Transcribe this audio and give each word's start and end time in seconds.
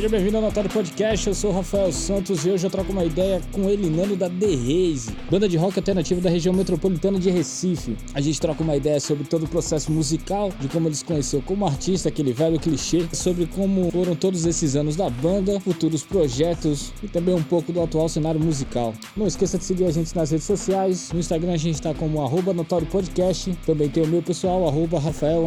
Seja 0.00 0.08
bem-vindo 0.08 0.38
ao 0.38 0.42
Notário 0.44 0.70
Podcast, 0.70 1.28
eu 1.28 1.34
sou 1.34 1.50
o 1.50 1.54
Rafael 1.54 1.92
Santos 1.92 2.46
e 2.46 2.50
hoje 2.50 2.66
eu 2.66 2.70
troco 2.70 2.90
uma 2.90 3.04
ideia 3.04 3.38
com 3.52 3.68
ele, 3.68 3.90
Nando 3.90 4.16
da 4.16 4.30
The 4.30 4.46
Raze, 4.46 5.14
banda 5.30 5.46
de 5.46 5.58
rock 5.58 5.78
alternativa 5.78 6.22
da 6.22 6.30
região 6.30 6.54
metropolitana 6.54 7.18
de 7.18 7.28
Recife. 7.28 7.98
A 8.14 8.20
gente 8.22 8.40
troca 8.40 8.62
uma 8.62 8.74
ideia 8.74 8.98
sobre 8.98 9.24
todo 9.24 9.44
o 9.44 9.46
processo 9.46 9.92
musical, 9.92 10.50
de 10.58 10.68
como 10.68 10.88
ele 10.88 10.94
se 10.94 11.04
conheceu 11.04 11.42
como 11.42 11.66
artista, 11.66 12.08
aquele 12.08 12.32
velho 12.32 12.58
clichê, 12.58 13.06
sobre 13.12 13.44
como 13.44 13.90
foram 13.90 14.16
todos 14.16 14.46
esses 14.46 14.74
anos 14.74 14.96
da 14.96 15.10
banda, 15.10 15.60
futuros 15.60 16.02
projetos 16.02 16.94
e 17.02 17.06
também 17.06 17.34
um 17.34 17.42
pouco 17.42 17.70
do 17.70 17.82
atual 17.82 18.08
cenário 18.08 18.40
musical. 18.40 18.94
Não 19.14 19.26
esqueça 19.26 19.58
de 19.58 19.64
seguir 19.64 19.84
a 19.84 19.90
gente 19.90 20.16
nas 20.16 20.30
redes 20.30 20.46
sociais, 20.46 21.10
no 21.12 21.20
Instagram 21.20 21.52
a 21.52 21.58
gente 21.58 21.74
está 21.74 21.92
como 21.92 22.22
arroba 22.22 22.54
Notório 22.54 22.86
Podcast, 22.86 23.54
também 23.66 23.90
tem 23.90 24.02
o 24.02 24.06
meu 24.06 24.22
pessoal, 24.22 24.66
arroba 24.66 24.98
Rafael 24.98 25.44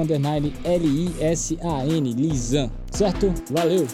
Lisan. 2.15 2.69
Certo? 2.93 3.33
Valeu! 3.49 3.87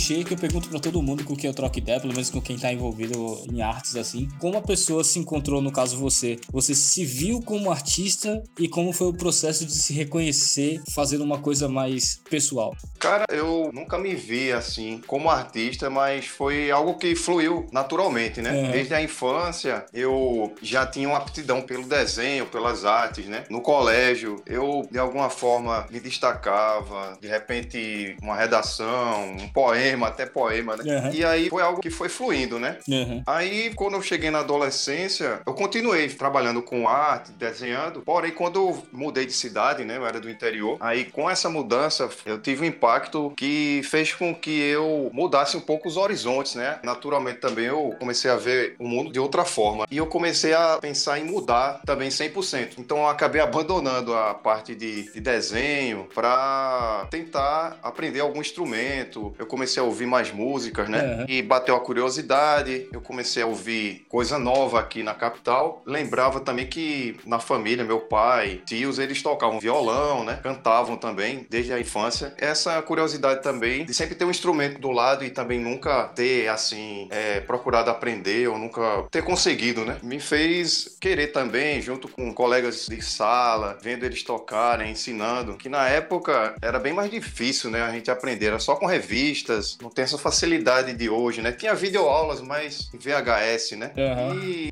Clichê 0.00 0.24
que 0.24 0.32
eu 0.32 0.38
pergunto 0.38 0.68
pra 0.68 0.80
todo 0.80 1.02
mundo 1.02 1.24
com 1.24 1.36
quem 1.36 1.48
eu 1.48 1.54
troco 1.54 1.78
ideia, 1.78 2.00
pelo 2.00 2.14
menos 2.14 2.30
com 2.30 2.40
quem 2.40 2.56
tá 2.56 2.72
envolvido 2.72 3.42
em 3.52 3.60
artes 3.60 3.96
assim. 3.96 4.28
Como 4.38 4.56
a 4.56 4.62
pessoa 4.62 5.04
se 5.04 5.18
encontrou, 5.18 5.60
no 5.60 5.70
caso 5.70 5.98
você? 5.98 6.38
Você 6.50 6.74
se 6.74 7.04
viu 7.04 7.40
como 7.42 7.70
artista 7.70 8.42
e 8.58 8.66
como 8.66 8.92
foi 8.92 9.08
o 9.08 9.12
processo 9.12 9.66
de 9.66 9.72
se 9.72 9.92
reconhecer 9.92 10.82
fazendo 10.90 11.22
uma 11.22 11.38
coisa 11.38 11.68
mais 11.68 12.20
pessoal? 12.30 12.74
Cara, 13.00 13.24
eu 13.30 13.70
nunca 13.72 13.98
me 13.98 14.14
vi 14.14 14.52
assim 14.52 15.00
como 15.06 15.30
artista, 15.30 15.88
mas 15.88 16.26
foi 16.26 16.70
algo 16.70 16.98
que 16.98 17.16
fluiu 17.16 17.66
naturalmente, 17.72 18.42
né? 18.42 18.52
Uhum. 18.52 18.70
Desde 18.70 18.94
a 18.94 19.02
infância 19.02 19.86
eu 19.92 20.54
já 20.60 20.86
tinha 20.86 21.08
uma 21.08 21.16
aptidão 21.16 21.62
pelo 21.62 21.84
desenho, 21.84 22.44
pelas 22.46 22.84
artes, 22.84 23.26
né? 23.26 23.44
No 23.48 23.62
colégio 23.62 24.42
eu 24.46 24.86
de 24.90 24.98
alguma 24.98 25.30
forma 25.30 25.86
me 25.90 25.98
destacava, 25.98 27.16
de 27.20 27.26
repente 27.26 28.16
uma 28.22 28.36
redação, 28.36 29.32
um 29.32 29.48
poema, 29.48 30.08
até 30.08 30.26
poema, 30.26 30.76
né? 30.76 30.84
Uhum. 30.84 31.12
E 31.14 31.24
aí 31.24 31.48
foi 31.48 31.62
algo 31.62 31.80
que 31.80 31.88
foi 31.88 32.10
fluindo, 32.10 32.58
né? 32.58 32.76
Uhum. 32.86 33.22
Aí, 33.26 33.72
quando 33.74 33.94
eu 33.94 34.02
cheguei 34.02 34.30
na 34.30 34.40
adolescência, 34.40 35.40
eu 35.46 35.54
continuei 35.54 36.08
trabalhando 36.08 36.60
com 36.62 36.86
arte, 36.86 37.32
desenhando. 37.32 38.02
Porém, 38.02 38.32
quando 38.32 38.58
eu 38.58 38.86
mudei 38.92 39.24
de 39.24 39.32
cidade, 39.32 39.84
né, 39.84 39.96
eu 39.96 40.06
era 40.06 40.20
do 40.20 40.28
interior, 40.28 40.76
aí 40.80 41.06
com 41.06 41.30
essa 41.30 41.48
mudança, 41.48 42.08
eu 42.26 42.38
tive 42.38 42.62
um 42.62 42.66
impacto 42.66 42.89
que 43.36 43.82
fez 43.84 44.12
com 44.12 44.34
que 44.34 44.60
eu 44.60 45.10
mudasse 45.12 45.56
um 45.56 45.60
pouco 45.60 45.88
os 45.88 45.96
horizontes, 45.96 46.54
né? 46.54 46.78
Naturalmente 46.82 47.38
também 47.38 47.66
eu 47.66 47.94
comecei 47.98 48.30
a 48.30 48.36
ver 48.36 48.74
o 48.78 48.86
mundo 48.86 49.12
de 49.12 49.20
outra 49.20 49.44
forma. 49.44 49.86
E 49.90 49.96
eu 49.96 50.06
comecei 50.06 50.52
a 50.52 50.78
pensar 50.80 51.18
em 51.18 51.24
mudar 51.24 51.80
também 51.84 52.08
100%. 52.08 52.78
Então, 52.78 52.98
eu 52.98 53.08
acabei 53.08 53.40
abandonando 53.40 54.14
a 54.14 54.34
parte 54.34 54.74
de, 54.74 55.12
de 55.12 55.20
desenho 55.20 56.08
para 56.14 57.06
tentar 57.10 57.78
aprender 57.82 58.20
algum 58.20 58.40
instrumento. 58.40 59.34
Eu 59.38 59.46
comecei 59.46 59.82
a 59.82 59.86
ouvir 59.86 60.06
mais 60.06 60.32
músicas, 60.32 60.88
né? 60.88 61.24
E 61.28 61.42
bateu 61.42 61.76
a 61.76 61.80
curiosidade, 61.80 62.88
eu 62.92 63.00
comecei 63.00 63.42
a 63.42 63.46
ouvir 63.46 64.06
coisa 64.08 64.38
nova 64.38 64.80
aqui 64.80 65.02
na 65.02 65.14
capital. 65.14 65.82
Lembrava 65.86 66.40
também 66.40 66.66
que 66.66 67.18
na 67.26 67.38
família, 67.38 67.84
meu 67.84 68.00
pai, 68.00 68.62
tios, 68.66 68.98
eles 68.98 69.22
tocavam 69.22 69.60
violão, 69.60 70.24
né? 70.24 70.38
Cantavam 70.42 70.96
também 70.96 71.46
desde 71.48 71.72
a 71.72 71.80
infância. 71.80 72.34
Essa 72.38 72.79
curiosidade 72.82 73.42
também 73.42 73.84
de 73.84 73.94
sempre 73.94 74.14
ter 74.14 74.24
um 74.24 74.30
instrumento 74.30 74.78
do 74.80 74.90
lado 74.90 75.24
e 75.24 75.30
também 75.30 75.58
nunca 75.58 76.04
ter, 76.08 76.48
assim, 76.48 77.08
é, 77.10 77.40
procurado 77.40 77.90
aprender 77.90 78.48
ou 78.48 78.58
nunca 78.58 79.06
ter 79.10 79.22
conseguido, 79.22 79.84
né? 79.84 79.98
Me 80.02 80.20
fez 80.20 80.96
querer 81.00 81.28
também, 81.28 81.80
junto 81.80 82.08
com 82.08 82.32
colegas 82.32 82.86
de 82.86 83.02
sala, 83.02 83.78
vendo 83.82 84.04
eles 84.04 84.22
tocarem, 84.22 84.92
ensinando, 84.92 85.56
que 85.56 85.68
na 85.68 85.88
época 85.88 86.54
era 86.62 86.78
bem 86.78 86.92
mais 86.92 87.10
difícil, 87.10 87.70
né? 87.70 87.82
A 87.82 87.90
gente 87.90 88.10
aprender, 88.10 88.46
era 88.46 88.58
só 88.58 88.76
com 88.76 88.86
revistas, 88.86 89.78
não 89.80 89.90
tem 89.90 90.04
essa 90.04 90.18
facilidade 90.18 90.92
de 90.94 91.08
hoje, 91.08 91.42
né? 91.42 91.52
Tinha 91.52 91.74
videoaulas, 91.74 92.40
mas 92.40 92.90
em 92.94 92.98
VHS, 92.98 93.72
né? 93.72 93.92
Uhum. 93.96 94.42
E 94.42 94.69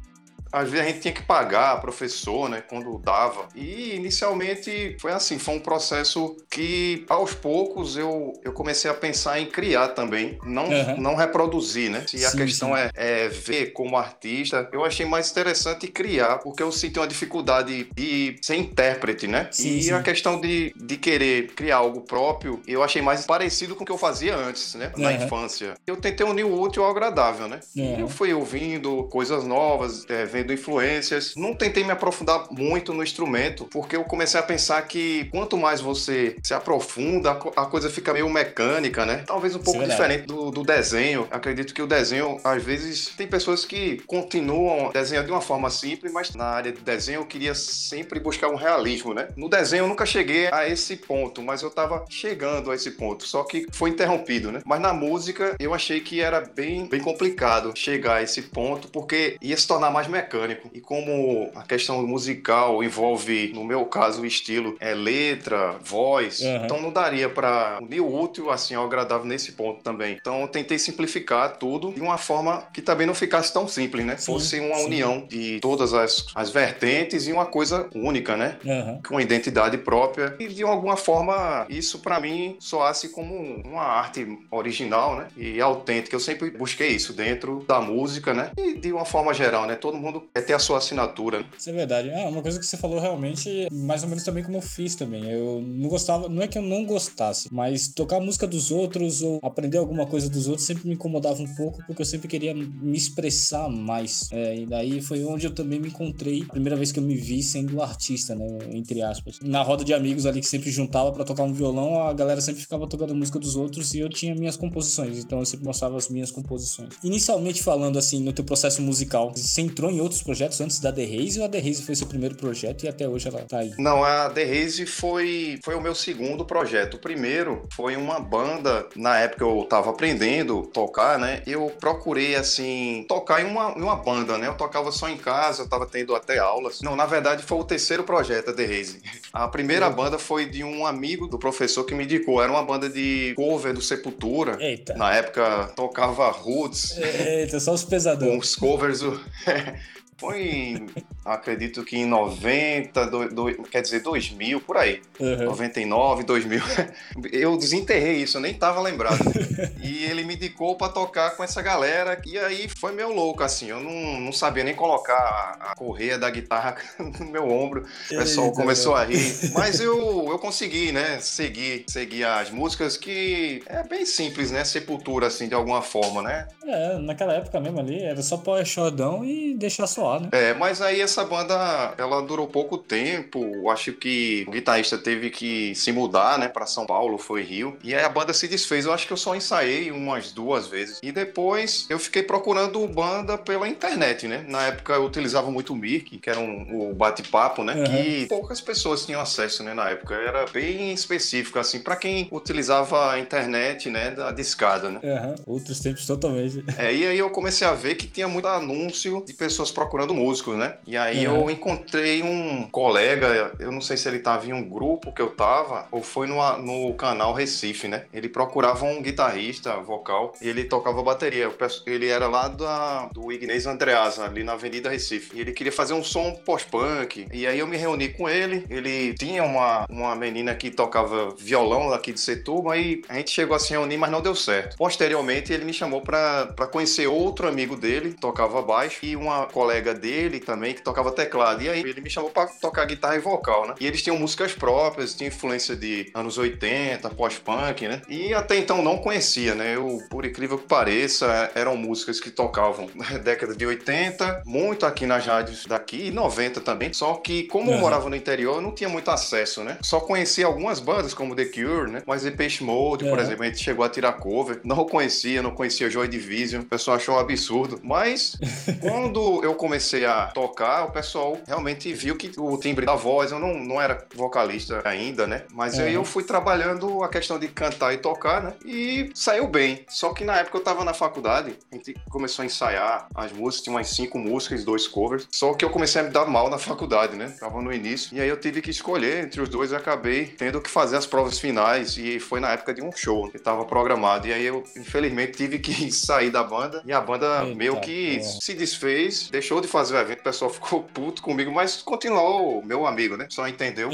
às 0.52 0.70
vezes 0.70 0.86
a 0.86 0.88
gente 0.90 1.00
tinha 1.00 1.14
que 1.14 1.22
pagar 1.22 1.80
professor, 1.80 2.48
né, 2.48 2.62
quando 2.68 2.98
dava. 2.98 3.48
E 3.54 3.94
inicialmente 3.94 4.96
foi 5.00 5.12
assim, 5.12 5.38
foi 5.38 5.54
um 5.54 5.60
processo 5.60 6.36
que 6.50 7.04
aos 7.08 7.34
poucos 7.34 7.96
eu, 7.96 8.32
eu 8.44 8.52
comecei 8.52 8.90
a 8.90 8.94
pensar 8.94 9.40
em 9.40 9.46
criar 9.46 9.88
também, 9.88 10.38
não, 10.44 10.68
Uhum. 10.68 11.00
não 11.00 11.14
reproduzir, 11.14 11.90
né? 11.90 12.04
Se 12.06 12.24
a 12.24 12.30
Sim, 12.30 12.36
questão 12.38 12.68
sim. 12.70 12.82
é, 12.82 12.90
é 12.94 13.28
ver 13.28 13.72
como 13.72 13.96
artista, 13.96 14.68
eu 14.72 14.84
achei 14.84 15.06
mais 15.06 15.30
interessante 15.30 15.86
criar, 15.88 16.38
porque 16.38 16.62
eu 16.62 16.70
senti 16.70 16.98
uma 16.98 17.06
dificuldade 17.06 17.88
de 17.96 18.36
ser 18.42 18.56
intérprete, 18.56 19.26
né? 19.26 19.48
Sim, 19.50 19.78
e 19.78 19.82
sim. 19.84 19.92
a 19.92 20.02
questão 20.02 20.40
de, 20.40 20.72
de 20.76 20.96
querer 20.96 21.48
criar 21.54 21.76
algo 21.78 22.02
próprio, 22.02 22.60
eu 22.66 22.82
achei 22.82 23.00
mais 23.02 23.24
parecido 23.26 23.74
com 23.74 23.82
o 23.82 23.86
que 23.86 23.92
eu 23.92 23.98
fazia 23.98 24.36
antes, 24.36 24.74
né? 24.74 24.92
Na 24.96 25.08
Uhum. 25.10 25.24
infância. 25.24 25.74
Eu 25.86 25.96
tentei 25.96 26.26
unir 26.26 26.44
o 26.44 26.60
útil 26.60 26.84
ao 26.84 26.90
agradável, 26.90 27.48
né? 27.48 27.60
Uhum. 27.76 28.00
Eu 28.00 28.08
fui 28.08 28.32
ouvindo 28.34 29.04
coisas 29.04 29.44
novas, 29.44 30.04
é, 30.08 30.24
vendo 30.38 30.52
influências. 30.52 31.34
Não 31.36 31.54
tentei 31.54 31.84
me 31.84 31.90
aprofundar 31.90 32.46
muito 32.50 32.92
no 32.92 33.02
instrumento, 33.02 33.64
porque 33.66 33.96
eu 33.96 34.04
comecei 34.04 34.38
a 34.38 34.42
pensar 34.42 34.82
que 34.82 35.24
quanto 35.30 35.56
mais 35.56 35.80
você 35.80 36.36
se 36.42 36.54
aprofunda, 36.54 37.32
a 37.32 37.34
co- 37.34 37.52
a 37.56 37.66
coisa 37.66 37.90
fica 37.90 38.12
meio 38.12 38.28
mecânica, 38.28 39.04
né? 39.04 39.24
Talvez 39.26 39.54
um 39.54 39.58
Isso 39.58 39.64
pouco 39.64 39.82
é 39.82 39.86
verdade. 39.86 40.00
diferente 40.12 40.26
do, 40.26 40.50
do 40.50 40.62
desenho. 40.62 41.26
Acredito 41.30 41.74
que 41.74 41.82
o 41.82 41.86
desenho, 41.86 42.38
às 42.44 42.62
vezes, 42.62 43.08
tem 43.16 43.26
pessoas 43.26 43.64
que 43.64 44.00
continuam 44.06 44.90
desenhando 44.92 45.26
de 45.26 45.32
uma 45.32 45.40
forma 45.40 45.70
simples, 45.70 46.12
mas 46.12 46.34
na 46.34 46.44
área 46.44 46.72
de 46.72 46.80
desenho 46.80 47.20
eu 47.20 47.26
queria 47.26 47.54
sempre 47.54 48.20
buscar 48.20 48.48
um 48.48 48.56
realismo, 48.56 49.12
né? 49.14 49.28
No 49.36 49.48
desenho 49.48 49.84
eu 49.84 49.88
nunca 49.88 50.06
cheguei 50.06 50.48
a 50.52 50.68
esse 50.68 50.96
ponto, 50.96 51.42
mas 51.42 51.62
eu 51.62 51.70
tava 51.70 52.04
chegando 52.08 52.70
a 52.70 52.74
esse 52.74 52.92
ponto, 52.92 53.24
só 53.26 53.42
que 53.44 53.66
foi 53.72 53.90
interrompido, 53.90 54.52
né? 54.52 54.60
Mas 54.64 54.80
na 54.80 54.92
música 54.92 55.56
eu 55.58 55.74
achei 55.74 56.00
que 56.00 56.20
era 56.20 56.40
bem, 56.40 56.86
bem 56.86 57.00
complicado 57.00 57.72
chegar 57.74 58.16
a 58.16 58.22
esse 58.22 58.42
ponto, 58.42 58.88
porque 58.88 59.36
ia 59.42 59.56
se 59.56 59.66
tornar 59.66 59.90
mais 59.90 60.06
mecânico. 60.06 60.27
E 60.74 60.80
como 60.80 61.50
a 61.54 61.62
questão 61.62 62.06
musical 62.06 62.82
envolve, 62.82 63.52
no 63.54 63.64
meu 63.64 63.84
caso, 63.86 64.22
o 64.22 64.26
estilo 64.26 64.76
é 64.80 64.94
letra, 64.94 65.76
voz, 65.82 66.40
Uhum. 66.40 66.64
então 66.64 66.80
não 66.80 66.92
daria 66.92 67.28
para 67.28 67.78
unir 67.80 68.00
o 68.00 68.20
útil 68.22 68.50
assim 68.50 68.74
ao 68.74 68.84
agradável 68.84 69.26
nesse 69.26 69.52
ponto 69.52 69.82
também. 69.82 70.16
Então 70.20 70.40
eu 70.42 70.48
tentei 70.48 70.78
simplificar 70.78 71.56
tudo 71.58 71.92
de 71.92 72.00
uma 72.00 72.18
forma 72.18 72.64
que 72.72 72.80
também 72.82 73.06
não 73.06 73.14
ficasse 73.14 73.52
tão 73.52 73.66
simples, 73.66 74.04
né? 74.04 74.16
Sim, 74.16 74.26
Fosse 74.32 74.60
uma 74.60 74.76
sim. 74.76 74.84
união 74.86 75.26
de 75.28 75.58
todas 75.60 75.92
as, 75.94 76.26
as 76.34 76.50
vertentes 76.50 77.26
e 77.26 77.32
uma 77.32 77.46
coisa 77.46 77.88
única, 77.94 78.36
né? 78.36 78.56
Uhum. 78.64 79.00
com 79.06 79.14
uma 79.14 79.22
identidade 79.22 79.78
própria 79.78 80.36
e 80.38 80.46
de 80.48 80.62
alguma 80.62 80.96
forma 80.96 81.66
isso 81.68 81.98
pra 82.00 82.20
mim 82.20 82.56
soasse 82.60 83.08
como 83.10 83.34
uma 83.64 83.82
arte 83.82 84.26
original, 84.50 85.16
né? 85.16 85.28
E 85.36 85.60
autêntica. 85.60 86.14
Eu 86.14 86.20
sempre 86.20 86.50
busquei 86.50 86.88
isso 86.90 87.12
dentro 87.12 87.64
da 87.66 87.80
música, 87.80 88.34
né? 88.34 88.50
E 88.56 88.74
de 88.74 88.92
uma 88.92 89.04
forma 89.04 89.32
geral, 89.32 89.66
né? 89.66 89.74
Todo 89.74 89.96
mundo 89.96 90.17
quer 90.34 90.42
ter 90.42 90.52
a 90.54 90.58
sua 90.58 90.78
assinatura. 90.78 91.40
né? 91.40 91.44
Isso 91.58 91.70
é 91.70 91.72
verdade. 91.72 92.10
Ah, 92.10 92.28
uma 92.28 92.42
coisa 92.42 92.58
que 92.58 92.66
você 92.66 92.76
falou 92.76 92.98
realmente, 93.00 93.68
mais 93.72 94.02
ou 94.02 94.08
menos 94.08 94.24
também 94.24 94.42
como 94.44 94.56
eu 94.56 94.62
fiz 94.62 94.94
também. 94.94 95.28
Eu 95.30 95.60
não 95.62 95.88
gostava, 95.88 96.28
não 96.28 96.42
é 96.42 96.48
que 96.48 96.58
eu 96.58 96.62
não 96.62 96.84
gostasse, 96.84 97.48
mas 97.52 97.88
tocar 97.88 98.20
música 98.20 98.46
dos 98.46 98.70
outros 98.70 99.22
ou 99.22 99.38
aprender 99.42 99.78
alguma 99.78 100.06
coisa 100.06 100.28
dos 100.28 100.46
outros 100.48 100.66
sempre 100.66 100.86
me 100.88 100.94
incomodava 100.94 101.42
um 101.42 101.54
pouco, 101.54 101.82
porque 101.86 102.02
eu 102.02 102.06
sempre 102.06 102.28
queria 102.28 102.54
me 102.54 102.96
expressar 102.96 103.68
mais. 103.68 104.28
É, 104.32 104.56
e 104.56 104.66
daí 104.66 105.00
foi 105.00 105.24
onde 105.24 105.46
eu 105.46 105.54
também 105.54 105.80
me 105.80 105.88
encontrei, 105.88 106.42
a 106.42 106.52
primeira 106.52 106.76
vez 106.76 106.92
que 106.92 106.98
eu 106.98 107.02
me 107.02 107.14
vi 107.16 107.42
sendo 107.42 107.82
artista, 107.82 108.34
né? 108.34 108.46
Entre 108.72 109.02
aspas. 109.02 109.38
Na 109.42 109.62
roda 109.62 109.84
de 109.84 109.94
amigos 109.94 110.26
ali 110.26 110.40
que 110.40 110.46
sempre 110.48 110.70
juntava 110.70 111.12
pra 111.12 111.24
tocar 111.24 111.42
um 111.44 111.52
violão, 111.52 112.02
a 112.02 112.12
galera 112.12 112.40
sempre 112.40 112.60
ficava 112.62 112.86
tocando 112.86 113.14
música 113.14 113.38
dos 113.38 113.56
outros 113.56 113.94
e 113.94 113.98
eu 113.98 114.08
tinha 114.08 114.34
minhas 114.34 114.56
composições, 114.56 115.18
então 115.18 115.38
eu 115.40 115.46
sempre 115.46 115.66
mostrava 115.66 115.96
as 115.96 116.08
minhas 116.08 116.30
composições. 116.30 116.90
Inicialmente 117.02 117.62
falando 117.62 117.98
assim, 117.98 118.22
no 118.22 118.32
teu 118.32 118.44
processo 118.44 118.82
musical, 118.82 119.32
você 119.34 119.60
entrou 119.62 119.90
em 119.90 120.00
outros 120.08 120.22
projetos 120.22 120.60
antes 120.60 120.80
da 120.80 120.90
The 120.90 121.04
Raze 121.04 121.38
ou 121.38 121.44
a 121.46 121.48
The 121.48 121.58
Raze 121.58 121.82
foi 121.82 121.94
seu 121.94 122.06
primeiro 122.06 122.34
projeto 122.34 122.84
e 122.84 122.88
até 122.88 123.06
hoje 123.06 123.28
ela 123.28 123.40
tá 123.42 123.58
aí? 123.58 123.72
Não, 123.78 124.02
a 124.02 124.30
The 124.30 124.42
Haze 124.42 124.86
foi, 124.86 125.60
foi 125.62 125.74
o 125.74 125.80
meu 125.80 125.94
segundo 125.94 126.44
projeto. 126.44 126.94
O 126.94 126.98
primeiro 126.98 127.66
foi 127.72 127.96
uma 127.96 128.18
banda, 128.18 128.86
na 128.96 129.18
época 129.18 129.44
eu 129.44 129.64
tava 129.68 129.90
aprendendo 129.90 130.66
a 130.68 130.72
tocar, 130.72 131.18
né? 131.18 131.42
Eu 131.46 131.70
procurei, 131.78 132.34
assim, 132.34 133.04
tocar 133.08 133.42
em 133.42 133.44
uma, 133.44 133.72
em 133.76 133.82
uma 133.82 133.96
banda, 133.96 134.38
né? 134.38 134.48
Eu 134.48 134.54
tocava 134.54 134.90
só 134.90 135.08
em 135.08 135.16
casa, 135.16 135.62
eu 135.62 135.68
tava 135.68 135.86
tendo 135.86 136.14
até 136.14 136.38
aulas. 136.38 136.80
Não, 136.80 136.96
na 136.96 137.06
verdade 137.06 137.42
foi 137.42 137.58
o 137.58 137.64
terceiro 137.64 138.02
projeto, 138.04 138.50
a 138.50 138.52
The 138.54 138.64
Haze. 138.64 139.02
A 139.32 139.46
primeira 139.48 139.90
banda 139.90 140.18
foi 140.18 140.48
de 140.48 140.64
um 140.64 140.86
amigo 140.86 141.26
do 141.26 141.38
professor 141.38 141.84
que 141.84 141.94
me 141.94 142.04
indicou. 142.04 142.42
Era 142.42 142.50
uma 142.50 142.62
banda 142.62 142.88
de 142.88 143.34
cover 143.36 143.74
do 143.74 143.82
Sepultura. 143.82 144.56
Eita. 144.60 144.94
Na 144.94 145.14
época 145.14 145.72
tocava 145.76 146.30
Roots, 146.30 146.96
Eita, 146.98 147.60
só 147.60 147.74
os 147.74 147.84
com 147.84 147.90
pesadão. 147.90 148.38
os 148.38 148.56
covers. 148.56 149.00
em 150.22 150.88
acredito 151.30 151.84
que 151.84 151.96
em 151.96 152.06
90, 152.06 153.06
do, 153.06 153.28
do, 153.28 153.62
quer 153.64 153.82
dizer, 153.82 154.00
2000, 154.00 154.60
por 154.60 154.76
aí. 154.76 155.00
Uhum. 155.18 155.44
99, 155.44 156.24
2000. 156.24 156.60
Eu 157.32 157.56
desenterrei 157.56 158.22
isso, 158.22 158.36
eu 158.36 158.40
nem 158.40 158.54
tava 158.54 158.80
lembrado. 158.80 159.18
e 159.82 160.04
ele 160.04 160.24
me 160.24 160.34
indicou 160.34 160.76
pra 160.76 160.88
tocar 160.88 161.36
com 161.36 161.42
essa 161.42 161.60
galera, 161.60 162.20
e 162.24 162.38
aí 162.38 162.68
foi 162.68 162.92
meio 162.92 163.12
louco, 163.12 163.42
assim. 163.42 163.68
Eu 163.68 163.80
não, 163.80 164.20
não 164.20 164.32
sabia 164.32 164.64
nem 164.64 164.74
colocar 164.74 165.56
a 165.60 165.74
correia 165.74 166.18
da 166.18 166.30
guitarra 166.30 166.76
no 166.98 167.26
meu 167.26 167.48
ombro. 167.48 167.86
O 168.10 168.16
pessoal 168.16 168.46
Eita, 168.46 168.60
começou 168.60 168.94
a 168.94 169.04
rir. 169.04 169.52
Mas 169.52 169.80
eu, 169.80 170.26
eu 170.28 170.38
consegui, 170.38 170.92
né, 170.92 171.18
seguir, 171.20 171.84
seguir 171.88 172.24
as 172.24 172.50
músicas 172.50 172.96
que 172.96 173.62
é 173.66 173.82
bem 173.82 174.04
simples, 174.06 174.50
né? 174.50 174.64
Sepultura, 174.64 175.26
assim, 175.26 175.48
de 175.48 175.54
alguma 175.54 175.82
forma, 175.82 176.22
né? 176.22 176.48
É, 176.64 176.98
naquela 176.98 177.34
época 177.34 177.60
mesmo 177.60 177.80
ali, 177.80 178.02
era 178.02 178.22
só 178.22 178.36
pôr 178.36 178.64
chodão 178.64 179.24
e 179.24 179.54
deixar 179.54 179.86
soar, 179.86 180.20
né? 180.20 180.28
É, 180.32 180.54
mas 180.54 180.80
aí 180.80 181.00
essa 181.00 181.17
banda, 181.24 181.94
ela 181.98 182.20
durou 182.22 182.46
pouco 182.46 182.78
tempo. 182.78 183.70
Acho 183.70 183.92
que 183.92 184.44
o 184.48 184.50
guitarrista 184.52 184.98
teve 184.98 185.30
que 185.30 185.74
se 185.74 185.92
mudar, 185.92 186.38
né, 186.38 186.48
para 186.48 186.66
São 186.66 186.86
Paulo, 186.86 187.18
foi 187.18 187.42
Rio. 187.42 187.76
E 187.82 187.94
aí 187.94 188.04
a 188.04 188.08
banda 188.08 188.32
se 188.32 188.48
desfez. 188.48 188.86
Eu 188.86 188.92
acho 188.92 189.06
que 189.06 189.12
eu 189.12 189.16
só 189.16 189.34
ensaiei 189.34 189.90
umas 189.90 190.32
duas 190.32 190.66
vezes. 190.66 190.98
E 191.02 191.12
depois 191.12 191.86
eu 191.88 191.98
fiquei 191.98 192.22
procurando 192.22 192.86
banda 192.88 193.38
pela 193.38 193.68
internet, 193.68 194.26
né? 194.26 194.44
Na 194.48 194.62
época 194.66 194.94
eu 194.94 195.04
utilizava 195.04 195.50
muito 195.50 195.72
o 195.72 195.76
Mirk, 195.76 196.18
que 196.18 196.30
era 196.30 196.40
um, 196.40 196.90
o 196.90 196.94
bate-papo, 196.94 197.62
né? 197.64 197.74
Uhum. 197.74 197.84
Que 197.84 198.26
poucas 198.26 198.60
pessoas 198.60 199.04
tinham 199.04 199.20
acesso, 199.20 199.62
né, 199.62 199.74
na 199.74 199.90
época. 199.90 200.14
Era 200.14 200.46
bem 200.46 200.92
específico, 200.92 201.58
assim, 201.58 201.80
para 201.80 201.96
quem 201.96 202.28
utilizava 202.30 203.12
a 203.12 203.18
internet, 203.18 203.88
né, 203.88 204.10
da 204.10 204.30
discada, 204.32 204.90
né? 204.90 205.00
Aham, 205.04 205.34
Outros 205.46 205.80
tempos 205.80 206.06
totalmente. 206.06 206.64
É, 206.76 206.94
e 206.94 207.06
aí 207.06 207.18
eu 207.18 207.30
comecei 207.30 207.66
a 207.66 207.72
ver 207.72 207.94
que 207.94 208.06
tinha 208.06 208.28
muito 208.28 208.46
anúncio 208.46 209.22
de 209.26 209.32
pessoas 209.32 209.70
procurando 209.70 210.14
músicos, 210.14 210.56
né? 210.56 210.74
E 210.86 210.96
aí 210.96 211.07
Uhum. 211.16 211.22
eu 211.22 211.50
encontrei 211.50 212.22
um 212.22 212.68
colega, 212.70 213.52
eu 213.58 213.70
não 213.70 213.80
sei 213.80 213.96
se 213.96 214.08
ele 214.08 214.18
tava 214.18 214.46
em 214.46 214.52
um 214.52 214.68
grupo 214.68 215.12
que 215.12 215.22
eu 215.22 215.30
tava, 215.30 215.86
ou 215.90 216.02
foi 216.02 216.26
no, 216.26 216.36
no 216.58 216.94
canal 216.94 217.32
Recife, 217.32 217.88
né? 217.88 218.04
Ele 218.12 218.28
procurava 218.28 218.84
um 218.84 219.02
guitarrista 219.02 219.76
vocal 219.76 220.32
e 220.40 220.48
ele 220.48 220.64
tocava 220.64 221.02
bateria. 221.02 221.50
Ele 221.86 222.08
era 222.08 222.28
lá 222.28 222.48
da, 222.48 223.06
do 223.12 223.32
Ignaz 223.32 223.66
Andreasa, 223.66 224.24
ali 224.24 224.42
na 224.42 224.52
Avenida 224.52 224.90
Recife. 224.90 225.36
E 225.36 225.40
ele 225.40 225.52
queria 225.52 225.72
fazer 225.72 225.94
um 225.94 226.02
som 226.02 226.32
pós-punk. 226.44 227.26
E 227.32 227.46
aí 227.46 227.58
eu 227.58 227.66
me 227.66 227.76
reuni 227.76 228.08
com 228.08 228.28
ele. 228.28 228.64
Ele 228.68 229.14
tinha 229.14 229.42
uma, 229.42 229.86
uma 229.88 230.14
menina 230.14 230.54
que 230.54 230.70
tocava 230.70 231.34
violão 231.36 231.92
aqui 231.92 232.12
de 232.12 232.20
Setúbal 232.20 232.76
e 232.76 233.02
a 233.08 233.14
gente 233.14 233.30
chegou 233.30 233.56
a 233.56 233.58
se 233.58 233.70
reunir, 233.70 233.96
mas 233.96 234.10
não 234.10 234.20
deu 234.20 234.34
certo. 234.34 234.76
Posteriormente, 234.76 235.52
ele 235.52 235.64
me 235.64 235.72
chamou 235.72 236.00
pra 236.00 236.54
conhecer 236.70 237.06
outro 237.06 237.48
amigo 237.48 237.76
dele, 237.76 238.14
tocava 238.14 238.62
baixo, 238.62 239.04
e 239.04 239.16
uma 239.16 239.46
colega 239.46 239.94
dele 239.94 240.40
também, 240.40 240.74
que 240.74 240.82
tocava 240.88 241.12
teclado. 241.12 241.62
E 241.62 241.68
aí 241.68 241.80
ele 241.80 242.00
me 242.00 242.10
chamou 242.10 242.30
pra 242.30 242.46
tocar 242.46 242.84
guitarra 242.86 243.16
e 243.16 243.20
vocal, 243.20 243.66
né? 243.68 243.74
E 243.80 243.86
eles 243.86 244.02
tinham 244.02 244.18
músicas 244.18 244.52
próprias, 244.52 245.14
tinha 245.14 245.28
influência 245.28 245.76
de 245.76 246.10
anos 246.14 246.38
80, 246.38 247.10
pós-punk, 247.10 247.86
né? 247.86 248.00
E 248.08 248.32
até 248.34 248.56
então 248.56 248.82
não 248.82 248.98
conhecia, 248.98 249.54
né? 249.54 249.76
Eu, 249.76 250.02
por 250.10 250.24
incrível 250.24 250.58
que 250.58 250.66
pareça, 250.66 251.50
eram 251.54 251.76
músicas 251.76 252.20
que 252.20 252.30
tocavam 252.30 252.88
na 252.94 253.18
década 253.18 253.54
de 253.54 253.66
80, 253.66 254.42
muito 254.46 254.86
aqui 254.86 255.06
nas 255.06 255.26
rádios 255.26 255.66
daqui, 255.66 256.06
e 256.06 256.10
90 256.10 256.60
também. 256.60 256.92
Só 256.92 257.14
que, 257.14 257.44
como 257.44 257.70
eu 257.70 257.74
Uhum. 257.74 257.80
morava 257.80 258.08
no 258.08 258.16
interior, 258.16 258.56
eu 258.56 258.60
não 258.62 258.72
tinha 258.72 258.88
muito 258.88 259.10
acesso, 259.10 259.62
né? 259.62 259.76
Só 259.82 260.00
conhecia 260.00 260.46
algumas 260.46 260.80
bandas, 260.80 261.12
como 261.14 261.34
The 261.34 261.44
Cure, 261.46 261.90
né? 261.90 262.02
Mas 262.06 262.22
Depeche 262.22 262.64
Mode, 262.64 263.04
por 263.04 263.18
Uhum. 263.18 263.24
exemplo, 263.24 263.42
a 263.44 263.46
gente 263.46 263.58
chegou 263.62 263.84
a 263.84 263.88
tirar 263.88 264.12
cover. 264.14 264.60
Não 264.64 264.84
conhecia, 264.86 265.42
não 265.42 265.50
conhecia 265.50 265.90
Joy 265.90 266.08
Division. 266.08 266.62
O 266.62 266.64
pessoal 266.66 266.96
achou 266.96 267.14
um 267.14 267.18
absurdo. 267.18 267.80
Mas, 267.82 268.36
quando 268.80 269.42
eu 269.44 269.54
comecei 269.54 270.04
a 270.04 270.26
tocar, 270.26 270.77
o 270.84 270.90
pessoal 270.90 271.38
realmente 271.46 271.92
viu 271.92 272.16
que 272.16 272.30
o 272.38 272.56
timbre 272.58 272.86
da 272.86 272.94
voz, 272.94 273.30
eu 273.32 273.38
não, 273.38 273.54
não 273.58 273.80
era 273.80 274.06
vocalista 274.14 274.80
ainda, 274.84 275.26
né? 275.26 275.44
Mas 275.52 275.78
aí 275.78 275.88
Uhum. 275.88 276.02
eu 276.02 276.04
fui 276.04 276.22
trabalhando 276.24 277.02
a 277.02 277.08
questão 277.08 277.38
de 277.38 277.48
cantar 277.48 277.92
e 277.94 277.98
tocar, 277.98 278.42
né? 278.42 278.54
E 278.64 279.10
saiu 279.14 279.46
bem. 279.48 279.84
Só 279.88 280.12
que 280.12 280.24
na 280.24 280.36
época 280.36 280.58
eu 280.58 280.62
tava 280.62 280.84
na 280.84 280.92
faculdade, 280.94 281.54
a 281.72 281.74
gente 281.76 281.94
começou 282.10 282.42
a 282.42 282.46
ensaiar 282.46 283.08
as 283.14 283.32
músicas, 283.32 283.64
tinha 283.64 283.74
umas 283.76 283.88
cinco 283.88 284.18
músicas, 284.18 284.64
dois 284.64 284.86
covers. 284.88 285.26
Só 285.30 285.54
que 285.54 285.64
eu 285.64 285.70
comecei 285.70 286.00
a 286.00 286.04
me 286.04 286.10
dar 286.10 286.26
mal 286.26 286.48
na 286.50 286.58
faculdade, 286.58 287.16
né? 287.16 287.34
Tava 287.40 287.60
no 287.62 287.72
início. 287.72 288.16
E 288.16 288.20
aí 288.20 288.28
eu 288.28 288.38
tive 288.38 288.60
que 288.60 288.70
escolher 288.70 289.24
entre 289.24 289.40
os 289.40 289.48
dois 289.48 289.72
e 289.72 289.76
acabei 289.76 290.26
tendo 290.26 290.60
que 290.60 290.70
fazer 290.70 290.96
as 290.96 291.06
provas 291.06 291.38
finais. 291.38 291.96
E 291.96 292.18
foi 292.20 292.40
na 292.40 292.52
época 292.52 292.74
de 292.74 292.82
um 292.82 292.92
show 292.92 293.30
que 293.30 293.38
tava 293.38 293.64
programado. 293.64 294.26
E 294.26 294.32
aí 294.32 294.44
eu, 294.46 294.62
infelizmente, 294.76 295.32
tive 295.32 295.58
que 295.58 295.90
sair 295.92 296.30
da 296.30 296.42
banda. 296.42 296.82
E 296.84 296.92
a 296.92 297.00
banda 297.00 297.44
Eita 297.44 297.54
meio 297.56 297.80
que 297.80 298.18
porra. 298.18 298.40
se 298.40 298.54
desfez, 298.54 299.28
deixou 299.30 299.60
de 299.60 299.68
fazer 299.68 299.94
o 299.94 299.98
evento. 299.98 300.20
O 300.20 300.24
pessoal 300.24 300.50
ficou 300.50 300.67
puto 300.92 301.22
comigo, 301.22 301.50
mas 301.52 301.82
continuou 301.82 302.62
meu 302.64 302.86
amigo, 302.86 303.16
né? 303.16 303.26
Só 303.30 303.46
entendeu. 303.48 303.90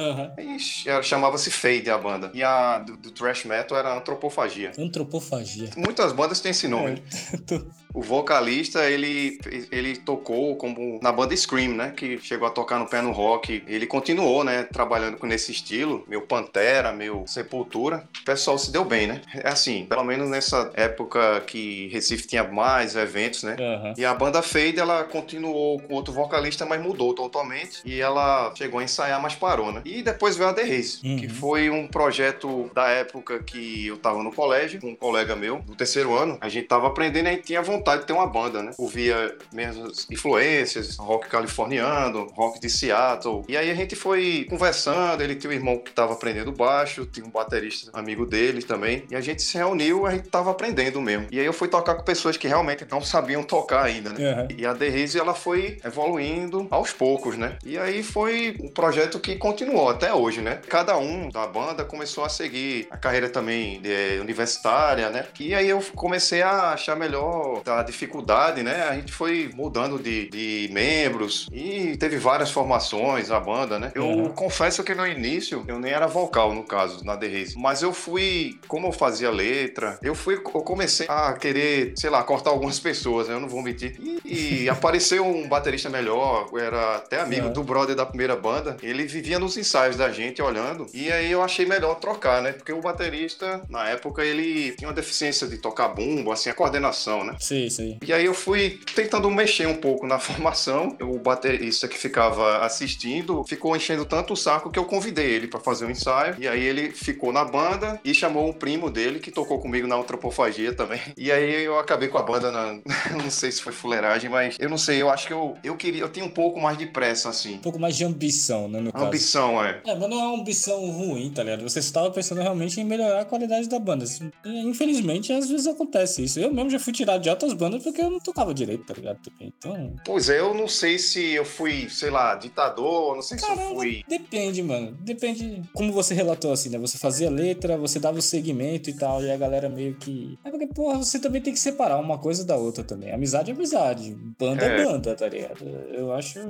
Era- 0.87 1.03
chamava-se 1.03 1.51
Fade 1.51 1.91
a 1.91 1.99
banda. 1.99 2.31
E 2.35 2.43
a 2.43 2.79
do, 2.79 2.97
do 2.97 3.11
thrash 3.11 3.45
metal 3.45 3.77
era 3.79 3.97
Antropofagia. 3.97 4.73
Antropofagia. 4.79 5.71
Muitas 5.77 6.13
bandas 6.13 6.41
têm 6.41 6.51
esse 6.51 6.69
nome. 6.69 7.03
É, 7.33 7.37
tô- 7.47 7.65
O 7.95 8.03
vocalista, 8.03 8.91
ele, 8.91 9.39
ele 9.71 9.97
tocou 9.97 10.57
como 10.57 10.99
na 11.01 11.13
banda 11.13 11.37
Scream, 11.37 11.73
né? 11.75 11.93
Que 11.97 12.19
chegou 12.19 12.49
a 12.49 12.51
tocar 12.51 12.79
no 12.79 12.87
pé 12.89 13.01
no 13.01 13.13
rock. 13.13 13.63
Ele 13.69 13.87
continuou, 13.87 14.43
né? 14.43 14.65
Trabalhando 14.65 15.17
com 15.17 15.27
nesse 15.27 15.53
estilo, 15.53 16.05
meio 16.09 16.23
Pantera, 16.23 16.93
meio 16.93 17.23
Sepultura. 17.27 18.09
O 18.21 18.25
pessoal 18.25 18.59
se 18.59 18.73
deu 18.73 18.85
bem, 18.85 19.07
né? 19.07 19.21
É 19.35 19.49
assim, 19.49 19.87
pelo 19.87 20.03
menos 20.03 20.29
nessa 20.29 20.71
época 20.75 21.41
que 21.47 21.87
Recife 21.93 22.27
tinha 22.27 22.43
mais 22.43 22.97
eventos, 22.97 23.45
né? 23.45 23.55
Aham. 23.61 23.95
E 23.97 24.05
a 24.05 24.13
banda 24.13 24.43
Fade, 24.43 24.81
ela 24.81 25.05
continuou 25.05 25.79
com 25.81 25.95
outro 25.95 26.13
vocalista, 26.13 26.64
mas 26.65 26.81
mudou 26.83 27.15
totalmente. 27.15 27.81
E 27.85 28.01
ela 28.01 28.53
chegou 28.57 28.81
a 28.81 28.85
ensaiar, 28.85 29.21
mas 29.21 29.35
parou, 29.35 29.73
né? 29.73 29.83
E 29.85 30.03
depois 30.03 30.37
veio 30.37 30.51
a 30.51 30.53
The 30.55 30.63
Race, 30.63 31.01
Uhum. 31.05 31.17
que 31.17 31.29
foi 31.29 31.71
um 31.71 31.87
projeto 31.87 32.71
da 32.75 32.89
época 32.89 33.39
que 33.43 33.87
eu 33.87 33.97
tava 33.99 34.23
no 34.23 34.33
colégio, 34.33 34.81
com 34.81 34.89
um 34.89 34.97
colega 34.97 35.35
meu, 35.37 35.59
do 35.61 35.75
terceiro 35.75 36.15
ano. 36.15 36.39
A 36.41 36.49
gente 36.49 36.67
tava 36.67 36.87
aprendendo 36.87 37.29
e 37.29 37.37
tinha 37.37 37.63
vontade 37.63 38.03
de 38.03 38.07
ter 38.07 38.13
uma 38.13 38.27
banda, 38.27 38.63
né? 38.63 38.73
Ouvia 38.79 39.37
mesmas 39.53 40.07
influências, 40.11 40.97
rock 40.97 41.29
californiano, 41.29 42.27
rock 42.35 42.61
de 42.61 42.69
Seattle. 42.69 43.45
E 43.49 43.57
aí 43.57 43.71
a 43.71 43.75
gente 43.75 43.95
foi 43.97 44.47
conversando, 44.49 45.23
ele 45.23 45.35
tinha 45.35 45.51
um 45.51 45.55
irmão 45.55 45.79
que 45.79 45.93
tava 45.93 46.13
aprendendo 46.15 46.53
baixo, 46.53 47.07
tinha 47.07 47.25
um 47.27 47.31
baterista 47.31 47.91
amigo 47.93 48.27
dele 48.27 48.63
também. 48.63 49.05
E 49.11 49.17
a 49.17 49.21
gente 49.21 49.43
se 49.43 49.57
reuniu, 49.57 50.07
a 50.07 50.11
gente 50.13 50.29
tava 50.29 50.51
aprendendo 50.51 51.01
mesmo. 51.01 51.27
E 51.31 51.39
aí 51.41 51.47
eu 51.47 51.53
fui 51.53 51.69
tocar 51.69 51.95
com 51.95 52.03
pessoas 52.03 52.37
que 52.37 52.49
realmente 52.49 52.87
não 52.91 53.01
sabiam 53.01 53.43
tocar 53.43 53.85
ainda, 53.85 54.11
né? 54.11 54.31
Aham. 54.33 54.49
E 54.57 54.67
a 54.67 54.75
The 54.75 54.89
Haze, 54.89 55.19
ela 55.19 55.35
foi 55.35 55.79
evoluindo 55.85 56.54
aos 56.71 56.93
poucos, 56.93 57.37
né? 57.37 57.57
E 57.65 57.79
aí 57.79 58.03
foi 58.03 58.57
um 58.61 58.69
projeto 58.69 59.19
que 59.19 59.37
continuou 59.37 59.89
até 59.89 60.13
hoje, 60.13 60.41
né? 60.41 60.61
Cada 60.69 60.97
um 60.99 61.29
da 61.29 61.47
banda 61.47 61.85
começou 61.85 62.25
a 62.25 62.29
seguir 62.29 62.87
a 62.91 62.97
carreira 62.97 63.29
também 63.29 63.81
de- 63.81 64.19
universitária, 64.21 65.11
né? 65.11 65.27
E 65.41 65.55
aí 65.55 65.69
eu 65.69 65.83
comecei 65.95 66.43
a 66.43 66.73
achar 66.73 66.97
melhor 66.97 67.63
a 67.67 67.83
dificuldade, 67.83 68.63
né? 68.63 68.85
A 68.89 68.95
gente 68.95 69.13
foi 69.13 69.51
mudando 69.55 69.99
de, 69.99 70.29
de 70.29 70.69
membros 70.73 71.49
e 71.53 71.97
teve 71.97 72.17
várias 72.19 72.51
formações 72.51 73.31
a 73.31 73.41
banda, 73.41 73.79
né? 73.79 73.93
Eu 73.95 74.05
Uhum. 74.05 74.29
confesso 74.31 74.85
que 74.85 74.95
no 74.95 75.07
início 75.07 75.65
eu 75.67 75.79
nem 75.79 75.93
era 75.93 76.07
vocal, 76.07 76.53
no 76.55 76.63
caso, 76.63 77.05
na 77.05 77.17
The 77.17 77.27
Haze. 77.27 77.59
Mas 77.59 77.83
eu 77.83 77.93
fui, 77.93 78.59
como 78.69 78.87
eu 78.89 78.93
fazia 78.93 79.31
letra, 79.31 79.99
eu 80.03 80.15
fui, 80.15 80.35
eu 80.35 80.41
comecei 80.63 81.07
a 81.09 81.33
querer, 81.33 81.95
sei 81.97 82.11
lá, 82.11 82.23
cortar 82.23 82.51
algumas 82.51 82.79
pessoas, 82.79 83.29
né? 83.29 83.35
eu 83.35 83.41
não 83.41 83.49
vou 83.49 83.63
mentir. 83.63 83.97
E, 84.25 84.63
e 84.65 84.69
apareceu 84.69 85.25
um 85.27 85.49
baterista 85.49 85.89
melhor, 85.91 86.44
eu 86.53 86.59
era 86.59 86.97
até 86.97 87.21
amigo 87.21 87.47
Uhum. 87.47 87.53
do 87.53 87.63
brother 87.63 87.95
da 87.97 88.07
primeira 88.07 88.37
banda. 88.37 88.77
Ele 88.83 89.05
vivia 89.05 89.39
nos 89.39 89.57
ensaios 89.57 89.97
da 89.97 90.11
gente, 90.11 90.41
olhando. 90.41 90.87
E 90.95 91.11
aí 91.13 91.31
eu 91.31 91.43
achei 91.43 91.67
melhor 91.67 91.97
trocar, 91.97 92.41
né? 92.43 92.53
Porque 92.53 92.73
o 92.73 92.81
baterista, 92.81 93.63
na 93.69 93.89
época, 93.89 94.25
ele 94.25 94.73
tinha 94.73 94.89
uma 94.89 94.95
deficiência 94.95 95.47
de 95.47 95.59
tocar 95.59 95.89
bumbo, 95.89 96.33
assim, 96.33 96.49
a 96.51 96.55
coordenação, 96.55 97.25
né? 97.25 97.37
Sim, 97.41 97.69
sim. 97.69 97.99
E 98.07 98.13
aí 98.13 98.25
eu 98.25 98.35
fui 98.35 98.81
tentando 98.95 99.31
mexer 99.31 99.67
um 99.67 99.75
pouco 99.77 100.07
na 100.07 100.19
formação. 100.21 100.97
O 101.01 101.19
baterista 101.19 101.87
que 101.89 101.99
ficava 101.99 102.59
assistindo 102.65 103.45
ficou 103.45 103.77
enchendo 103.77 104.05
tanto 104.05 104.33
o 104.33 104.37
saco 104.37 104.71
que 104.71 104.79
eu 104.79 104.85
convidei 104.85 105.31
ele 105.33 105.47
para 105.49 105.61
fazer 105.61 105.85
um 105.87 105.91
ensaio. 105.91 106.37
E 106.39 106.47
aí 106.49 106.63
ele 106.63 106.91
ficou 106.91 107.33
na 107.33 107.45
banda 107.45 108.01
e 108.05 108.15
chamou 108.15 108.49
um 108.49 108.53
primo 108.53 108.91
dele 108.91 109.19
que 109.19 109.31
tocou 109.31 109.59
comigo 109.61 109.87
na 109.87 109.97
antropofagia 109.97 110.73
também. 110.75 111.01
E 111.17 111.33
aí 111.33 111.65
eu 111.65 111.79
acabei 111.79 112.09
com 112.09 112.19
a 112.19 112.23
banda 112.23 112.51
na 112.51 112.75
não 113.23 113.31
sei 113.31 113.51
se 113.51 113.63
foi 113.63 113.73
fuleiragem, 113.73 114.29
mas 114.29 114.57
eu 114.59 114.69
não 114.69 114.77
sei, 114.77 115.01
eu 115.01 115.09
acho 115.09 115.27
que 115.27 115.33
eu 115.33 115.57
eu 115.65 115.75
queria, 115.77 116.03
eu 116.03 116.09
tinha 116.09 116.25
um 116.25 116.29
pouco 116.35 116.61
mais 116.61 116.77
de 116.77 116.87
pressa 116.87 117.29
assim. 117.31 117.55
Um 117.55 117.59
pouco 117.59 117.79
mais 117.79 117.97
de 117.97 118.05
ambição, 118.05 118.69
né, 118.69 118.81
no 118.81 118.93
caso. 118.93 119.07
Ambição, 119.07 119.65
é. 119.65 119.81
É, 119.87 119.95
mas 119.95 120.11
não 120.11 120.21
é 120.21 120.27
uma 120.27 120.41
ambição 120.41 120.85
ruim, 120.91 121.31
tá 121.31 121.43
ligado? 121.43 121.63
Você 121.63 121.79
estava 121.79 122.11
pensando 122.11 122.41
realmente 122.41 122.81
em 122.81 122.85
melhorar 122.85 123.21
a 123.21 123.25
qualidade 123.25 123.69
da 123.69 123.79
banda. 123.79 124.05
Infelizmente, 124.45 125.33
às 125.33 125.49
vezes 125.49 125.67
acontece 125.67 126.25
isso. 126.25 126.39
Eu 126.39 126.53
mesmo 126.53 126.71
já 126.71 126.79
fui 126.79 126.93
tirado 126.93 127.23
de 127.23 127.31
outras 127.31 127.53
bandas 127.53 127.83
porque 127.83 128.01
eu 128.01 128.11
não 128.11 128.21
tocava 128.21 128.53
direito, 128.55 128.85
tá 128.85 128.95
ligado? 128.95 129.19
Então. 129.41 129.95
Pois 130.05 130.29
é, 130.29 130.41
eu 130.41 130.55
não 130.55 130.69
sei 130.69 130.99
se 130.99 131.33
eu 131.33 131.45
fui, 131.45 131.89
sei 131.89 132.11
lá, 132.11 132.35
ditador, 132.35 133.15
não 133.15 133.23
sei 133.23 133.39
se 133.39 133.45
eu 133.45 133.49
Caramba, 133.49 133.75
fui 133.75 134.05
depende, 134.09 134.63
mano. 134.63 134.97
Depende 135.01 135.63
como 135.73 135.93
você 135.93 136.15
relatou 136.15 136.53
assim, 136.53 136.69
né? 136.69 136.79
Você 136.79 136.99
fazia 136.99 137.31
letra, 137.31 137.77
você 137.77 137.99
dava 137.99 138.19
o 138.19 138.23
segmento 138.23 138.91
e 138.91 138.95
tal, 138.95 139.23
e 139.23 139.31
a 139.31 139.37
galera 139.37 139.69
meio 139.69 139.95
que. 139.97 140.39
É 140.45 140.51
porque, 140.51 140.67
porra, 140.67 140.99
você 140.99 141.19
também 141.19 141.41
tem 141.41 141.53
que 141.53 141.59
separar 141.61 141.99
uma 141.99 142.19
coisa 142.19 142.45
da 142.45 142.57
outra 142.57 142.83
também. 142.85 143.13
Amizade 143.13 143.51
é 143.51 143.55
amizade. 143.55 144.17
Banda 144.39 144.65
é, 144.65 144.81
É. 144.81 144.85
banda, 144.85 145.15
tá 145.15 145.29
ligado? 145.29 145.65
Eu 145.93 146.13
acho 146.13 146.24
acho 146.25 146.41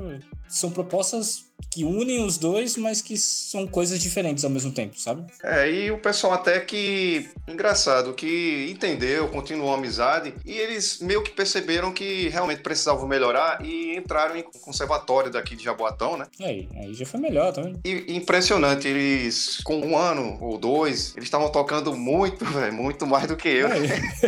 são 0.54 0.70
propostas 0.70 1.46
que 1.70 1.84
unem 1.84 2.24
os 2.24 2.38
dois, 2.38 2.76
mas 2.76 3.02
que 3.02 3.16
são 3.16 3.66
coisas 3.66 3.98
diferentes 3.98 4.44
ao 4.44 4.50
mesmo 4.50 4.70
tempo, 4.70 4.98
sabe? 4.98 5.24
É, 5.42 5.70
e 5.70 5.90
o 5.90 5.98
pessoal 5.98 6.34
até 6.34 6.60
que, 6.60 7.28
engraçado, 7.48 8.12
que 8.12 8.68
entendeu, 8.70 9.28
continuou 9.28 9.72
a 9.72 9.76
amizade, 9.76 10.34
e 10.44 10.52
eles 10.52 11.00
meio 11.00 11.22
que 11.22 11.30
perceberam 11.30 11.92
que 11.92 12.28
realmente 12.28 12.60
precisavam 12.60 13.08
melhorar 13.08 13.64
e 13.64 13.96
entraram 13.96 14.36
em 14.36 14.42
conservatório 14.42 15.30
daqui 15.30 15.56
de 15.56 15.64
Jaboatão, 15.64 16.16
né? 16.16 16.26
Aí, 16.40 16.68
aí 16.76 16.94
já 16.94 17.06
foi 17.06 17.18
melhor 17.18 17.52
também. 17.52 17.76
E 17.84 18.16
impressionante, 18.16 18.86
eles, 18.86 19.60
com 19.64 19.80
um 19.80 19.96
ano 19.96 20.38
ou 20.40 20.58
dois, 20.58 21.12
eles 21.16 21.26
estavam 21.26 21.50
tocando 21.50 21.96
muito, 21.96 22.44
véio, 22.46 22.72
muito 22.72 23.06
mais 23.06 23.26
do 23.26 23.36
que 23.36 23.48
eu. 23.48 23.68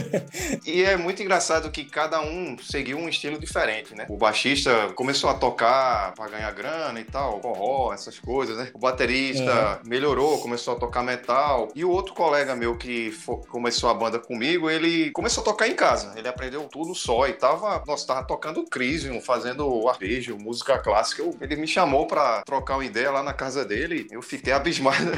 e 0.66 0.82
é 0.82 0.96
muito 0.96 1.22
engraçado 1.22 1.70
que 1.70 1.84
cada 1.84 2.20
um 2.20 2.56
seguiu 2.58 2.98
um 2.98 3.08
estilo 3.08 3.38
diferente, 3.38 3.94
né? 3.94 4.06
O 4.08 4.16
baixista 4.16 4.92
começou 4.94 5.30
a 5.30 5.34
tocar 5.36 6.14
para 6.14 6.30
ganhar 6.30 6.50
grana 6.52 7.00
e 7.00 7.04
tal, 7.04 7.40
forró, 7.40 7.92
essas 7.92 8.18
coisas, 8.18 8.56
né? 8.56 8.70
O 8.74 8.78
baterista 8.78 9.80
uhum. 9.82 9.88
melhorou, 9.88 10.38
começou 10.38 10.74
a 10.74 10.78
tocar 10.78 11.02
metal. 11.02 11.68
E 11.74 11.84
o 11.84 11.90
outro 11.90 12.14
colega 12.14 12.54
meu 12.54 12.76
que 12.76 13.16
começou 13.48 13.90
a 13.90 13.94
banda 13.94 14.18
comigo, 14.18 14.70
ele 14.70 15.10
começou 15.10 15.42
a 15.42 15.44
tocar 15.44 15.68
em 15.68 15.74
casa. 15.74 16.12
Ele 16.16 16.28
aprendeu 16.28 16.62
tudo 16.64 16.94
só 16.94 17.26
e 17.28 17.32
tava, 17.32 17.82
nossa, 17.86 18.06
tava 18.06 18.26
tocando 18.26 18.64
Crisium, 18.64 19.20
fazendo 19.20 19.88
arpejo, 19.88 20.36
música 20.36 20.78
clássica. 20.78 21.22
Eu, 21.22 21.36
ele 21.40 21.56
me 21.56 21.66
chamou 21.66 22.06
para 22.06 22.42
trocar 22.42 22.76
uma 22.76 22.84
ideia 22.84 23.10
lá 23.10 23.22
na 23.22 23.32
casa 23.32 23.64
dele. 23.64 24.06
Eu 24.10 24.22
fiquei 24.22 24.52
abismado. 24.52 25.12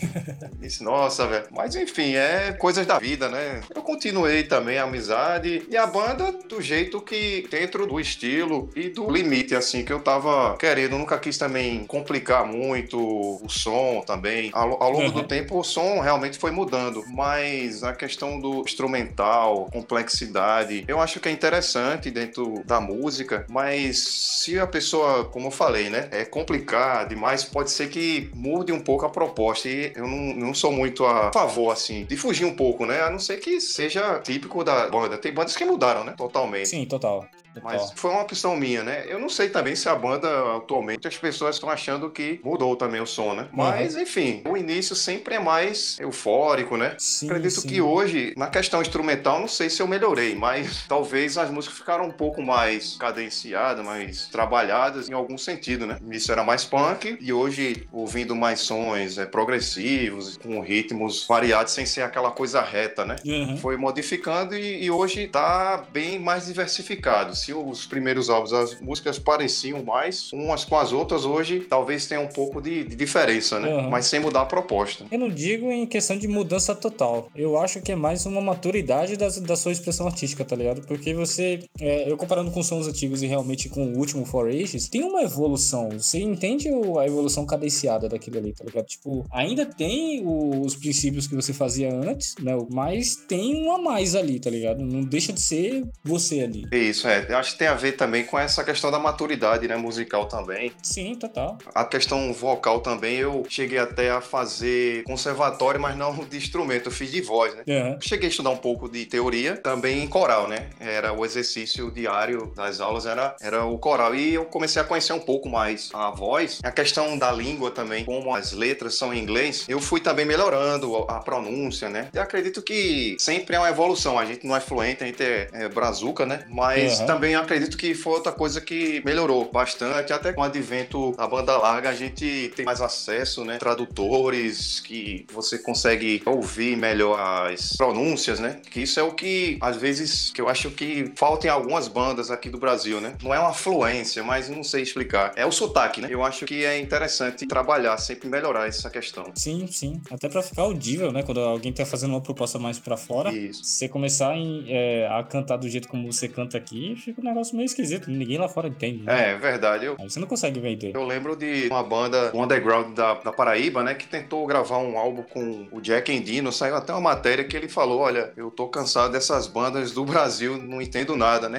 Disse, 0.60 0.84
nossa, 0.84 1.26
velho. 1.26 1.46
Mas 1.50 1.74
enfim, 1.74 2.14
é 2.14 2.52
coisas 2.52 2.86
da 2.86 2.98
vida, 2.98 3.28
né? 3.28 3.60
Eu 3.74 3.82
continuei 3.82 4.42
também 4.44 4.78
a 4.78 4.84
amizade 4.84 5.66
e 5.68 5.76
a 5.76 5.86
banda 5.86 6.32
do 6.32 6.60
jeito 6.60 7.00
que, 7.00 7.46
dentro 7.50 7.86
do 7.86 7.98
estilo 7.98 8.70
e 8.76 8.88
do 8.88 9.10
limite, 9.10 9.39
assim, 9.54 9.84
que 9.84 9.92
eu 9.92 10.00
tava 10.00 10.56
querendo. 10.56 10.98
nunca 10.98 11.18
quis 11.18 11.36
também 11.38 11.84
complicar 11.84 12.46
muito 12.46 12.98
o 12.98 13.48
som 13.48 14.02
também. 14.06 14.50
Ao, 14.52 14.82
ao 14.82 14.90
longo 14.90 15.06
uhum. 15.06 15.12
do 15.12 15.22
tempo, 15.24 15.58
o 15.58 15.64
som 15.64 16.00
realmente 16.00 16.38
foi 16.38 16.50
mudando, 16.50 17.04
mas 17.08 17.82
a 17.82 17.92
questão 17.92 18.38
do 18.38 18.60
instrumental, 18.60 19.68
complexidade, 19.72 20.84
eu 20.86 21.00
acho 21.00 21.20
que 21.20 21.28
é 21.28 21.32
interessante 21.32 22.10
dentro 22.10 22.62
da 22.64 22.80
música, 22.80 23.46
mas 23.48 23.98
se 23.98 24.58
a 24.58 24.66
pessoa, 24.66 25.24
como 25.24 25.48
eu 25.48 25.50
falei, 25.50 25.90
né, 25.90 26.08
é 26.10 26.24
complicar 26.24 27.08
demais, 27.08 27.44
pode 27.44 27.70
ser 27.70 27.88
que 27.88 28.30
mude 28.34 28.72
um 28.72 28.80
pouco 28.80 29.04
a 29.04 29.10
proposta. 29.10 29.68
E 29.68 29.92
eu 29.94 30.06
não, 30.06 30.34
não 30.34 30.54
sou 30.54 30.72
muito 30.72 31.04
a 31.04 31.32
favor, 31.32 31.72
assim, 31.72 32.04
de 32.04 32.16
fugir 32.16 32.44
um 32.44 32.54
pouco, 32.54 32.86
né? 32.86 33.02
A 33.02 33.10
não 33.10 33.18
ser 33.18 33.38
que 33.38 33.60
seja 33.60 34.18
típico 34.20 34.64
da 34.64 34.88
banda. 34.88 35.18
Tem 35.18 35.32
bandas 35.32 35.56
que 35.56 35.64
mudaram, 35.64 36.04
né? 36.04 36.14
Totalmente. 36.16 36.68
Sim, 36.68 36.86
total. 36.86 37.26
Mas 37.62 37.92
foi 37.94 38.10
uma 38.10 38.22
opção 38.22 38.56
minha, 38.56 38.82
né? 38.82 39.04
Eu 39.08 39.18
não 39.18 39.28
sei 39.28 39.48
também 39.48 39.74
se 39.74 39.88
a 39.88 39.94
banda 39.94 40.56
atualmente 40.56 41.08
as 41.08 41.16
pessoas 41.16 41.56
estão 41.56 41.68
achando 41.68 42.10
que 42.10 42.40
mudou 42.44 42.76
também 42.76 43.00
o 43.00 43.06
som, 43.06 43.34
né? 43.34 43.48
Mas, 43.52 43.94
uhum. 43.94 44.02
enfim, 44.02 44.42
o 44.48 44.56
início 44.56 44.94
sempre 44.94 45.34
é 45.34 45.38
mais 45.38 45.98
eufórico, 45.98 46.76
né? 46.76 46.94
Sim, 46.98 47.26
Acredito 47.26 47.60
sim. 47.60 47.68
que 47.68 47.80
hoje, 47.80 48.32
na 48.36 48.46
questão 48.46 48.80
instrumental, 48.80 49.40
não 49.40 49.48
sei 49.48 49.68
se 49.68 49.82
eu 49.82 49.86
melhorei, 49.86 50.34
mas 50.34 50.84
talvez 50.88 51.36
as 51.36 51.50
músicas 51.50 51.78
ficaram 51.78 52.04
um 52.04 52.12
pouco 52.12 52.42
mais 52.42 52.96
cadenciadas, 52.96 53.84
mais 53.84 54.26
trabalhadas 54.26 55.08
em 55.08 55.12
algum 55.12 55.36
sentido, 55.36 55.86
né? 55.86 55.98
Isso 56.10 56.30
era 56.30 56.44
mais 56.44 56.64
punk 56.64 57.18
e 57.20 57.32
hoje, 57.32 57.88
ouvindo 57.92 58.36
mais 58.36 58.60
sons 58.60 59.18
é, 59.18 59.26
progressivos, 59.26 60.36
com 60.36 60.60
ritmos 60.60 61.26
variados, 61.26 61.72
sem 61.72 61.86
ser 61.86 62.02
aquela 62.02 62.30
coisa 62.30 62.60
reta, 62.60 63.04
né? 63.04 63.16
Uhum. 63.24 63.56
Foi 63.56 63.76
modificando 63.76 64.54
e, 64.56 64.84
e 64.84 64.90
hoje 64.90 65.26
tá 65.26 65.84
bem 65.92 66.18
mais 66.18 66.46
diversificado 66.46 67.34
se 67.40 67.52
os 67.52 67.86
primeiros 67.86 68.30
álbuns 68.30 68.52
as 68.52 68.80
músicas 68.80 69.18
pareciam 69.18 69.82
mais 69.82 70.32
umas 70.32 70.64
com 70.64 70.76
as 70.76 70.92
outras, 70.92 71.24
hoje 71.24 71.60
talvez 71.60 72.06
tenha 72.06 72.20
um 72.20 72.28
pouco 72.28 72.60
de, 72.60 72.84
de 72.84 72.96
diferença, 72.96 73.58
né? 73.58 73.74
Uhum. 73.74 73.90
Mas 73.90 74.06
sem 74.06 74.20
mudar 74.20 74.42
a 74.42 74.46
proposta. 74.46 75.04
Eu 75.10 75.18
não 75.18 75.28
digo 75.28 75.70
em 75.70 75.86
questão 75.86 76.16
de 76.16 76.28
mudança 76.28 76.74
total. 76.74 77.28
Eu 77.34 77.58
acho 77.58 77.80
que 77.80 77.92
é 77.92 77.96
mais 77.96 78.26
uma 78.26 78.40
maturidade 78.40 79.16
da, 79.16 79.28
da 79.28 79.56
sua 79.56 79.72
expressão 79.72 80.06
artística, 80.06 80.44
tá 80.44 80.56
ligado? 80.56 80.82
Porque 80.82 81.14
você, 81.14 81.60
é, 81.80 82.10
eu 82.10 82.16
comparando 82.16 82.50
com 82.50 82.62
sons 82.62 82.86
antigos 82.86 83.22
e 83.22 83.26
realmente 83.26 83.68
com 83.68 83.84
o 83.86 83.98
último 83.98 84.24
For 84.24 84.48
Ages, 84.48 84.88
tem 84.88 85.02
uma 85.02 85.22
evolução. 85.22 85.88
Você 85.90 86.20
entende 86.20 86.68
a 86.68 87.06
evolução 87.06 87.46
cadenciada 87.46 88.08
daquilo 88.08 88.38
ali, 88.38 88.52
tá 88.52 88.64
ligado? 88.64 88.86
Tipo, 88.86 89.26
ainda 89.32 89.64
tem 89.64 90.22
os 90.24 90.76
princípios 90.76 91.26
que 91.26 91.34
você 91.34 91.52
fazia 91.52 91.92
antes, 91.92 92.34
né? 92.40 92.52
Mas 92.70 93.16
tem 93.16 93.64
um 93.64 93.72
a 93.72 93.78
mais 93.78 94.14
ali, 94.14 94.38
tá 94.38 94.50
ligado? 94.50 94.84
Não 94.84 95.02
deixa 95.02 95.32
de 95.32 95.40
ser 95.40 95.84
você 96.04 96.40
ali. 96.40 96.64
Isso, 96.72 97.08
é. 97.08 97.26
Eu 97.30 97.38
acho 97.38 97.52
que 97.52 97.58
tem 97.58 97.68
a 97.68 97.74
ver 97.74 97.92
também 97.92 98.24
com 98.24 98.38
essa 98.38 98.64
questão 98.64 98.90
da 98.90 98.98
maturidade, 98.98 99.66
né, 99.68 99.76
musical 99.76 100.26
também. 100.26 100.72
Sim, 100.82 101.14
total. 101.14 101.58
A 101.74 101.84
questão 101.84 102.32
vocal 102.32 102.80
também, 102.80 103.16
eu 103.16 103.44
cheguei 103.48 103.78
até 103.78 104.10
a 104.10 104.20
fazer 104.20 105.02
conservatório, 105.04 105.80
mas 105.80 105.96
não 105.96 106.14
de 106.24 106.36
instrumento, 106.36 106.86
eu 106.86 106.92
fiz 106.92 107.10
de 107.10 107.20
voz, 107.20 107.54
né? 107.54 107.62
Uhum. 107.66 107.98
Cheguei 108.00 108.26
a 108.26 108.30
estudar 108.30 108.50
um 108.50 108.56
pouco 108.56 108.88
de 108.88 109.06
teoria, 109.06 109.56
também 109.56 110.02
em 110.02 110.06
coral, 110.06 110.48
né? 110.48 110.70
Era 110.80 111.12
o 111.12 111.24
exercício 111.24 111.90
diário 111.90 112.52
das 112.56 112.80
aulas, 112.80 113.06
era, 113.06 113.36
era 113.40 113.64
o 113.64 113.78
coral. 113.78 114.14
E 114.14 114.34
eu 114.34 114.44
comecei 114.44 114.82
a 114.82 114.84
conhecer 114.84 115.12
um 115.12 115.20
pouco 115.20 115.48
mais 115.48 115.90
a 115.94 116.10
voz. 116.10 116.58
A 116.62 116.72
questão 116.72 117.16
da 117.16 117.30
língua 117.30 117.70
também, 117.70 118.04
como 118.04 118.34
as 118.34 118.52
letras 118.52 118.96
são 118.96 119.14
em 119.14 119.18
inglês, 119.18 119.66
eu 119.68 119.80
fui 119.80 120.00
também 120.00 120.24
melhorando 120.24 120.96
a 121.08 121.20
pronúncia, 121.20 121.88
né? 121.88 122.08
Eu 122.12 122.22
acredito 122.22 122.62
que 122.62 123.16
sempre 123.18 123.56
é 123.56 123.58
uma 123.58 123.68
evolução. 123.68 124.18
A 124.18 124.24
gente 124.24 124.46
não 124.46 124.56
é 124.56 124.60
fluente, 124.60 125.04
a 125.04 125.06
gente 125.06 125.22
é, 125.22 125.48
é 125.52 125.68
brazuca, 125.68 126.26
né? 126.26 126.44
Mas 126.48 127.00
uhum. 127.00 127.06
também 127.06 127.19
também 127.20 127.34
acredito 127.34 127.76
que 127.76 127.94
foi 127.94 128.14
outra 128.14 128.32
coisa 128.32 128.62
que 128.62 129.02
melhorou 129.04 129.50
bastante, 129.52 130.10
até 130.10 130.32
com 130.32 130.40
o 130.40 130.44
advento 130.44 131.12
da 131.12 131.26
banda 131.26 131.54
larga 131.58 131.90
a 131.90 131.94
gente 131.94 132.50
tem 132.56 132.64
mais 132.64 132.80
acesso, 132.80 133.44
né? 133.44 133.58
Tradutores 133.58 134.80
que 134.80 135.26
você 135.30 135.58
consegue 135.58 136.22
ouvir 136.24 136.78
melhor 136.78 137.20
as 137.20 137.76
pronúncias, 137.76 138.40
né? 138.40 138.62
Que 138.70 138.80
isso 138.80 138.98
é 138.98 139.02
o 139.02 139.12
que 139.12 139.58
às 139.60 139.76
vezes 139.76 140.30
que 140.30 140.40
eu 140.40 140.48
acho 140.48 140.70
que 140.70 141.12
falta 141.14 141.46
em 141.46 141.50
algumas 141.50 141.88
bandas 141.88 142.30
aqui 142.30 142.48
do 142.48 142.56
Brasil, 142.56 143.02
né? 143.02 143.14
Não 143.22 143.34
é 143.34 143.38
uma 143.38 143.52
fluência, 143.52 144.24
mas 144.24 144.48
não 144.48 144.64
sei 144.64 144.82
explicar. 144.82 145.32
É 145.36 145.44
o 145.44 145.52
sotaque, 145.52 146.00
né? 146.00 146.08
Eu 146.10 146.24
acho 146.24 146.46
que 146.46 146.64
é 146.64 146.80
interessante 146.80 147.46
trabalhar, 147.46 147.98
sempre 147.98 148.30
melhorar 148.30 148.66
essa 148.66 148.88
questão. 148.88 149.30
Sim, 149.34 149.66
sim. 149.66 150.00
Até 150.10 150.26
para 150.26 150.40
ficar 150.40 150.62
audível, 150.62 151.12
né? 151.12 151.22
Quando 151.22 151.40
alguém 151.40 151.70
tá 151.70 151.84
fazendo 151.84 152.12
uma 152.12 152.22
proposta 152.22 152.58
mais 152.58 152.78
para 152.78 152.96
fora, 152.96 153.30
isso. 153.30 153.62
você 153.62 153.86
começar 153.90 154.34
em, 154.34 154.64
é, 154.68 155.06
a 155.06 155.22
cantar 155.22 155.58
do 155.58 155.68
jeito 155.68 155.86
como 155.86 156.10
você 156.10 156.26
canta 156.26 156.56
aqui, 156.56 156.96
fica 157.10 157.20
um 157.20 157.24
negócio 157.24 157.56
meio 157.56 157.66
esquisito. 157.66 158.10
Ninguém 158.10 158.38
lá 158.38 158.48
fora 158.48 158.68
entende. 158.68 159.02
Né? 159.02 159.32
É, 159.32 159.36
verdade. 159.36 159.86
Eu... 159.86 159.96
Aí 159.98 160.08
você 160.08 160.20
não 160.20 160.26
consegue 160.26 160.60
vender. 160.60 160.94
Eu 160.94 161.04
lembro 161.04 161.36
de 161.36 161.68
uma 161.68 161.82
banda 161.82 162.30
um 162.34 162.42
underground 162.42 162.94
da, 162.94 163.14
da 163.14 163.32
Paraíba, 163.32 163.82
né? 163.82 163.94
Que 163.94 164.06
tentou 164.06 164.46
gravar 164.46 164.78
um 164.78 164.98
álbum 164.98 165.22
com 165.22 165.68
o 165.70 165.80
Jack 165.80 166.12
Endino. 166.12 166.52
Saiu 166.52 166.76
até 166.76 166.92
uma 166.92 167.00
matéria 167.00 167.44
que 167.44 167.56
ele 167.56 167.68
falou: 167.68 168.00
Olha, 168.00 168.32
eu 168.36 168.50
tô 168.50 168.68
cansado 168.68 169.12
dessas 169.12 169.46
bandas 169.46 169.92
do 169.92 170.04
Brasil, 170.10 170.56
não 170.56 170.80
entendo 170.80 171.16
nada, 171.16 171.48
né? 171.48 171.58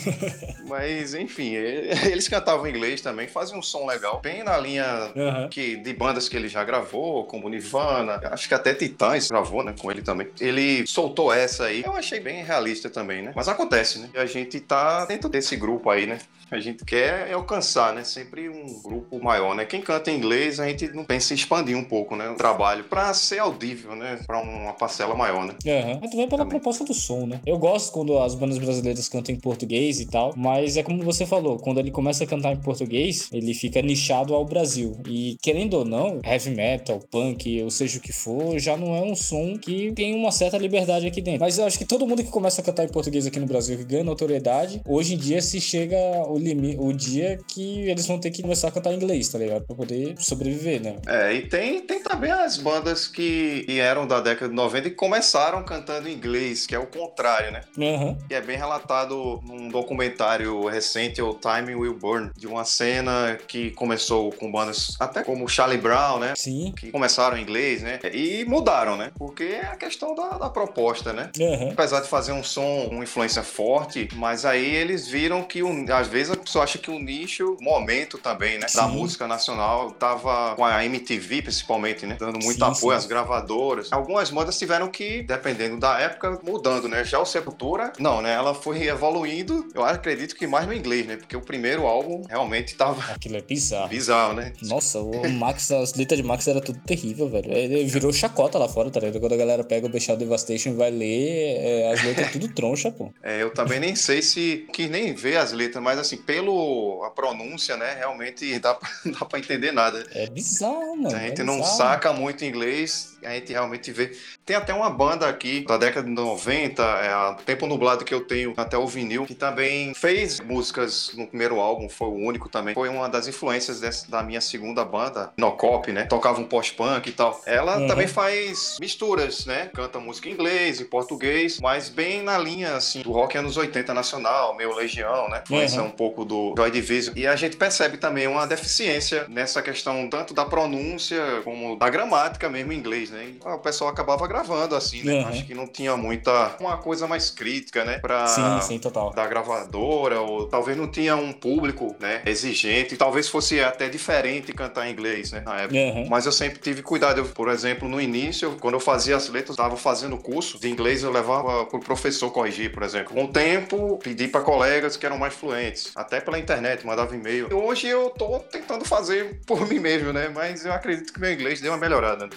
Mas, 0.66 1.14
enfim, 1.14 1.54
eles 1.54 2.28
cantavam 2.28 2.66
inglês 2.66 3.00
também, 3.00 3.28
faziam 3.28 3.58
um 3.58 3.62
som 3.62 3.86
legal, 3.86 4.20
bem 4.20 4.42
na 4.42 4.58
linha 4.58 5.12
uhum. 5.14 5.48
que, 5.48 5.76
de 5.76 5.92
bandas 5.92 6.28
que 6.28 6.36
ele 6.36 6.48
já 6.48 6.64
gravou, 6.64 7.24
como 7.24 7.48
Nirvana, 7.48 8.20
acho 8.30 8.48
que 8.48 8.54
até 8.54 8.74
Titãs 8.74 9.28
gravou, 9.28 9.62
né? 9.62 9.74
Com 9.78 9.90
ele 9.90 10.02
também. 10.02 10.28
Ele 10.40 10.86
soltou 10.86 11.32
essa 11.32 11.64
aí. 11.64 11.82
Eu 11.84 11.94
achei 11.94 12.20
bem 12.20 12.42
realista 12.42 12.90
também, 12.90 13.22
né? 13.22 13.32
Mas 13.34 13.48
acontece, 13.48 13.98
né? 13.98 14.10
E 14.14 14.18
a 14.18 14.26
gente 14.26 14.60
tá 14.60 14.75
dentro 15.06 15.28
desse 15.28 15.56
grupo 15.56 15.90
aí, 15.90 16.06
né? 16.06 16.18
A 16.48 16.60
gente 16.60 16.84
quer 16.84 17.28
é 17.28 17.32
alcançar, 17.32 17.92
né? 17.92 18.04
Sempre 18.04 18.48
um 18.48 18.80
grupo 18.80 19.22
maior, 19.22 19.54
né? 19.56 19.64
Quem 19.64 19.80
canta 19.80 20.12
em 20.12 20.16
inglês, 20.16 20.60
a 20.60 20.68
gente 20.68 20.88
não 20.92 21.04
pensa 21.04 21.32
em 21.32 21.36
expandir 21.36 21.76
um 21.76 21.82
pouco, 21.82 22.14
né? 22.14 22.28
O 22.30 22.36
trabalho 22.36 22.84
para 22.84 23.12
ser 23.14 23.40
audível, 23.40 23.96
né? 23.96 24.20
Para 24.24 24.40
uma 24.40 24.72
parcela 24.72 25.14
maior, 25.16 25.44
né? 25.44 25.54
Uhum. 25.64 25.98
Mas 26.00 26.10
também 26.10 26.28
pela 26.28 26.44
Também. 26.44 26.60
proposta 26.60 26.84
do 26.84 26.94
som, 26.94 27.26
né? 27.26 27.40
Eu 27.44 27.58
gosto 27.58 27.92
quando 27.92 28.16
as 28.18 28.36
bandas 28.36 28.58
brasileiras 28.58 29.08
cantam 29.08 29.34
em 29.34 29.38
português 29.40 30.00
e 30.00 30.06
tal, 30.06 30.34
mas 30.36 30.76
é 30.76 30.84
como 30.84 31.02
você 31.02 31.26
falou, 31.26 31.58
quando 31.58 31.80
ele 31.80 31.90
começa 31.90 32.22
a 32.22 32.26
cantar 32.26 32.52
em 32.52 32.60
português, 32.60 33.28
ele 33.32 33.52
fica 33.52 33.82
nichado 33.82 34.32
ao 34.32 34.44
Brasil. 34.44 34.96
E 35.08 35.36
querendo 35.42 35.74
ou 35.74 35.84
não, 35.84 36.20
heavy 36.24 36.50
metal, 36.50 37.00
punk, 37.10 37.60
ou 37.62 37.70
seja 37.70 37.98
o 37.98 38.00
que 38.00 38.12
for, 38.12 38.56
já 38.58 38.76
não 38.76 38.94
é 38.94 39.00
um 39.00 39.16
som 39.16 39.58
que 39.58 39.90
tem 39.92 40.14
uma 40.14 40.30
certa 40.30 40.56
liberdade 40.58 41.08
aqui 41.08 41.20
dentro. 41.20 41.40
Mas 41.40 41.58
eu 41.58 41.66
acho 41.66 41.76
que 41.76 41.84
todo 41.84 42.06
mundo 42.06 42.22
que 42.22 42.30
começa 42.30 42.60
a 42.60 42.64
cantar 42.64 42.84
em 42.84 42.88
português 42.88 43.26
aqui 43.26 43.40
no 43.40 43.46
Brasil, 43.46 43.76
que 43.76 43.84
ganha 43.84 44.04
notoriedade, 44.04 44.65
hoje 44.86 45.14
em 45.14 45.18
dia 45.18 45.40
se 45.40 45.60
chega 45.60 45.96
o 46.28 46.38
limite, 46.38 46.78
o 46.78 46.92
dia 46.92 47.38
que 47.48 47.88
eles 47.88 48.06
vão 48.06 48.18
ter 48.18 48.30
que 48.30 48.42
começar 48.42 48.68
a 48.68 48.70
cantar 48.70 48.92
inglês, 48.92 49.28
tá 49.28 49.38
ligado? 49.38 49.64
Pra 49.64 49.76
poder 49.76 50.14
sobreviver, 50.18 50.82
né? 50.82 50.96
É, 51.06 51.32
e 51.32 51.48
tem, 51.48 51.80
tem 51.82 52.02
também 52.02 52.30
as 52.30 52.56
bandas 52.56 53.06
que 53.06 53.64
eram 53.68 54.06
da 54.06 54.20
década 54.20 54.48
de 54.48 54.54
90 54.54 54.88
e 54.88 54.90
começaram 54.90 55.62
cantando 55.64 56.08
inglês, 56.08 56.66
que 56.66 56.74
é 56.74 56.78
o 56.78 56.86
contrário, 56.86 57.52
né? 57.52 57.60
Uhum. 57.76 58.16
Que 58.28 58.34
é 58.34 58.40
bem 58.40 58.56
relatado 58.56 59.40
num 59.44 59.68
documentário 59.68 60.66
recente, 60.66 61.20
o 61.20 61.34
Time 61.34 61.74
Will 61.74 61.94
Burn, 61.94 62.30
de 62.36 62.46
uma 62.46 62.64
cena 62.64 63.38
que 63.46 63.70
começou 63.72 64.32
com 64.32 64.50
bandas 64.50 64.96
até 64.98 65.22
como 65.22 65.48
Charlie 65.48 65.78
Brown, 65.78 66.18
né? 66.18 66.34
Sim. 66.36 66.72
Que 66.76 66.90
começaram 66.90 67.36
em 67.36 67.42
inglês, 67.42 67.82
né? 67.82 67.98
E 68.12 68.44
mudaram, 68.44 68.96
né? 68.96 69.10
Porque 69.18 69.44
é 69.44 69.66
a 69.66 69.76
questão 69.76 70.14
da, 70.14 70.38
da 70.38 70.50
proposta, 70.50 71.12
né? 71.12 71.30
Uhum. 71.38 71.70
Apesar 71.72 72.00
de 72.00 72.08
fazer 72.08 72.32
um 72.32 72.42
som, 72.42 72.88
uma 72.90 73.04
influência 73.04 73.42
forte, 73.42 74.08
mas 74.14 74.44
aí 74.44 74.55
aí 74.56 74.74
eles 74.74 75.06
viram 75.08 75.42
que, 75.42 75.62
um, 75.62 75.84
às 75.92 76.08
vezes, 76.08 76.32
a 76.32 76.36
pessoa 76.36 76.64
acha 76.64 76.78
que 76.78 76.90
o 76.90 76.98
nicho, 76.98 77.56
momento 77.60 78.18
também, 78.18 78.54
né? 78.58 78.66
Da 78.74 78.88
Sim. 78.88 78.96
música 78.96 79.26
nacional, 79.26 79.90
tava 79.92 80.54
com 80.56 80.64
a 80.64 80.84
MTV, 80.84 81.42
principalmente, 81.42 82.06
né? 82.06 82.16
Dando 82.18 82.38
muito 82.42 82.58
Sim, 82.58 82.64
apoio 82.64 82.92
sim. 82.92 83.04
às 83.04 83.06
gravadoras. 83.06 83.92
Algumas 83.92 84.30
bandas 84.30 84.58
tiveram 84.58 84.88
que, 84.88 85.22
dependendo 85.22 85.78
da 85.78 85.98
época, 86.00 86.40
mudando, 86.42 86.88
né? 86.88 87.04
Já 87.04 87.20
o 87.20 87.24
Sepultura, 87.26 87.92
não, 87.98 88.20
né? 88.22 88.32
Ela 88.34 88.54
foi 88.54 88.82
evoluindo, 88.86 89.68
eu 89.74 89.84
acredito 89.84 90.34
que 90.34 90.46
mais 90.46 90.66
no 90.66 90.72
inglês, 90.72 91.06
né? 91.06 91.16
Porque 91.16 91.36
o 91.36 91.40
primeiro 91.40 91.86
álbum 91.86 92.22
realmente 92.28 92.74
tava 92.74 93.12
Aquilo 93.12 93.36
é 93.36 93.42
bizarro. 93.42 93.88
bizarro, 93.88 94.34
né? 94.34 94.52
Nossa, 94.62 94.98
o 95.00 95.28
Max, 95.30 95.70
as 95.70 95.94
letras 95.94 96.20
de 96.20 96.26
Max 96.26 96.46
era 96.48 96.60
tudo 96.60 96.78
terrível, 96.80 97.28
velho. 97.28 97.52
Ele 97.52 97.84
virou 97.84 98.12
chacota 98.12 98.58
lá 98.58 98.68
fora, 98.68 98.90
tá 98.90 99.00
ligado? 99.00 99.20
Quando 99.20 99.32
a 99.32 99.36
galera 99.36 99.64
pega 99.64 99.86
o 99.86 99.88
Bestial 99.90 100.16
Devastation 100.16 100.70
e 100.70 100.74
vai 100.74 100.90
ler, 100.90 101.56
é, 101.58 101.92
as 101.92 102.02
letras 102.02 102.32
tudo 102.32 102.48
troncha, 102.48 102.90
pô. 102.90 103.12
É, 103.22 103.42
eu 103.42 103.52
também 103.52 103.80
nem 103.80 103.94
sei 103.94 104.22
se 104.22 104.35
que 104.72 104.88
nem 104.88 105.14
ver 105.14 105.36
as 105.36 105.52
letras, 105.52 105.82
mas 105.82 105.98
assim, 105.98 106.16
pelo 106.16 107.02
a 107.04 107.10
pronúncia, 107.10 107.76
né, 107.76 107.94
realmente 107.94 108.58
dá 108.60 108.74
pra, 108.74 108.88
dá 109.06 109.24
pra 109.24 109.38
entender 109.38 109.72
nada. 109.72 110.04
É 110.12 110.28
bizarro, 110.28 110.96
mano. 110.96 111.14
A 111.14 111.20
gente 111.20 111.40
é 111.40 111.44
não 111.44 111.62
saca 111.62 112.12
muito 112.12 112.44
inglês, 112.44 113.15
a 113.26 113.34
gente 113.34 113.52
realmente 113.52 113.90
vê. 113.92 114.12
Tem 114.44 114.54
até 114.56 114.72
uma 114.72 114.88
banda 114.88 115.28
aqui 115.28 115.64
da 115.66 115.76
década 115.76 116.06
de 116.06 116.12
90, 116.12 116.82
é 116.82 117.08
a 117.08 117.36
Tempo 117.44 117.66
Nublado 117.66 118.04
que 118.04 118.14
eu 118.14 118.20
tenho 118.20 118.54
até 118.56 118.78
o 118.78 118.86
vinil, 118.86 119.26
que 119.26 119.34
também 119.34 119.92
fez 119.94 120.38
músicas 120.40 121.12
no 121.16 121.26
primeiro 121.26 121.60
álbum, 121.60 121.88
foi 121.88 122.08
o 122.08 122.14
único 122.14 122.48
também. 122.48 122.74
Foi 122.74 122.88
uma 122.88 123.08
das 123.08 123.26
influências 123.26 123.80
dessa- 123.80 124.08
da 124.10 124.22
minha 124.22 124.40
segunda 124.40 124.84
banda, 124.84 125.32
Nocop, 125.36 125.90
né? 125.92 126.04
Tocava 126.04 126.40
um 126.40 126.44
pós-punk 126.44 127.08
e 127.08 127.12
tal. 127.12 127.40
Ela 127.46 127.78
Uhum. 127.78 127.86
também 127.88 128.06
faz 128.06 128.76
misturas, 128.80 129.44
né? 129.46 129.70
Canta 129.74 129.98
música 129.98 130.28
em 130.28 130.32
inglês, 130.32 130.80
em 130.80 130.84
português, 130.84 131.58
mas 131.60 131.88
bem 131.88 132.22
na 132.22 132.38
linha, 132.38 132.76
assim, 132.76 133.02
do 133.02 133.10
rock 133.10 133.36
anos 133.36 133.56
80 133.56 133.92
nacional, 133.92 134.54
meio 134.56 134.72
Legião, 134.74 135.28
né? 135.28 135.42
Influência 135.44 135.80
Uhum. 135.82 135.88
um 135.88 135.90
pouco 135.90 136.24
do 136.24 136.54
Joy 136.56 136.70
Division. 136.70 137.14
E 137.16 137.26
a 137.26 137.34
gente 137.34 137.56
percebe 137.56 137.96
também 137.96 138.26
uma 138.26 138.46
deficiência 138.46 139.26
nessa 139.28 139.60
questão 139.62 140.08
tanto 140.08 140.32
da 140.34 140.44
pronúncia 140.44 141.40
como 141.44 141.76
da 141.76 141.88
gramática 141.88 142.48
mesmo 142.48 142.72
em 142.72 142.76
inglês, 142.76 143.10
né? 143.10 143.15
Ah, 143.44 143.54
o 143.54 143.58
pessoal 143.58 143.90
acabava 143.90 144.26
gravando 144.26 144.74
assim, 144.74 145.02
né? 145.02 145.20
Uhum. 145.20 145.28
Acho 145.28 145.46
que 145.46 145.54
não 145.54 145.66
tinha 145.66 145.96
muita 145.96 146.56
uma 146.60 146.76
coisa 146.78 147.06
mais 147.06 147.30
crítica, 147.30 147.84
né? 147.84 147.98
Pra 147.98 148.26
Sim, 148.26 148.60
sim, 148.62 148.78
total. 148.78 149.12
da 149.12 149.26
gravadora, 149.26 150.20
ou 150.20 150.46
talvez 150.46 150.76
não 150.76 150.88
tinha 150.88 151.16
um 151.16 151.32
público, 151.32 151.94
né, 152.00 152.22
exigente, 152.26 152.96
talvez 152.96 153.28
fosse 153.28 153.60
até 153.60 153.88
diferente 153.88 154.52
cantar 154.52 154.88
em 154.88 154.92
inglês, 154.92 155.32
né, 155.32 155.42
na 155.44 155.60
época. 155.60 155.78
Uhum. 155.78 156.08
Mas 156.08 156.26
eu 156.26 156.32
sempre 156.32 156.58
tive 156.58 156.82
cuidado. 156.82 157.18
Eu, 157.18 157.26
por 157.26 157.48
exemplo, 157.48 157.88
no 157.88 158.00
início, 158.00 158.56
quando 158.60 158.74
eu 158.74 158.80
fazia 158.80 159.16
as 159.16 159.28
letras, 159.28 159.50
estava 159.50 159.76
fazendo 159.76 160.16
curso 160.16 160.58
de 160.60 160.68
inglês, 160.68 161.02
eu 161.02 161.10
levava 161.10 161.64
pro 161.66 161.80
professor 161.80 162.30
corrigir, 162.30 162.72
por 162.72 162.82
exemplo. 162.82 163.14
Com 163.14 163.24
o 163.24 163.28
tempo, 163.28 163.98
pedi 164.02 164.28
para 164.28 164.40
colegas 164.40 164.96
que 164.96 165.06
eram 165.06 165.18
mais 165.18 165.34
fluentes, 165.34 165.92
até 165.94 166.20
pela 166.20 166.38
internet, 166.38 166.86
mandava 166.86 167.14
e-mail. 167.14 167.48
Hoje 167.52 167.86
eu 167.86 168.10
tô 168.10 168.38
tentando 168.40 168.84
fazer 168.84 169.40
por 169.46 169.66
mim 169.68 169.78
mesmo, 169.78 170.12
né? 170.12 170.28
Mas 170.34 170.64
eu 170.64 170.72
acredito 170.72 171.12
que 171.12 171.20
meu 171.20 171.32
inglês 171.32 171.60
deu 171.60 171.72
uma 171.72 171.78
melhorada. 171.78 172.28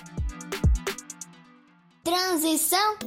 Transição. 2.04 2.98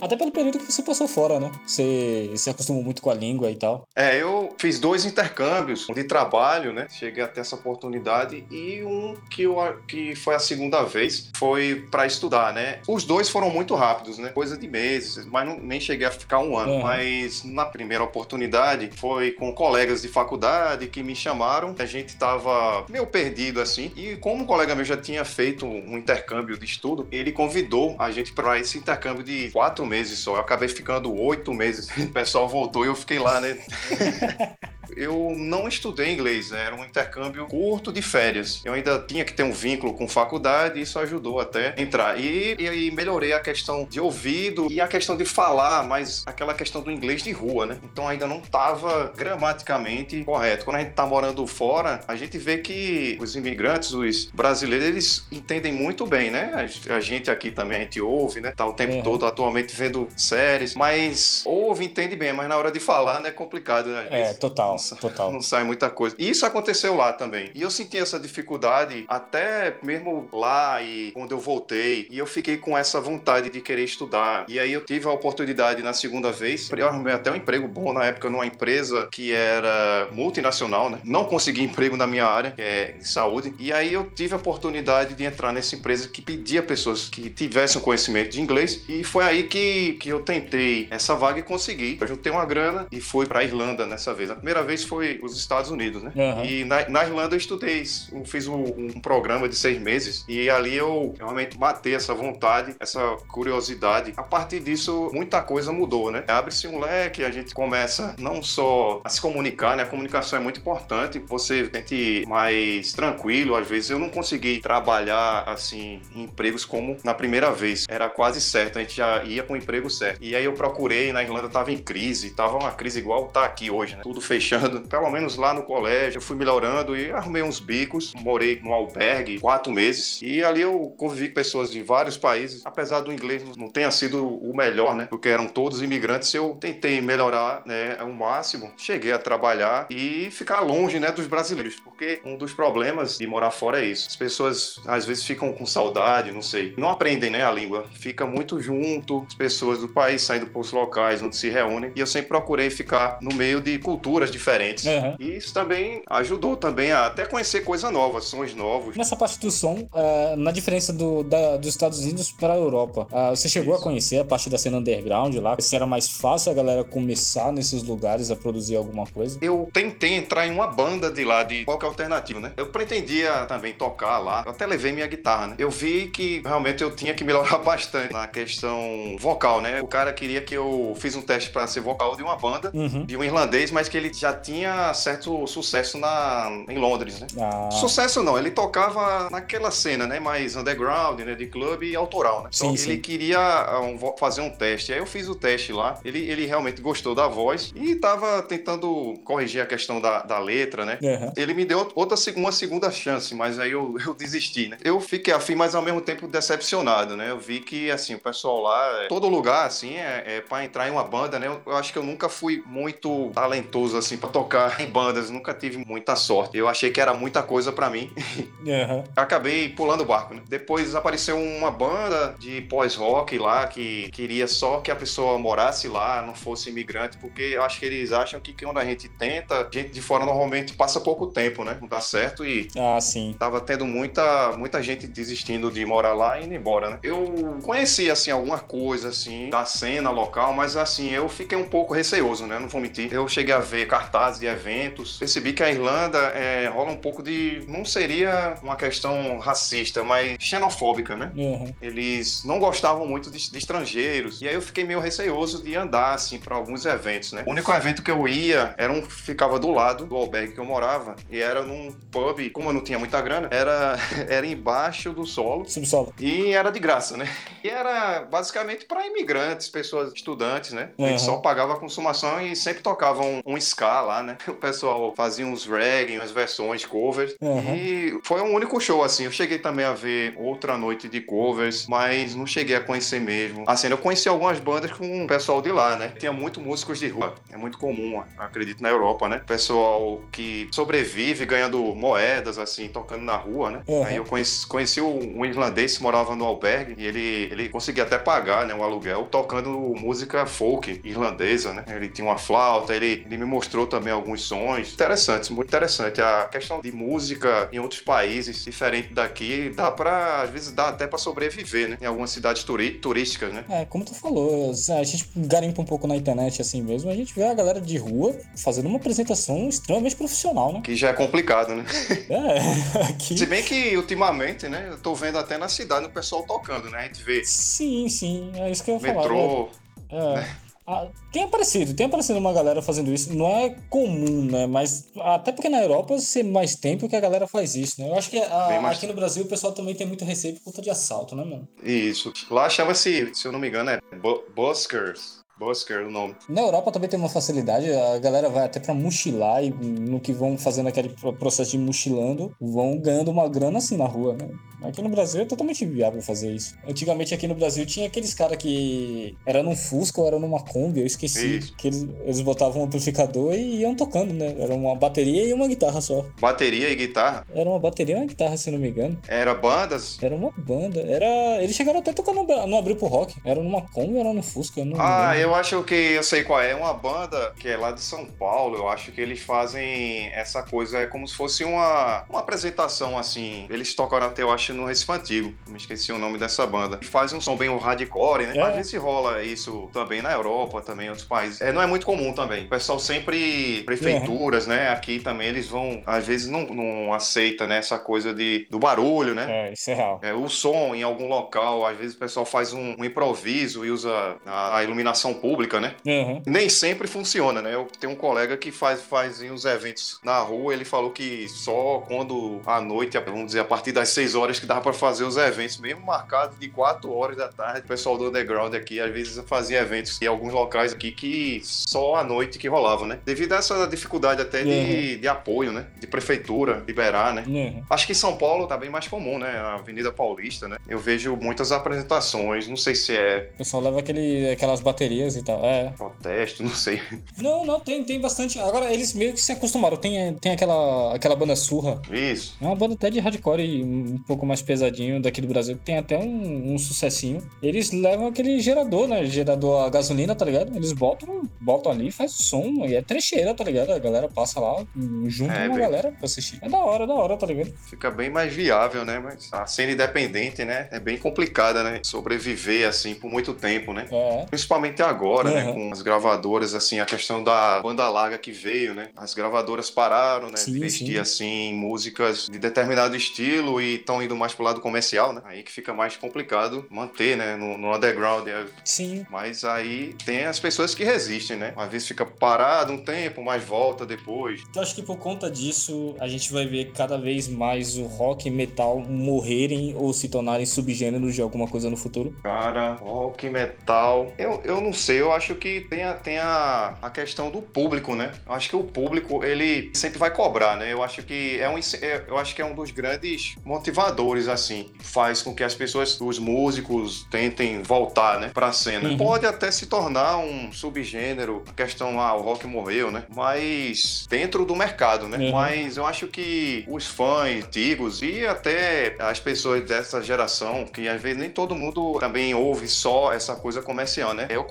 Até 0.00 0.16
pelo 0.16 0.30
período 0.30 0.58
que 0.58 0.70
você 0.70 0.82
passou 0.82 1.08
fora, 1.08 1.40
né? 1.40 1.50
Você 1.66 2.30
se 2.36 2.50
acostumou 2.50 2.82
muito 2.82 3.00
com 3.00 3.10
a 3.10 3.14
língua 3.14 3.50
e 3.50 3.56
tal. 3.56 3.88
É, 3.94 4.20
eu 4.20 4.54
fiz 4.58 4.78
dois 4.78 5.04
intercâmbios 5.04 5.86
de 5.86 6.04
trabalho, 6.04 6.72
né? 6.72 6.86
Cheguei 6.90 7.22
a 7.22 7.28
ter 7.28 7.40
essa 7.40 7.56
oportunidade 7.56 8.44
e 8.50 8.82
um 8.84 9.16
que, 9.30 9.42
eu, 9.42 9.56
que 9.86 10.14
foi 10.14 10.34
a 10.34 10.38
segunda 10.38 10.82
vez 10.82 11.30
foi 11.36 11.86
para 11.90 12.06
estudar, 12.06 12.52
né? 12.52 12.80
Os 12.86 13.04
dois 13.04 13.28
foram 13.28 13.50
muito 13.50 13.74
rápidos, 13.74 14.18
né? 14.18 14.28
Coisa 14.30 14.56
de 14.56 14.68
meses, 14.68 15.24
mas 15.24 15.46
não, 15.46 15.58
nem 15.58 15.80
cheguei 15.80 16.06
a 16.06 16.10
ficar 16.10 16.40
um 16.40 16.56
ano. 16.56 16.72
Uhum. 16.72 16.82
Mas 16.82 17.44
na 17.44 17.64
primeira 17.64 18.04
oportunidade 18.04 18.90
foi 18.96 19.32
com 19.32 19.52
colegas 19.52 20.02
de 20.02 20.08
faculdade 20.08 20.86
que 20.88 21.02
me 21.02 21.14
chamaram. 21.14 21.74
A 21.78 21.86
gente 21.86 22.16
tava 22.16 22.84
meio 22.88 23.06
perdido 23.06 23.60
assim 23.60 23.92
e 23.96 24.16
como 24.16 24.42
um 24.42 24.46
colega 24.46 24.74
meu 24.74 24.84
já 24.84 24.96
tinha 24.96 25.24
feito 25.24 25.66
um 25.66 25.96
intercâmbio 25.96 26.58
de 26.58 26.64
estudo, 26.64 27.06
ele 27.10 27.32
convidou 27.32 27.96
a 27.98 28.10
gente 28.10 28.32
para 28.32 28.58
esse 28.58 28.78
intercâmbio 28.78 29.22
de 29.22 29.50
quatro 29.50 29.85
meses 29.86 30.18
só. 30.18 30.34
Eu 30.36 30.40
acabei 30.40 30.68
ficando 30.68 31.14
oito 31.14 31.54
meses. 31.54 31.88
O 31.96 32.12
pessoal 32.12 32.48
voltou 32.48 32.84
e 32.84 32.88
eu 32.88 32.94
fiquei 32.94 33.18
lá, 33.18 33.40
né? 33.40 33.58
eu 34.96 35.32
não 35.36 35.66
estudei 35.68 36.12
inglês, 36.12 36.50
né? 36.50 36.64
era 36.66 36.74
um 36.74 36.84
intercâmbio 36.84 37.46
curto 37.46 37.92
de 37.92 38.02
férias. 38.02 38.60
Eu 38.64 38.72
ainda 38.72 38.98
tinha 38.98 39.24
que 39.24 39.32
ter 39.32 39.42
um 39.42 39.52
vínculo 39.52 39.94
com 39.94 40.08
faculdade 40.08 40.78
e 40.78 40.82
isso 40.82 40.98
ajudou 40.98 41.40
até 41.40 41.74
a 41.76 41.80
entrar. 41.80 42.18
E, 42.18 42.56
e 42.58 42.68
aí 42.68 42.90
melhorei 42.90 43.32
a 43.32 43.40
questão 43.40 43.84
de 43.88 44.00
ouvido 44.00 44.68
e 44.70 44.80
a 44.80 44.88
questão 44.88 45.16
de 45.16 45.24
falar, 45.24 45.82
mas 45.84 46.22
aquela 46.26 46.54
questão 46.54 46.80
do 46.82 46.90
inglês 46.90 47.22
de 47.22 47.32
rua, 47.32 47.66
né? 47.66 47.78
Então 47.84 48.06
ainda 48.08 48.26
não 48.26 48.38
estava 48.38 49.12
gramaticamente 49.16 50.24
correto. 50.24 50.64
Quando 50.64 50.76
a 50.76 50.80
gente 50.80 50.92
tá 50.92 51.06
morando 51.06 51.46
fora, 51.46 52.00
a 52.08 52.16
gente 52.16 52.36
vê 52.38 52.58
que 52.58 53.16
os 53.20 53.36
imigrantes, 53.36 53.92
os 53.92 54.26
brasileiros, 54.26 54.86
eles 54.86 55.26
entendem 55.30 55.72
muito 55.72 56.06
bem, 56.06 56.30
né? 56.30 56.68
A- 56.88 57.00
gente 57.00 57.30
aqui 57.30 57.50
também, 57.50 57.78
a 57.78 57.80
gente 57.82 58.00
ouve, 58.00 58.40
né? 58.40 58.52
Tá 58.56 58.66
o 58.66 58.72
tempo 58.72 58.94
Uhum. 58.94 59.02
todo 59.02 59.26
atualmente 59.26 59.74
vendo 59.76 60.08
séries, 60.16 60.74
mas 60.74 61.42
ouve, 61.46 61.84
entende 61.84 62.16
bem, 62.16 62.32
mas 62.32 62.48
na 62.48 62.56
hora 62.56 62.70
de 62.70 62.80
falar, 62.80 63.20
né, 63.20 63.28
é 63.28 63.32
complicado, 63.32 63.88
né? 63.90 64.06
É, 64.10 64.32
total, 64.34 64.75
Nossa, 64.76 64.94
total. 64.94 65.32
Não 65.32 65.40
sai 65.40 65.64
muita 65.64 65.88
coisa. 65.88 66.14
E 66.18 66.28
isso 66.28 66.44
aconteceu 66.44 66.94
lá 66.94 67.12
também. 67.12 67.50
E 67.54 67.62
eu 67.62 67.70
senti 67.70 67.96
essa 67.96 68.20
dificuldade 68.20 69.06
até 69.08 69.74
mesmo 69.82 70.28
lá 70.30 70.82
e 70.82 71.12
quando 71.12 71.32
eu 71.32 71.38
voltei. 71.38 72.06
E 72.10 72.18
eu 72.18 72.26
fiquei 72.26 72.58
com 72.58 72.76
essa 72.76 73.00
vontade 73.00 73.48
de 73.48 73.62
querer 73.62 73.84
estudar. 73.84 74.44
E 74.48 74.60
aí 74.60 74.72
eu 74.72 74.84
tive 74.84 75.06
a 75.06 75.10
oportunidade 75.10 75.82
na 75.82 75.94
segunda 75.94 76.30
vez. 76.30 76.70
Eu 76.70 76.86
arrumei 76.86 77.14
até 77.14 77.32
um 77.32 77.36
emprego 77.36 77.66
bom 77.66 77.90
na 77.94 78.04
época 78.04 78.28
numa 78.28 78.44
empresa 78.44 79.08
que 79.10 79.32
era 79.32 80.08
multinacional, 80.12 80.90
né? 80.90 80.98
Não 81.02 81.24
consegui 81.24 81.62
emprego 81.62 81.96
na 81.96 82.06
minha 82.06 82.26
área, 82.26 82.50
que 82.50 82.60
é 82.60 82.92
de 82.98 83.08
saúde. 83.08 83.54
E 83.58 83.72
aí 83.72 83.94
eu 83.94 84.10
tive 84.14 84.34
a 84.34 84.36
oportunidade 84.36 85.14
de 85.14 85.24
entrar 85.24 85.54
nessa 85.54 85.74
empresa 85.74 86.06
que 86.06 86.20
pedia 86.20 86.62
pessoas 86.62 87.08
que 87.08 87.30
tivessem 87.30 87.80
conhecimento 87.80 88.32
de 88.32 88.42
inglês. 88.42 88.82
E 88.86 89.02
foi 89.02 89.24
aí 89.24 89.44
que, 89.44 89.94
que 89.94 90.10
eu 90.10 90.20
tentei 90.20 90.86
essa 90.90 91.14
vaga 91.14 91.38
e 91.38 91.42
consegui. 91.42 91.96
Eu 91.98 92.06
juntei 92.06 92.30
uma 92.30 92.44
grana 92.44 92.86
e 92.92 93.00
fui 93.00 93.24
pra 93.24 93.42
Irlanda 93.42 93.86
nessa 93.86 94.12
vez. 94.12 94.30
A 94.30 94.34
primeira 94.34 94.62
vez 94.66 94.84
foi 94.84 95.20
os 95.22 95.36
Estados 95.36 95.70
Unidos, 95.70 96.02
né? 96.02 96.12
Aham. 96.16 96.44
E 96.44 96.64
na, 96.64 96.88
na 96.88 97.04
Irlanda 97.04 97.34
eu 97.34 97.38
estudei, 97.38 97.82
eu 98.12 98.24
fiz 98.24 98.46
um, 98.46 98.62
um 98.62 99.00
programa 99.00 99.48
de 99.48 99.56
seis 99.56 99.80
meses 99.80 100.24
e 100.28 100.48
ali 100.50 100.76
eu 100.76 101.14
realmente 101.18 101.58
matei 101.58 101.94
essa 101.94 102.14
vontade, 102.14 102.74
essa 102.78 103.00
curiosidade. 103.28 104.12
A 104.16 104.22
partir 104.22 104.60
disso, 104.60 105.10
muita 105.12 105.42
coisa 105.42 105.72
mudou, 105.72 106.10
né? 106.10 106.24
Abre-se 106.28 106.66
um 106.66 106.80
leque, 106.80 107.24
a 107.24 107.30
gente 107.30 107.54
começa 107.54 108.14
não 108.18 108.42
só 108.42 109.00
a 109.04 109.08
se 109.08 109.20
comunicar, 109.20 109.76
né? 109.76 109.82
A 109.82 109.86
comunicação 109.86 110.38
é 110.38 110.42
muito 110.42 110.60
importante, 110.60 111.18
você 111.18 111.64
se 111.64 111.70
sente 111.70 112.24
mais 112.26 112.92
tranquilo. 112.92 113.54
Às 113.54 113.68
vezes 113.68 113.90
eu 113.90 113.98
não 113.98 114.08
consegui 114.08 114.60
trabalhar 114.60 115.44
assim 115.46 116.00
em 116.14 116.24
empregos 116.24 116.64
como 116.64 116.96
na 117.04 117.14
primeira 117.14 117.50
vez. 117.52 117.86
Era 117.88 118.08
quase 118.08 118.40
certo, 118.40 118.78
a 118.78 118.82
gente 118.82 118.96
já 118.96 119.22
ia 119.24 119.42
com 119.42 119.54
o 119.54 119.56
emprego 119.56 119.88
certo. 119.88 120.22
E 120.22 120.34
aí 120.34 120.44
eu 120.44 120.52
procurei, 120.52 121.12
na 121.12 121.22
Irlanda 121.22 121.48
tava 121.48 121.72
em 121.72 121.78
crise, 121.78 122.30
tava 122.30 122.56
uma 122.56 122.72
crise 122.72 122.98
igual 122.98 123.26
tá 123.26 123.44
aqui 123.44 123.70
hoje, 123.70 123.96
né? 123.96 124.02
Tudo 124.02 124.20
fechando. 124.20 124.55
Pelo 124.88 125.10
menos 125.10 125.36
lá 125.36 125.52
no 125.52 125.62
colégio, 125.62 126.18
eu 126.18 126.22
fui 126.22 126.36
melhorando 126.36 126.96
e 126.96 127.10
arrumei 127.10 127.42
uns 127.42 127.60
bicos, 127.60 128.14
morei 128.14 128.60
num 128.62 128.72
albergue 128.72 129.38
quatro 129.40 129.72
meses. 129.72 130.20
E 130.22 130.42
ali 130.42 130.60
eu 130.60 130.94
convivi 130.96 131.28
com 131.28 131.34
pessoas 131.34 131.70
de 131.70 131.82
vários 131.82 132.16
países. 132.16 132.62
Apesar 132.64 133.00
do 133.00 133.12
inglês 133.12 133.42
não 133.56 133.68
tenha 133.68 133.90
sido 133.90 134.26
o 134.26 134.56
melhor, 134.56 134.94
né? 134.94 135.06
Porque 135.08 135.28
eram 135.28 135.46
todos 135.46 135.82
imigrantes, 135.82 136.32
eu 136.34 136.56
tentei 136.60 137.00
melhorar, 137.00 137.62
né, 137.66 137.96
ao 137.98 138.10
máximo. 138.12 138.72
Cheguei 138.76 139.12
a 139.12 139.18
trabalhar 139.18 139.86
e 139.90 140.28
ficar 140.30 140.60
longe, 140.60 140.98
né, 140.98 141.10
dos 141.12 141.26
brasileiros. 141.26 141.76
Porque 141.80 142.20
um 142.24 142.36
dos 142.36 142.52
problemas 142.52 143.18
de 143.18 143.26
morar 143.26 143.50
fora 143.50 143.80
é 143.80 143.86
isso. 143.86 144.08
As 144.08 144.16
pessoas 144.16 144.80
às 144.86 145.04
vezes 145.04 145.24
ficam 145.24 145.52
com 145.52 145.66
saudade, 145.66 146.32
não 146.32 146.42
sei. 146.42 146.74
Não 146.76 146.90
aprendem, 146.90 147.30
né, 147.30 147.44
a 147.44 147.50
língua. 147.50 147.86
Fica 147.92 148.26
muito 148.26 148.60
junto. 148.60 149.24
As 149.28 149.34
pessoas 149.34 149.80
do 149.80 149.88
país 149.88 150.22
saindo 150.22 150.46
para 150.46 150.60
os 150.60 150.72
locais 150.72 151.22
onde 151.22 151.36
se 151.36 151.48
reúnem. 151.48 151.92
E 151.94 152.00
eu 152.00 152.06
sempre 152.06 152.28
procurei 152.28 152.70
ficar 152.70 153.18
no 153.20 153.34
meio 153.34 153.60
de 153.60 153.78
culturas 153.78 154.30
diferentes. 154.30 154.45
Aham. 154.50 155.16
E 155.18 155.36
isso 155.36 155.52
também 155.52 156.02
ajudou 156.08 156.56
também 156.56 156.92
a 156.92 157.06
até 157.06 157.24
conhecer 157.26 157.60
coisas 157.62 157.90
novas, 157.92 158.24
sons 158.24 158.54
novos. 158.54 158.96
Nessa 158.96 159.16
parte 159.16 159.38
do 159.40 159.50
som, 159.50 159.86
ah, 159.92 160.34
na 160.36 160.50
diferença 160.52 160.92
do, 160.92 161.22
da- 161.22 161.56
dos 161.56 161.68
Estados 161.68 162.00
Unidos 162.00 162.30
para 162.32 162.52
a 162.54 162.56
Europa, 162.56 163.06
ah, 163.12 163.30
você 163.30 163.48
chegou 163.48 163.74
a 163.74 163.80
conhecer 163.80 164.18
a 164.20 164.24
parte 164.24 164.48
da 164.50 164.58
cena 164.58 164.78
underground 164.78 165.34
lá? 165.36 165.56
Se 165.58 165.74
era 165.74 165.86
mais 165.86 166.08
fácil 166.08 166.52
a 166.52 166.54
galera 166.54 166.84
começar 166.84 167.52
nesses 167.52 167.82
lugares 167.82 168.30
a 168.30 168.36
produzir 168.36 168.76
alguma 168.76 169.06
coisa? 169.06 169.38
Eu 169.42 169.68
tentei 169.72 170.14
entrar 170.14 170.46
em 170.46 170.50
uma 170.52 170.66
banda 170.66 171.10
de 171.10 171.24
lá, 171.24 171.42
de 171.42 171.64
qualquer 171.64 171.86
alternativo, 171.86 172.40
né? 172.40 172.52
Eu 172.56 172.66
pretendia 172.66 173.46
também 173.46 173.72
tocar 173.72 174.18
lá. 174.18 174.42
Eu 174.44 174.52
até 174.52 174.66
levei 174.66 174.92
minha 174.92 175.06
guitarra, 175.06 175.48
né? 175.48 175.54
Eu 175.58 175.70
vi 175.70 176.08
que 176.08 176.40
realmente 176.44 176.82
eu 176.82 176.94
tinha 176.94 177.14
que 177.14 177.24
melhorar 177.24 177.58
bastante 177.64 178.12
na 178.12 178.26
questão 178.26 179.16
vocal, 179.18 179.60
né? 179.60 179.80
O 179.82 179.86
cara 179.86 180.12
queria 180.12 180.40
que 180.40 180.54
eu 180.54 180.94
fiz 180.98 181.14
um 181.16 181.22
teste 181.22 181.50
para 181.50 181.66
ser 181.66 181.80
vocal 181.80 182.16
de 182.16 182.22
uma 182.22 182.36
banda, 182.36 182.70
Uhum. 182.74 183.04
de 183.04 183.16
um 183.16 183.24
irlandês, 183.24 183.70
mas 183.70 183.88
que 183.88 183.96
ele 183.96 184.12
já 184.12 184.32
tinha 184.36 184.92
certo 184.94 185.46
sucesso 185.46 185.98
na, 185.98 186.48
em 186.68 186.78
Londres, 186.78 187.20
né? 187.20 187.26
Ah, 187.40 187.68
Sucesso 187.72 188.22
não, 188.22 188.38
ele 188.38 188.50
tocava 188.50 189.28
naquela 189.30 189.70
cena, 189.70 190.06
né? 190.06 190.20
Mais 190.20 190.56
underground, 190.56 191.20
né? 191.20 191.34
De 191.34 191.46
clube 191.46 191.90
e 191.90 191.96
autoral, 191.96 192.42
né? 192.44 192.50
Então 192.54 192.68
Sim, 192.76 192.82
ele 192.82 192.94
sim. 192.96 193.00
queria 193.00 193.38
ah, 193.38 193.80
um 193.80 193.98
fazer 194.18 194.40
um 194.40 194.50
teste. 194.50 194.92
Aí 194.92 194.98
eu 194.98 195.06
fiz 195.06 195.28
o 195.28 195.34
teste 195.34 195.72
lá. 195.72 195.98
Ele, 196.04 196.18
ele 196.20 196.46
realmente 196.46 196.80
gostou 196.80 197.14
da 197.14 197.26
voz 197.28 197.72
e 197.74 197.96
tava 197.96 198.42
tentando 198.42 199.14
corrigir 199.24 199.60
a 199.62 199.66
questão 199.66 200.00
da, 200.00 200.22
da 200.22 200.38
letra, 200.38 200.84
né? 200.84 200.98
aham. 201.02 201.32
Ele 201.36 201.54
me 201.54 201.64
deu 201.64 201.90
outra, 201.94 202.16
uma 202.36 202.52
segunda 202.52 202.90
chance, 202.90 203.34
mas 203.34 203.58
aí 203.58 203.72
eu, 203.72 203.96
eu 204.04 204.14
desisti, 204.14 204.68
né? 204.68 204.78
Eu 204.84 205.00
fiquei 205.00 205.32
afim, 205.32 205.54
mas 205.54 205.74
ao 205.74 205.82
mesmo 205.82 206.00
tempo 206.00 206.26
decepcionado, 206.26 207.16
né? 207.16 207.30
Eu 207.30 207.38
vi 207.38 207.60
que, 207.60 207.90
assim, 207.90 208.14
o 208.14 208.18
pessoal 208.18 208.60
lá, 208.62 209.04
é- 209.04 209.08
todo 209.08 209.28
lugar, 209.28 209.66
assim, 209.66 209.94
é, 209.96 210.36
é 210.36 210.40
pra 210.40 210.64
entrar 210.64 210.88
em 210.88 210.90
uma 210.90 211.04
banda, 211.04 211.38
né? 211.38 211.46
Eu, 211.46 211.60
eu 211.66 211.76
acho 211.76 211.92
que 211.92 211.98
eu 211.98 212.02
nunca 212.02 212.28
fui 212.28 212.62
muito 212.66 213.30
talentoso, 213.32 213.96
assim, 213.96 214.16
tocar 214.28 214.80
em 214.80 214.86
bandas. 214.86 215.30
Nunca 215.30 215.52
tive 215.54 215.78
muita 215.86 216.16
sorte. 216.16 216.56
Eu 216.56 216.68
achei 216.68 216.90
que 216.90 217.00
era 217.00 217.14
muita 217.14 217.42
coisa 217.42 217.72
pra 217.72 217.90
mim. 217.90 218.10
aham. 218.66 219.04
Acabei 219.14 219.68
pulando 219.68 220.02
o 220.02 220.04
barco, 220.06 220.34
né? 220.34 220.42
Depois 220.48 220.94
apareceu 220.94 221.38
uma 221.38 221.70
banda 221.70 222.34
de 222.38 222.60
pós-rock 222.62 223.38
lá 223.38 223.66
que 223.66 224.08
queria 224.10 224.46
só 224.46 224.80
que 224.80 224.90
a 224.90 224.96
pessoa 224.96 225.38
morasse 225.38 225.88
lá, 225.88 226.22
não 226.22 226.34
fosse 226.34 226.70
imigrante, 226.70 227.16
porque 227.18 227.42
eu 227.42 227.62
acho 227.62 227.78
que 227.80 227.86
eles 227.86 228.12
acham 228.12 228.40
que 228.40 228.52
quando 228.52 228.78
a 228.78 228.84
gente 228.84 229.08
tenta, 229.08 229.68
gente 229.72 229.90
de 229.90 230.00
fora 230.02 230.24
normalmente 230.24 230.74
passa 230.74 231.00
pouco 231.00 231.26
tempo, 231.28 231.64
né? 231.64 231.76
Não 231.80 231.88
dá 231.88 232.00
certo 232.00 232.44
e 232.44 232.68
Ah, 232.76 233.00
sim. 233.00 233.34
tava 233.38 233.60
tendo 233.60 233.84
muita, 233.84 234.52
muita 234.56 234.82
gente 234.82 235.06
desistindo 235.06 235.70
de 235.70 235.84
morar 235.84 236.14
lá 236.14 236.40
e 236.40 236.44
indo 236.44 236.54
embora, 236.54 236.90
né? 236.90 236.98
Eu 237.02 237.58
conheci, 237.62 238.10
assim, 238.10 238.30
alguma 238.30 238.58
coisa, 238.58 239.08
assim, 239.08 239.50
da 239.50 239.64
cena 239.64 240.10
local, 240.10 240.52
mas, 240.52 240.76
assim, 240.76 241.10
eu 241.10 241.28
fiquei 241.28 241.56
um 241.56 241.68
pouco 241.68 241.94
receoso, 241.94 242.46
né? 242.46 242.58
Não 242.58 242.68
vou 242.68 242.80
mentir. 242.80 243.12
Eu 243.12 243.26
cheguei 243.28 243.54
a 243.54 243.58
ver 243.58 243.86
cartazes 243.86 244.15
de 244.38 244.46
eventos, 244.46 245.16
percebi 245.18 245.52
que 245.52 245.62
a 245.62 245.70
Irlanda 245.70 246.18
é, 246.34 246.66
rola 246.68 246.90
um 246.92 246.96
pouco 246.96 247.22
de... 247.22 247.64
Não 247.68 247.84
seria 247.84 248.54
uma 248.62 248.76
questão 248.76 249.38
racista, 249.38 250.02
mas 250.04 250.36
xenofóbica, 250.40 251.16
né? 251.16 251.30
Aham. 251.36 251.74
Eles 251.80 252.42
não 252.44 252.58
gostavam 252.58 253.06
muito 253.06 253.30
de, 253.30 253.50
de 253.50 253.58
estrangeiros. 253.58 254.40
E 254.42 254.48
aí 254.48 254.54
eu 254.54 254.62
fiquei 254.62 254.84
meio 254.84 255.00
receoso 255.00 255.62
de 255.62 255.74
andar, 255.76 256.14
assim, 256.14 256.38
para 256.38 256.56
alguns 256.56 256.84
eventos, 256.86 257.32
né? 257.32 257.42
O 257.46 257.50
único 257.50 257.72
evento 257.72 258.02
que 258.02 258.10
eu 258.10 258.26
ia 258.28 258.74
era 258.76 258.92
um 258.92 259.02
ficava 259.02 259.58
do 259.58 259.70
lado 259.70 260.06
do 260.06 260.16
albergue 260.16 260.52
que 260.54 260.60
eu 260.60 260.64
morava. 260.64 261.16
E 261.30 261.40
era 261.40 261.62
num 261.62 261.92
pub, 262.10 262.50
como 262.50 262.68
eu 262.70 262.72
não 262.72 262.82
tinha 262.82 262.98
muita 262.98 263.20
grana, 263.20 263.48
era, 263.50 263.96
era 264.28 264.46
embaixo 264.46 265.12
do 265.12 265.26
solo. 265.26 265.68
Subsolo. 265.68 266.12
E 266.18 266.52
era 266.52 266.70
de 266.70 266.78
graça, 266.80 267.16
né? 267.16 267.28
E 267.62 267.68
era 267.68 268.20
basicamente 268.20 268.84
para 268.86 269.06
imigrantes, 269.06 269.68
pessoas 269.68 270.12
estudantes, 270.12 270.72
né? 270.72 270.90
A 270.98 271.02
Uhum. 271.02 271.08
gente 271.08 271.22
só 271.22 271.36
pagava 271.38 271.74
a 271.74 271.76
consumação 271.78 272.40
e 272.40 272.56
sempre 272.56 272.82
tocava 272.82 273.22
um, 273.22 273.40
um 273.46 273.56
ska 273.56 273.95
lá, 274.00 274.22
né? 274.22 274.36
O 274.56 274.58
pessoal 274.58 275.12
fazia 275.16 275.46
uns 275.46 275.66
reggae, 275.66 276.16
umas 276.16 276.30
versões, 276.30 276.84
covers. 276.84 277.36
Uhum. 277.40 277.74
E 277.74 278.18
foi 278.22 278.40
um 278.40 278.54
único 278.54 278.80
show, 278.80 279.04
assim. 279.04 279.24
Eu 279.24 279.30
cheguei 279.30 279.58
também 279.58 279.84
a 279.84 279.92
ver 279.92 280.34
outra 280.36 280.78
noite 280.78 281.08
de 281.08 281.20
covers, 281.20 281.86
mas 281.86 282.34
não 282.34 282.46
cheguei 282.46 282.74
a 282.74 282.80
conhecer 282.80 283.20
mesmo. 283.20 283.64
Assim, 283.66 283.88
eu 283.88 283.98
conheci 283.98 284.28
algumas 284.28 284.58
bandas 284.58 284.90
com 284.92 285.24
o 285.24 285.26
pessoal 285.26 285.60
de 285.60 285.70
lá, 285.70 285.96
né? 285.96 286.12
Tinha 286.18 286.32
muito 286.32 286.60
músicos 286.60 286.98
de 286.98 287.08
rua. 287.08 287.34
É 287.50 287.56
muito 287.56 287.78
comum, 287.78 288.22
acredito, 288.38 288.82
na 288.82 288.88
Europa, 288.88 289.28
né? 289.28 289.42
Pessoal 289.46 290.22
que 290.32 290.68
sobrevive 290.72 291.44
ganhando 291.44 291.78
moedas, 291.94 292.58
assim, 292.58 292.88
tocando 292.88 293.22
na 293.22 293.36
rua, 293.36 293.70
né? 293.70 293.82
Uhum. 293.86 294.04
Aí 294.04 294.16
eu 294.16 294.24
conheci, 294.24 294.66
conheci 294.66 295.00
um, 295.00 295.40
um 295.40 295.44
irlandês 295.44 295.96
que 295.96 296.02
morava 296.02 296.34
no 296.34 296.44
albergue 296.44 296.94
e 296.98 297.06
ele, 297.06 297.48
ele 297.50 297.68
conseguia 297.68 298.04
até 298.04 298.18
pagar, 298.18 298.66
né, 298.66 298.74
o 298.74 298.82
aluguel, 298.82 299.26
tocando 299.30 299.70
música 299.96 300.46
folk 300.46 301.00
irlandesa, 301.04 301.72
né? 301.72 301.84
Ele 301.88 302.08
tinha 302.08 302.26
uma 302.26 302.38
flauta, 302.38 302.94
ele, 302.94 303.24
ele 303.26 303.36
me 303.36 303.44
mostrou 303.44 303.85
também 303.86 304.12
alguns 304.12 304.42
sons 304.42 304.92
interessantes, 304.92 305.48
muito 305.50 305.68
interessante. 305.68 306.20
A 306.20 306.44
questão 306.44 306.80
de 306.80 306.92
música 306.92 307.68
em 307.72 307.78
outros 307.78 308.00
países, 308.00 308.64
diferente 308.64 309.12
daqui, 309.12 309.72
dá 309.74 309.90
pra, 309.90 310.42
às 310.42 310.50
vezes 310.50 310.72
dá 310.72 310.88
até 310.88 311.06
pra 311.06 311.18
sobreviver, 311.18 311.88
né? 311.88 311.98
Em 312.00 312.06
algumas 312.06 312.30
cidades 312.30 312.64
turísticas, 312.64 313.52
né? 313.52 313.64
É, 313.68 313.84
como 313.84 314.04
tu 314.04 314.14
falou, 314.14 314.70
a 314.70 315.04
gente 315.04 315.28
garimpa 315.36 315.82
um 315.82 315.84
pouco 315.84 316.06
na 316.06 316.16
internet 316.16 316.60
assim 316.60 316.82
mesmo, 316.82 317.10
a 317.10 317.14
gente 317.14 317.34
vê 317.34 317.44
a 317.44 317.54
galera 317.54 317.80
de 317.80 317.96
rua 317.96 318.36
fazendo 318.56 318.86
uma 318.88 318.98
apresentação 318.98 319.68
extremamente 319.68 320.16
profissional, 320.16 320.72
né? 320.72 320.80
Que 320.82 320.94
já 320.96 321.10
é 321.10 321.12
complicado, 321.12 321.74
né? 321.74 321.84
É, 322.28 323.06
aqui. 323.08 323.38
Se 323.38 323.46
bem 323.46 323.62
que 323.62 323.96
ultimamente, 323.96 324.68
né, 324.68 324.88
eu 324.90 324.98
tô 324.98 325.14
vendo 325.14 325.38
até 325.38 325.56
na 325.56 325.68
cidade 325.68 326.06
o 326.06 326.10
pessoal 326.10 326.42
tocando, 326.42 326.90
né? 326.90 326.98
A 326.98 327.02
gente 327.02 327.22
vê 327.22 327.44
Sim, 327.44 328.08
sim, 328.08 328.50
é 328.54 328.70
isso 328.70 328.82
que 328.82 328.90
eu 328.90 328.94
ia 328.94 329.00
falar. 329.00 329.14
né? 329.14 329.20
metrô, 329.20 329.68
É. 330.10 330.65
Ah, 330.86 331.08
tem 331.32 331.42
aparecido, 331.42 331.94
tem 331.94 332.06
aparecido 332.06 332.38
uma 332.38 332.52
galera 332.52 332.80
fazendo 332.80 333.12
isso. 333.12 333.34
Não 333.34 333.46
é 333.48 333.70
comum, 333.90 334.44
né? 334.44 334.66
Mas 334.66 335.08
até 335.20 335.50
porque 335.50 335.68
na 335.68 335.82
Europa 335.82 336.16
você 336.18 336.42
mais 336.44 336.76
tempo 336.76 337.08
que 337.08 337.16
a 337.16 337.20
galera 337.20 337.46
faz 337.48 337.74
isso, 337.74 338.00
né? 338.00 338.08
Eu 338.08 338.14
acho 338.14 338.30
que 338.30 338.38
a- 338.38 338.68
Bem 338.68 338.80
mais 338.80 338.96
aqui 338.98 339.06
no 339.06 339.14
Brasil 339.14 339.42
o 339.44 339.48
pessoal 339.48 339.72
também 339.72 339.94
tem 339.94 340.06
muito 340.06 340.24
receio 340.24 340.54
por 340.54 340.62
conta 340.64 340.80
de 340.82 340.88
assalto, 340.90 341.34
né, 341.34 341.44
mano? 341.44 341.66
Isso. 341.82 342.32
Lá 342.50 342.68
chama-se, 342.70 343.34
se 343.34 343.48
eu 343.48 343.52
não 343.52 343.58
me 343.58 343.68
engano, 343.68 343.90
é 343.90 344.00
bu 344.16 344.44
Buskers. 344.54 345.35
Busker 345.58 346.06
o 346.06 346.10
nome. 346.10 346.34
Na 346.48 346.60
Europa 346.60 346.92
também 346.92 347.08
tem 347.08 347.18
uma 347.18 347.28
facilidade, 347.28 347.90
a 347.92 348.18
galera 348.18 348.48
vai 348.48 348.64
até 348.66 348.78
pra 348.78 348.92
mochilar 348.94 349.64
e 349.64 349.70
no 349.70 350.20
que 350.20 350.32
vão 350.32 350.56
fazendo 350.58 350.88
aquele 350.88 351.08
pro- 351.08 351.32
processo 351.32 351.70
de 351.72 351.78
mochilando, 351.78 352.54
vão 352.60 352.98
ganhando 352.98 353.30
uma 353.30 353.48
grana 353.48 353.78
assim 353.78 353.96
na 353.96 354.04
rua, 354.06 354.34
né? 354.34 354.48
Aqui 354.82 355.00
no 355.00 355.08
Brasil 355.08 355.40
é 355.40 355.44
totalmente 355.46 355.84
inviável 355.84 356.20
fazer 356.20 356.52
isso. 356.52 356.76
Antigamente 356.86 357.32
aqui 357.34 357.48
no 357.48 357.54
Brasil 357.54 357.86
tinha 357.86 358.06
aqueles 358.06 358.34
caras 358.34 358.58
que 358.58 359.34
era 359.46 359.62
num 359.62 359.74
Fusca 359.74 360.20
ou 360.20 360.26
era 360.26 360.38
numa 360.38 360.60
Kombi, 360.62 361.00
eu 361.00 361.06
esqueci. 361.06 361.56
Isso. 361.58 361.74
Que 361.76 361.88
eles, 361.88 362.06
eles 362.24 362.40
botavam 362.42 362.82
um 362.82 362.84
amplificador 362.84 363.54
e 363.54 363.78
iam 363.80 363.94
tocando, 363.96 364.34
né? 364.34 364.54
Era 364.58 364.74
uma 364.74 364.94
bateria 364.94 365.44
e 365.48 365.52
uma 365.54 365.66
guitarra 365.66 366.00
só. 366.02 366.26
Bateria 366.38 366.90
e 366.90 366.94
guitarra. 366.94 367.44
Era 367.54 367.68
uma 367.68 367.78
bateria 367.78 368.16
e 368.16 368.18
uma 368.18 368.26
guitarra, 368.26 368.56
se 368.58 368.70
não 368.70 368.78
me 368.78 368.90
engano. 368.90 369.18
Era 369.26 369.54
bandas. 369.54 370.18
Era 370.22 370.34
uma 370.36 370.52
banda. 370.58 371.00
Era. 371.00 371.62
Eles 371.62 371.74
chegaram 371.74 372.00
até 372.00 372.10
a 372.10 372.14
tocar 372.14 372.34
no, 372.34 372.44
no 372.44 372.76
Abril 372.76 372.96
pro 372.96 373.06
Rock. 373.08 373.34
Era 373.46 373.62
numa 373.62 373.80
Kombi 373.80 374.12
ou 374.14 374.20
era 374.20 374.32
no 374.34 374.42
Fusca? 374.42 374.80
Eu 374.80 374.84
não 374.84 375.00
Ah, 375.00 375.32
lembro. 375.32 375.45
Eu 375.46 375.54
acho 375.54 375.82
que 375.84 375.94
eu 375.94 376.22
sei 376.22 376.42
qual 376.42 376.60
é. 376.60 376.72
É 376.72 376.74
uma 376.74 376.92
banda 376.92 377.54
que 377.58 377.68
é 377.68 377.76
lá 377.76 377.92
de 377.92 378.00
São 378.00 378.26
Paulo. 378.26 378.76
Eu 378.76 378.88
acho 378.88 379.12
que 379.12 379.20
eles 379.20 379.40
fazem 379.40 380.28
essa 380.32 380.62
coisa, 380.62 380.98
é 380.98 381.06
como 381.06 381.26
se 381.26 381.34
fosse 381.34 381.64
uma, 381.64 382.24
uma 382.28 382.40
apresentação 382.40 383.16
assim. 383.16 383.66
Eles 383.70 383.94
tocaram 383.94 384.26
até, 384.26 384.42
eu 384.42 384.50
acho, 384.50 384.74
no 384.74 384.86
Recife 384.86 385.12
Antigo. 385.12 385.54
Me 385.68 385.76
esqueci 385.76 386.12
o 386.12 386.18
nome 386.18 386.38
dessa 386.38 386.66
banda. 386.66 386.98
Faz 387.02 387.32
um 387.32 387.40
som 387.40 387.56
bem 387.56 387.76
hardcore, 387.78 388.46
né? 388.46 388.56
É. 388.56 388.62
Às 388.62 388.74
vezes 388.74 388.94
rola 388.94 389.42
isso 389.42 389.88
também 389.92 390.20
na 390.20 390.32
Europa, 390.32 390.82
também 390.82 391.06
em 391.06 391.10
outros 391.10 391.26
países. 391.26 391.60
É, 391.60 391.72
não 391.72 391.80
é 391.80 391.86
muito 391.86 392.04
comum 392.04 392.32
também. 392.32 392.64
O 392.64 392.68
pessoal 392.68 392.98
sempre, 392.98 393.82
prefeituras, 393.84 394.66
né? 394.66 394.90
Aqui 394.90 395.20
também 395.20 395.48
eles 395.48 395.68
vão, 395.68 396.02
às 396.04 396.26
vezes 396.26 396.50
não, 396.50 396.66
não 396.66 397.14
aceita, 397.14 397.66
né? 397.66 397.78
Essa 397.78 397.98
coisa 397.98 398.34
de, 398.34 398.66
do 398.70 398.78
barulho, 398.78 399.34
né? 399.34 399.46
É, 399.48 399.72
isso 399.72 399.90
é 399.90 399.94
real. 399.94 400.20
É, 400.22 400.32
o 400.34 400.48
som 400.48 400.94
em 400.94 401.02
algum 401.02 401.28
local, 401.28 401.86
às 401.86 401.96
vezes 401.96 402.16
o 402.16 402.18
pessoal 402.18 402.44
faz 402.44 402.72
um, 402.72 402.96
um 402.98 403.04
improviso 403.04 403.84
e 403.84 403.90
usa 403.90 404.36
a, 404.44 404.78
a 404.78 404.84
iluminação 404.84 405.35
pública, 405.36 405.80
né? 405.80 405.94
Uhum. 406.04 406.42
Nem 406.46 406.68
sempre 406.68 407.06
funciona, 407.06 407.62
né? 407.62 407.74
Eu 407.74 407.88
tenho 407.98 408.12
um 408.12 408.16
colega 408.16 408.56
que 408.56 408.70
faz, 408.70 409.02
faz 409.02 409.40
os 409.40 409.64
eventos 409.64 410.18
na 410.22 410.38
rua, 410.38 410.72
ele 410.72 410.84
falou 410.84 411.10
que 411.10 411.48
só 411.48 412.04
quando 412.06 412.60
à 412.66 412.80
noite, 412.80 413.18
vamos 413.18 413.46
dizer, 413.46 413.60
a 413.60 413.64
partir 413.64 413.92
das 413.92 414.08
6 414.10 414.34
horas 414.34 414.58
que 414.58 414.66
dava 414.66 414.80
pra 414.80 414.92
fazer 414.92 415.24
os 415.24 415.36
eventos, 415.36 415.78
mesmo 415.78 416.04
marcados 416.04 416.58
de 416.58 416.68
4 416.68 417.12
horas 417.12 417.36
da 417.36 417.48
tarde. 417.48 417.80
O 417.80 417.88
pessoal 417.88 418.16
do 418.16 418.28
underground 418.28 418.74
aqui, 418.74 419.00
às 419.00 419.12
vezes, 419.12 419.42
fazia 419.46 419.80
eventos 419.80 420.20
em 420.20 420.26
alguns 420.26 420.52
locais 420.52 420.92
aqui 420.92 421.10
que 421.10 421.60
só 421.64 422.16
à 422.16 422.24
noite 422.24 422.58
que 422.58 422.68
rolava, 422.68 423.06
né? 423.06 423.18
Devido 423.24 423.52
a 423.52 423.56
essa 423.56 423.86
dificuldade 423.86 424.40
até 424.40 424.62
de, 424.62 425.16
de 425.16 425.28
apoio, 425.28 425.72
né? 425.72 425.86
De 425.98 426.06
prefeitura, 426.06 426.82
liberar, 426.86 427.34
né? 427.34 427.44
Uhum. 427.46 427.82
Acho 427.88 428.06
que 428.06 428.12
em 428.12 428.16
São 428.16 428.36
Paulo 428.36 428.66
tá 428.66 428.76
bem 428.76 428.90
mais 428.90 429.08
comum, 429.08 429.38
né? 429.38 429.58
A 429.58 429.74
Avenida 429.74 430.12
Paulista, 430.12 430.68
né? 430.68 430.76
Eu 430.88 430.98
vejo 430.98 431.36
muitas 431.36 431.72
apresentações, 431.72 432.68
não 432.68 432.76
sei 432.76 432.94
se 432.94 433.16
é 433.16 433.50
O 433.54 433.58
pessoal 433.58 433.82
leva 433.82 434.00
aquele, 434.00 434.50
aquelas 434.50 434.80
baterias 434.80 435.25
e 435.34 435.42
tal. 435.42 435.64
É. 435.64 435.92
protesto, 435.96 436.62
não 436.62 436.70
sei. 436.70 437.00
Não, 437.38 437.64
não, 437.64 437.80
tem, 437.80 438.02
tem 438.04 438.20
bastante. 438.20 438.58
Agora 438.58 438.92
eles 438.92 439.12
meio 439.14 439.32
que 439.32 439.40
se 439.40 439.52
acostumaram. 439.52 439.96
Tem, 439.96 440.34
tem 440.34 440.52
aquela, 440.52 441.14
aquela 441.14 441.34
banda 441.36 441.54
surra. 441.56 442.00
Isso. 442.10 442.56
É 442.60 442.64
uma 442.66 442.74
banda 442.76 442.94
até 442.94 443.10
de 443.10 443.18
hardcore 443.20 443.60
e 443.62 443.82
um 443.84 444.18
pouco 444.26 444.44
mais 444.46 444.62
pesadinho 444.62 445.20
daqui 445.20 445.40
do 445.40 445.46
Brasil, 445.48 445.76
que 445.76 445.82
tem 445.84 445.98
até 445.98 446.18
um, 446.18 446.74
um 446.74 446.78
sucessinho. 446.78 447.42
Eles 447.62 447.90
levam 447.92 448.26
aquele 448.28 448.58
gerador, 448.60 449.06
né? 449.08 449.24
Gerador 449.26 449.84
a 449.84 449.88
gasolina, 449.90 450.34
tá 450.34 450.44
ligado? 450.44 450.74
Eles 450.76 450.92
botam, 450.92 451.42
botam 451.60 451.92
ali, 451.92 452.10
faz 452.10 452.32
som 452.32 452.84
e 452.86 452.94
é 452.94 453.02
trecheira, 453.02 453.54
tá 453.54 453.64
ligado? 453.64 453.92
A 453.92 453.98
galera 453.98 454.28
passa 454.28 454.58
lá, 454.60 454.84
junta 455.26 455.52
É, 455.54 455.66
uma 455.68 455.76
bem- 455.76 455.84
galera 455.84 456.12
pra 456.12 456.24
assistir. 456.24 456.58
É 456.62 456.68
da 456.68 456.78
hora, 456.78 457.04
é 457.04 457.06
da 457.06 457.14
hora, 457.14 457.36
tá 457.36 457.46
ligado? 457.46 457.72
Fica 457.88 458.10
bem 458.10 458.30
mais 458.30 458.52
viável, 458.52 459.04
né? 459.04 459.18
Mas 459.18 459.48
a 459.52 459.66
cena 459.66 459.92
independente, 459.92 460.64
né? 460.64 460.88
É 460.90 460.98
bem 460.98 461.16
complicada, 461.18 461.82
né? 461.82 462.00
Sobreviver 462.02 462.88
assim 462.88 463.14
por 463.14 463.30
muito 463.30 463.52
tempo, 463.54 463.92
né? 463.92 464.06
É. 464.10 464.44
Principalmente 464.48 465.02
agora, 465.02 465.15
uhum. 465.24 465.54
né, 465.54 465.72
com 465.72 465.92
as 465.92 466.02
gravadoras, 466.02 466.74
assim, 466.74 467.00
a 467.00 467.06
questão 467.06 467.42
da 467.42 467.80
banda 467.80 468.08
larga 468.08 468.38
que 468.38 468.52
veio, 468.52 468.94
né? 468.94 469.10
As 469.16 469.34
gravadoras 469.34 469.90
pararam, 469.90 470.50
né, 470.50 470.56
sim, 470.56 470.78
vestir 470.78 471.18
assim 471.18 471.74
músicas 471.74 472.48
de 472.50 472.58
determinado 472.58 473.16
estilo 473.16 473.80
e 473.80 473.96
estão 473.96 474.22
indo 474.22 474.36
mais 474.36 474.54
pro 474.54 474.64
lado 474.64 474.80
comercial, 474.80 475.32
né? 475.32 475.42
Aí 475.44 475.62
que 475.62 475.72
fica 475.72 475.92
mais 475.92 476.16
complicado 476.16 476.86
manter, 476.90 477.36
né, 477.36 477.56
no, 477.56 477.78
no 477.78 477.94
underground. 477.94 478.46
Né? 478.46 478.66
Sim. 478.84 479.26
Mas 479.30 479.64
aí 479.64 480.14
tem 480.24 480.44
as 480.44 480.58
pessoas 480.58 480.94
que 480.94 481.04
resistem, 481.04 481.56
né? 481.56 481.72
Às 481.76 481.90
vezes 481.90 482.08
fica 482.08 482.24
parado 482.24 482.92
um 482.92 482.98
tempo, 482.98 483.42
mas 483.42 483.62
volta 483.62 484.04
depois. 484.04 484.62
Então 484.70 484.82
acho 484.82 484.94
que 484.94 485.02
por 485.02 485.18
conta 485.18 485.50
disso 485.50 486.14
a 486.20 486.28
gente 486.28 486.52
vai 486.52 486.66
ver 486.66 486.92
cada 486.92 487.16
vez 487.16 487.48
mais 487.48 487.96
o 487.96 488.04
rock 488.04 488.48
e 488.48 488.50
metal 488.50 489.00
morrerem 489.00 489.94
ou 489.96 490.12
se 490.12 490.28
tornarem 490.28 490.66
subgêneros 490.66 491.34
de 491.34 491.42
alguma 491.42 491.68
coisa 491.68 491.90
no 491.90 491.96
futuro? 491.96 492.34
Cara, 492.42 492.94
rock 492.94 493.48
metal. 493.48 494.32
Eu, 494.38 494.60
eu 494.64 494.80
não 494.80 494.92
sei, 495.06 495.20
eu 495.20 495.32
acho 495.32 495.54
que 495.54 495.80
tem, 495.82 496.02
a, 496.02 496.14
tem 496.14 496.38
a, 496.38 496.94
a 497.00 497.10
questão 497.10 497.50
do 497.50 497.62
público, 497.62 498.14
né? 498.14 498.32
Eu 498.44 498.52
acho 498.52 498.68
que 498.68 498.76
o 498.76 498.82
público, 498.82 499.44
ele 499.44 499.90
sempre 499.94 500.18
vai 500.18 500.30
cobrar, 500.30 500.76
né? 500.76 500.92
Eu 500.92 501.02
acho 501.02 501.22
que 501.22 501.60
é 501.60 501.68
um, 501.68 501.78
é, 501.78 502.24
eu 502.26 502.36
acho 502.36 502.54
que 502.54 502.60
é 502.60 502.64
um 502.64 502.74
dos 502.74 502.90
grandes 502.90 503.54
motivadores, 503.64 504.48
assim. 504.48 504.90
Faz 504.98 505.42
com 505.42 505.54
que 505.54 505.62
as 505.62 505.74
pessoas, 505.74 506.20
os 506.20 506.38
músicos, 506.38 507.26
tentem 507.30 507.82
voltar, 507.82 508.40
né? 508.40 508.50
Pra 508.52 508.72
cena. 508.72 509.08
Uhum. 509.08 509.16
Pode 509.16 509.46
até 509.46 509.70
se 509.70 509.86
tornar 509.86 510.38
um 510.38 510.72
subgênero, 510.72 511.62
a 511.68 511.72
questão, 511.72 512.20
ah, 512.20 512.34
o 512.34 512.42
rock 512.42 512.66
morreu, 512.66 513.10
né? 513.10 513.24
Mas 513.34 514.26
dentro 514.28 514.64
do 514.64 514.74
mercado, 514.74 515.28
né? 515.28 515.38
Uhum. 515.38 515.52
Mas 515.52 515.96
eu 515.96 516.04
acho 516.04 516.26
que 516.26 516.84
os 516.88 517.06
fãs 517.06 517.64
antigos 517.66 518.22
e 518.22 518.46
até 518.46 519.14
as 519.18 519.38
pessoas 519.38 519.84
dessa 519.84 520.20
geração, 520.22 520.84
que 520.84 521.08
às 521.08 521.20
vezes 521.20 521.38
nem 521.38 521.50
todo 521.50 521.74
mundo 521.74 522.18
também 522.18 522.54
ouve 522.54 522.88
só 522.88 523.32
essa 523.32 523.54
coisa 523.54 523.80
comercial, 523.82 524.34
né? 524.34 524.46
Eu 524.50 524.64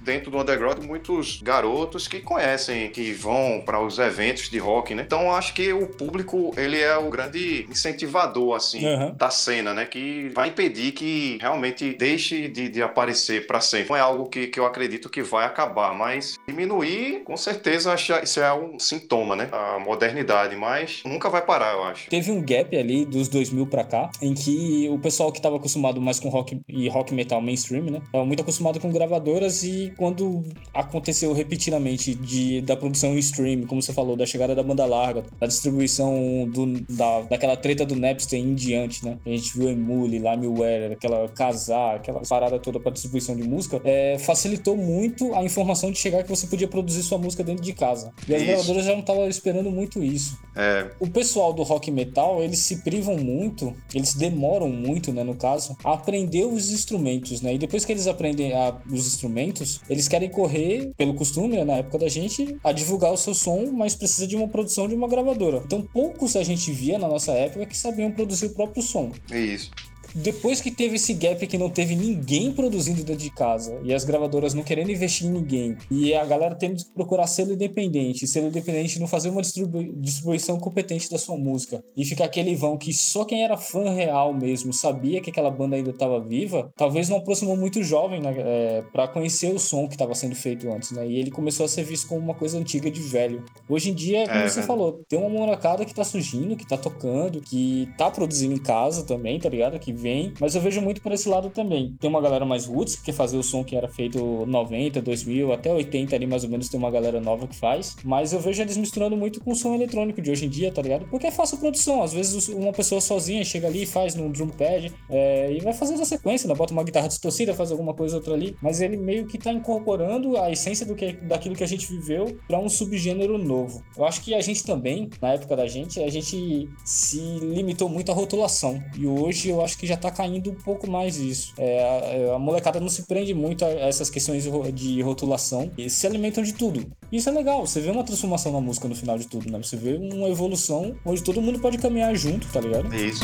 dentro 0.00 0.30
do 0.30 0.38
underground 0.38 0.84
muitos 0.84 1.40
garotos 1.42 2.08
que 2.08 2.20
conhecem, 2.20 2.90
que 2.90 3.12
vão 3.12 3.62
para 3.64 3.80
os 3.80 3.98
eventos 3.98 4.48
de 4.48 4.58
rock, 4.58 4.94
né? 4.94 5.02
Então 5.04 5.32
acho 5.32 5.54
que 5.54 5.72
o 5.72 5.86
público, 5.86 6.52
ele 6.56 6.80
é 6.80 6.96
o 6.96 7.10
grande 7.10 7.66
incentivador, 7.70 8.56
assim, 8.56 8.86
uhum. 8.86 9.14
da 9.14 9.30
cena, 9.30 9.74
né? 9.74 9.84
Que 9.84 10.30
vai 10.34 10.48
impedir 10.48 10.92
que 10.92 11.38
realmente 11.40 11.94
deixe 11.94 12.48
de, 12.48 12.68
de 12.68 12.82
aparecer 12.82 13.46
para 13.46 13.60
sempre. 13.60 13.90
Não 13.90 13.96
é 13.96 14.00
algo 14.00 14.26
que, 14.26 14.46
que 14.46 14.58
eu 14.58 14.66
acredito 14.66 15.08
que 15.08 15.22
vai 15.22 15.44
acabar, 15.46 15.94
mas 15.94 16.38
diminuir, 16.46 17.22
com 17.24 17.36
certeza, 17.36 17.92
acho 17.92 18.12
isso 18.22 18.40
é 18.40 18.52
um 18.52 18.78
sintoma, 18.78 19.36
né? 19.36 19.48
A 19.52 19.78
modernidade, 19.78 20.56
mas 20.56 21.02
nunca 21.04 21.28
vai 21.28 21.42
parar, 21.42 21.74
eu 21.74 21.84
acho. 21.84 22.08
Teve 22.08 22.30
um 22.30 22.42
gap 22.42 22.76
ali 22.76 23.04
dos 23.04 23.28
2000 23.28 23.66
para 23.66 23.84
cá, 23.84 24.10
em 24.20 24.34
que 24.34 24.88
o 24.90 24.98
pessoal 24.98 25.30
que 25.32 25.38
estava 25.38 25.56
acostumado 25.56 26.00
mais 26.00 26.18
com 26.20 26.28
rock 26.28 26.60
e 26.68 26.88
rock 26.88 27.14
metal 27.14 27.40
mainstream, 27.40 27.84
né? 27.84 28.02
Muito 28.12 28.42
acostumado 28.42 28.80
com 28.80 28.90
gravadoras 28.90 29.61
e 29.62 29.92
quando 29.96 30.42
aconteceu 30.72 31.32
repetidamente 31.32 32.14
de, 32.14 32.60
da 32.62 32.76
produção 32.76 33.14
em 33.14 33.18
stream, 33.18 33.66
como 33.66 33.82
você 33.82 33.92
falou, 33.92 34.16
da 34.16 34.26
chegada 34.26 34.54
da 34.54 34.62
banda 34.62 34.84
larga, 34.84 35.24
da 35.40 35.46
distribuição 35.46 36.48
do, 36.50 36.80
da, 36.88 37.22
daquela 37.22 37.56
treta 37.56 37.84
do 37.84 37.96
Napster 37.96 38.38
em 38.38 38.54
diante, 38.54 39.04
né? 39.04 39.18
A 39.24 39.28
gente 39.30 39.56
viu 39.56 39.68
Emule, 39.68 40.18
Limeware, 40.18 40.92
aquela 40.92 41.28
casar, 41.28 41.96
aquela 41.96 42.20
parada 42.20 42.58
toda 42.58 42.80
para 42.80 42.92
distribuição 42.92 43.36
de 43.36 43.42
música, 43.42 43.80
é, 43.84 44.18
facilitou 44.18 44.76
muito 44.76 45.34
a 45.34 45.44
informação 45.44 45.90
de 45.90 45.98
chegar 45.98 46.22
que 46.22 46.28
você 46.28 46.46
podia 46.46 46.68
produzir 46.68 47.02
sua 47.02 47.18
música 47.18 47.42
dentro 47.42 47.62
de 47.62 47.72
casa. 47.72 48.12
E 48.28 48.34
as 48.34 48.42
isso. 48.42 48.50
gravadoras 48.50 48.84
já 48.84 48.92
não 48.92 49.00
estavam 49.00 49.28
esperando 49.28 49.70
muito 49.70 50.02
isso. 50.02 50.38
É. 50.56 50.90
O 51.00 51.08
pessoal 51.08 51.52
do 51.52 51.62
rock 51.62 51.90
metal, 51.90 52.42
eles 52.42 52.60
se 52.60 52.82
privam 52.82 53.16
muito, 53.16 53.74
eles 53.94 54.14
demoram 54.14 54.68
muito, 54.68 55.12
né, 55.12 55.22
no 55.22 55.34
caso, 55.34 55.76
a 55.84 55.92
aprender 55.92 56.44
os 56.44 56.70
instrumentos, 56.70 57.40
né? 57.40 57.54
E 57.54 57.58
depois 57.58 57.84
que 57.84 57.92
eles 57.92 58.06
aprendem 58.06 58.52
a, 58.52 58.76
os 58.90 59.06
instrumentos, 59.06 59.51
eles 59.88 60.08
querem 60.08 60.28
correr, 60.28 60.92
pelo 60.96 61.14
costume, 61.14 61.56
né, 61.56 61.64
na 61.64 61.74
época 61.74 61.98
da 61.98 62.08
gente, 62.08 62.56
a 62.62 62.72
divulgar 62.72 63.12
o 63.12 63.16
seu 63.16 63.34
som, 63.34 63.70
mas 63.72 63.94
precisa 63.94 64.26
de 64.26 64.36
uma 64.36 64.48
produção 64.48 64.88
de 64.88 64.94
uma 64.94 65.08
gravadora. 65.08 65.62
Então, 65.64 65.82
poucos 65.82 66.36
a 66.36 66.42
gente 66.42 66.70
via 66.72 66.98
na 66.98 67.08
nossa 67.08 67.32
época 67.32 67.66
que 67.66 67.76
sabiam 67.76 68.10
produzir 68.10 68.46
o 68.46 68.54
próprio 68.54 68.82
som. 68.82 69.12
Isso 69.30 69.70
depois 70.14 70.60
que 70.60 70.70
teve 70.70 70.96
esse 70.96 71.14
gap 71.14 71.46
que 71.46 71.58
não 71.58 71.70
teve 71.70 71.94
ninguém 71.94 72.52
produzindo 72.52 73.02
dentro 73.02 73.22
de 73.22 73.30
casa 73.30 73.78
e 73.82 73.92
as 73.92 74.04
gravadoras 74.04 74.54
não 74.54 74.62
querendo 74.62 74.90
investir 74.90 75.26
em 75.26 75.30
ninguém 75.30 75.76
e 75.90 76.14
a 76.14 76.24
galera 76.24 76.54
tendo 76.54 76.76
que 76.76 76.90
procurar 76.92 77.26
selo 77.26 77.52
independente, 77.52 78.26
selo 78.26 78.48
independente 78.48 78.98
não 78.98 79.06
fazer 79.06 79.30
uma 79.30 79.42
distribu 79.42 79.82
distribuição 80.00 80.58
competente 80.58 81.10
da 81.10 81.18
sua 81.18 81.36
música 81.36 81.82
e 81.96 82.04
ficar 82.04 82.24
aquele 82.24 82.54
vão 82.54 82.76
que 82.76 82.92
só 82.92 83.24
quem 83.24 83.44
era 83.44 83.56
fã 83.56 83.90
real 83.90 84.32
mesmo 84.32 84.72
sabia 84.72 85.20
que 85.20 85.30
aquela 85.30 85.50
banda 85.50 85.76
ainda 85.76 85.90
estava 85.90 86.20
viva, 86.20 86.72
talvez 86.76 87.08
não 87.08 87.18
aproximou 87.18 87.56
muito 87.56 87.82
jovem 87.82 88.20
né, 88.20 88.34
é, 88.38 88.82
para 88.92 89.08
conhecer 89.08 89.54
o 89.54 89.58
som 89.58 89.86
que 89.86 89.94
estava 89.94 90.14
sendo 90.14 90.34
feito 90.34 90.70
antes, 90.70 90.92
né? 90.92 91.06
E 91.06 91.18
ele 91.18 91.30
começou 91.30 91.64
a 91.66 91.68
ser 91.68 91.84
visto 91.84 92.08
como 92.08 92.20
uma 92.20 92.34
coisa 92.34 92.58
antiga 92.58 92.90
de 92.90 93.00
velho. 93.00 93.44
Hoje 93.68 93.90
em 93.90 93.94
dia, 93.94 94.26
como 94.26 94.38
é, 94.38 94.48
você 94.48 94.62
falou, 94.62 95.02
tem 95.08 95.18
uma 95.18 95.28
molecada 95.28 95.84
que 95.84 95.94
tá 95.94 96.04
surgindo, 96.04 96.56
que 96.56 96.66
tá 96.66 96.76
tocando, 96.76 97.40
que 97.40 97.88
tá 97.96 98.10
produzindo 98.10 98.54
em 98.54 98.62
casa 98.62 99.04
também, 99.04 99.38
tá 99.38 99.48
ligado? 99.48 99.78
Que 99.78 99.92
vem, 100.02 100.34
mas 100.40 100.54
eu 100.54 100.60
vejo 100.60 100.80
muito 100.80 101.00
por 101.00 101.12
esse 101.12 101.28
lado 101.28 101.48
também. 101.50 101.94
Tem 102.00 102.10
uma 102.10 102.20
galera 102.20 102.44
mais 102.44 102.66
roots, 102.66 102.96
que 102.96 103.04
quer 103.04 103.12
fazer 103.12 103.36
o 103.36 103.42
som 103.42 103.62
que 103.62 103.76
era 103.76 103.88
feito 103.88 104.44
90, 104.46 105.00
2000, 105.00 105.52
até 105.52 105.72
80 105.72 106.16
ali 106.16 106.26
mais 106.26 106.44
ou 106.44 106.50
menos 106.50 106.68
tem 106.68 106.78
uma 106.78 106.90
galera 106.90 107.20
nova 107.20 107.46
que 107.46 107.56
faz, 107.56 107.96
mas 108.04 108.32
eu 108.32 108.40
vejo 108.40 108.60
eles 108.60 108.76
misturando 108.76 109.16
muito 109.16 109.40
com 109.40 109.52
o 109.52 109.54
som 109.54 109.74
eletrônico 109.74 110.20
de 110.20 110.30
hoje 110.30 110.46
em 110.46 110.48
dia, 110.48 110.72
tá 110.72 110.82
ligado? 110.82 111.06
Porque 111.08 111.26
é 111.26 111.30
fácil 111.30 111.58
produção, 111.58 112.02
às 112.02 112.12
vezes 112.12 112.48
uma 112.48 112.72
pessoa 112.72 113.00
sozinha 113.00 113.44
chega 113.44 113.68
ali 113.68 113.82
e 113.82 113.86
faz 113.86 114.14
no 114.14 114.28
drum 114.30 114.48
pad 114.48 114.92
é, 115.08 115.52
e 115.52 115.60
vai 115.60 115.72
fazendo 115.72 116.02
a 116.02 116.04
sequência, 116.04 116.48
né? 116.48 116.54
Bota 116.54 116.72
uma 116.72 116.82
guitarra 116.82 117.08
distorcida, 117.08 117.54
faz 117.54 117.70
alguma 117.70 117.94
coisa 117.94 118.16
outra 118.16 118.34
ali, 118.34 118.56
mas 118.60 118.80
ele 118.80 118.96
meio 118.96 119.26
que 119.26 119.38
tá 119.38 119.52
incorporando 119.52 120.36
a 120.36 120.50
essência 120.50 120.84
do 120.84 120.94
que, 120.94 121.12
daquilo 121.12 121.54
que 121.54 121.64
a 121.64 121.68
gente 121.68 121.86
viveu 121.86 122.36
para 122.48 122.58
um 122.58 122.68
subgênero 122.68 123.38
novo. 123.38 123.82
Eu 123.96 124.04
acho 124.04 124.22
que 124.22 124.34
a 124.34 124.40
gente 124.40 124.64
também, 124.64 125.08
na 125.20 125.34
época 125.34 125.56
da 125.56 125.66
gente, 125.66 126.02
a 126.02 126.08
gente 126.08 126.68
se 126.84 127.20
limitou 127.40 127.88
muito 127.88 128.10
à 128.10 128.14
rotulação 128.14 128.82
e 128.98 129.06
hoje 129.06 129.48
eu 129.48 129.62
acho 129.62 129.78
que 129.78 129.86
já 129.86 129.91
tá 129.96 130.10
caindo 130.10 130.50
um 130.50 130.54
pouco 130.54 130.88
mais 130.90 131.16
isso. 131.16 131.52
É, 131.58 131.82
a, 131.82 132.06
é, 132.06 132.34
a, 132.34 132.38
molecada 132.38 132.80
não 132.80 132.88
se 132.88 133.02
prende 133.04 133.34
muito 133.34 133.64
a 133.64 133.68
essas 133.68 134.10
questões 134.10 134.44
de 134.74 135.02
rotulação 135.02 135.70
e 135.76 135.88
se 135.90 136.06
alimentam 136.06 136.42
de 136.42 136.52
tudo. 136.52 136.90
Isso 137.10 137.28
é 137.28 137.32
legal, 137.32 137.66
você 137.66 137.80
vê 137.80 137.90
uma 137.90 138.04
transformação 138.04 138.52
na 138.52 138.60
música 138.60 138.88
no 138.88 138.94
final 138.94 139.18
de 139.18 139.26
tudo, 139.26 139.50
né? 139.50 139.58
Você 139.62 139.76
vê 139.76 139.94
uma 139.96 140.28
evolução 140.28 140.94
onde 141.04 141.22
todo 141.22 141.42
mundo 141.42 141.58
pode 141.60 141.78
caminhar 141.78 142.14
junto, 142.14 142.46
tá 142.48 142.60
ligado? 142.60 142.94
Isso. 142.94 143.22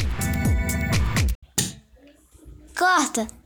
Corta! 2.76 3.37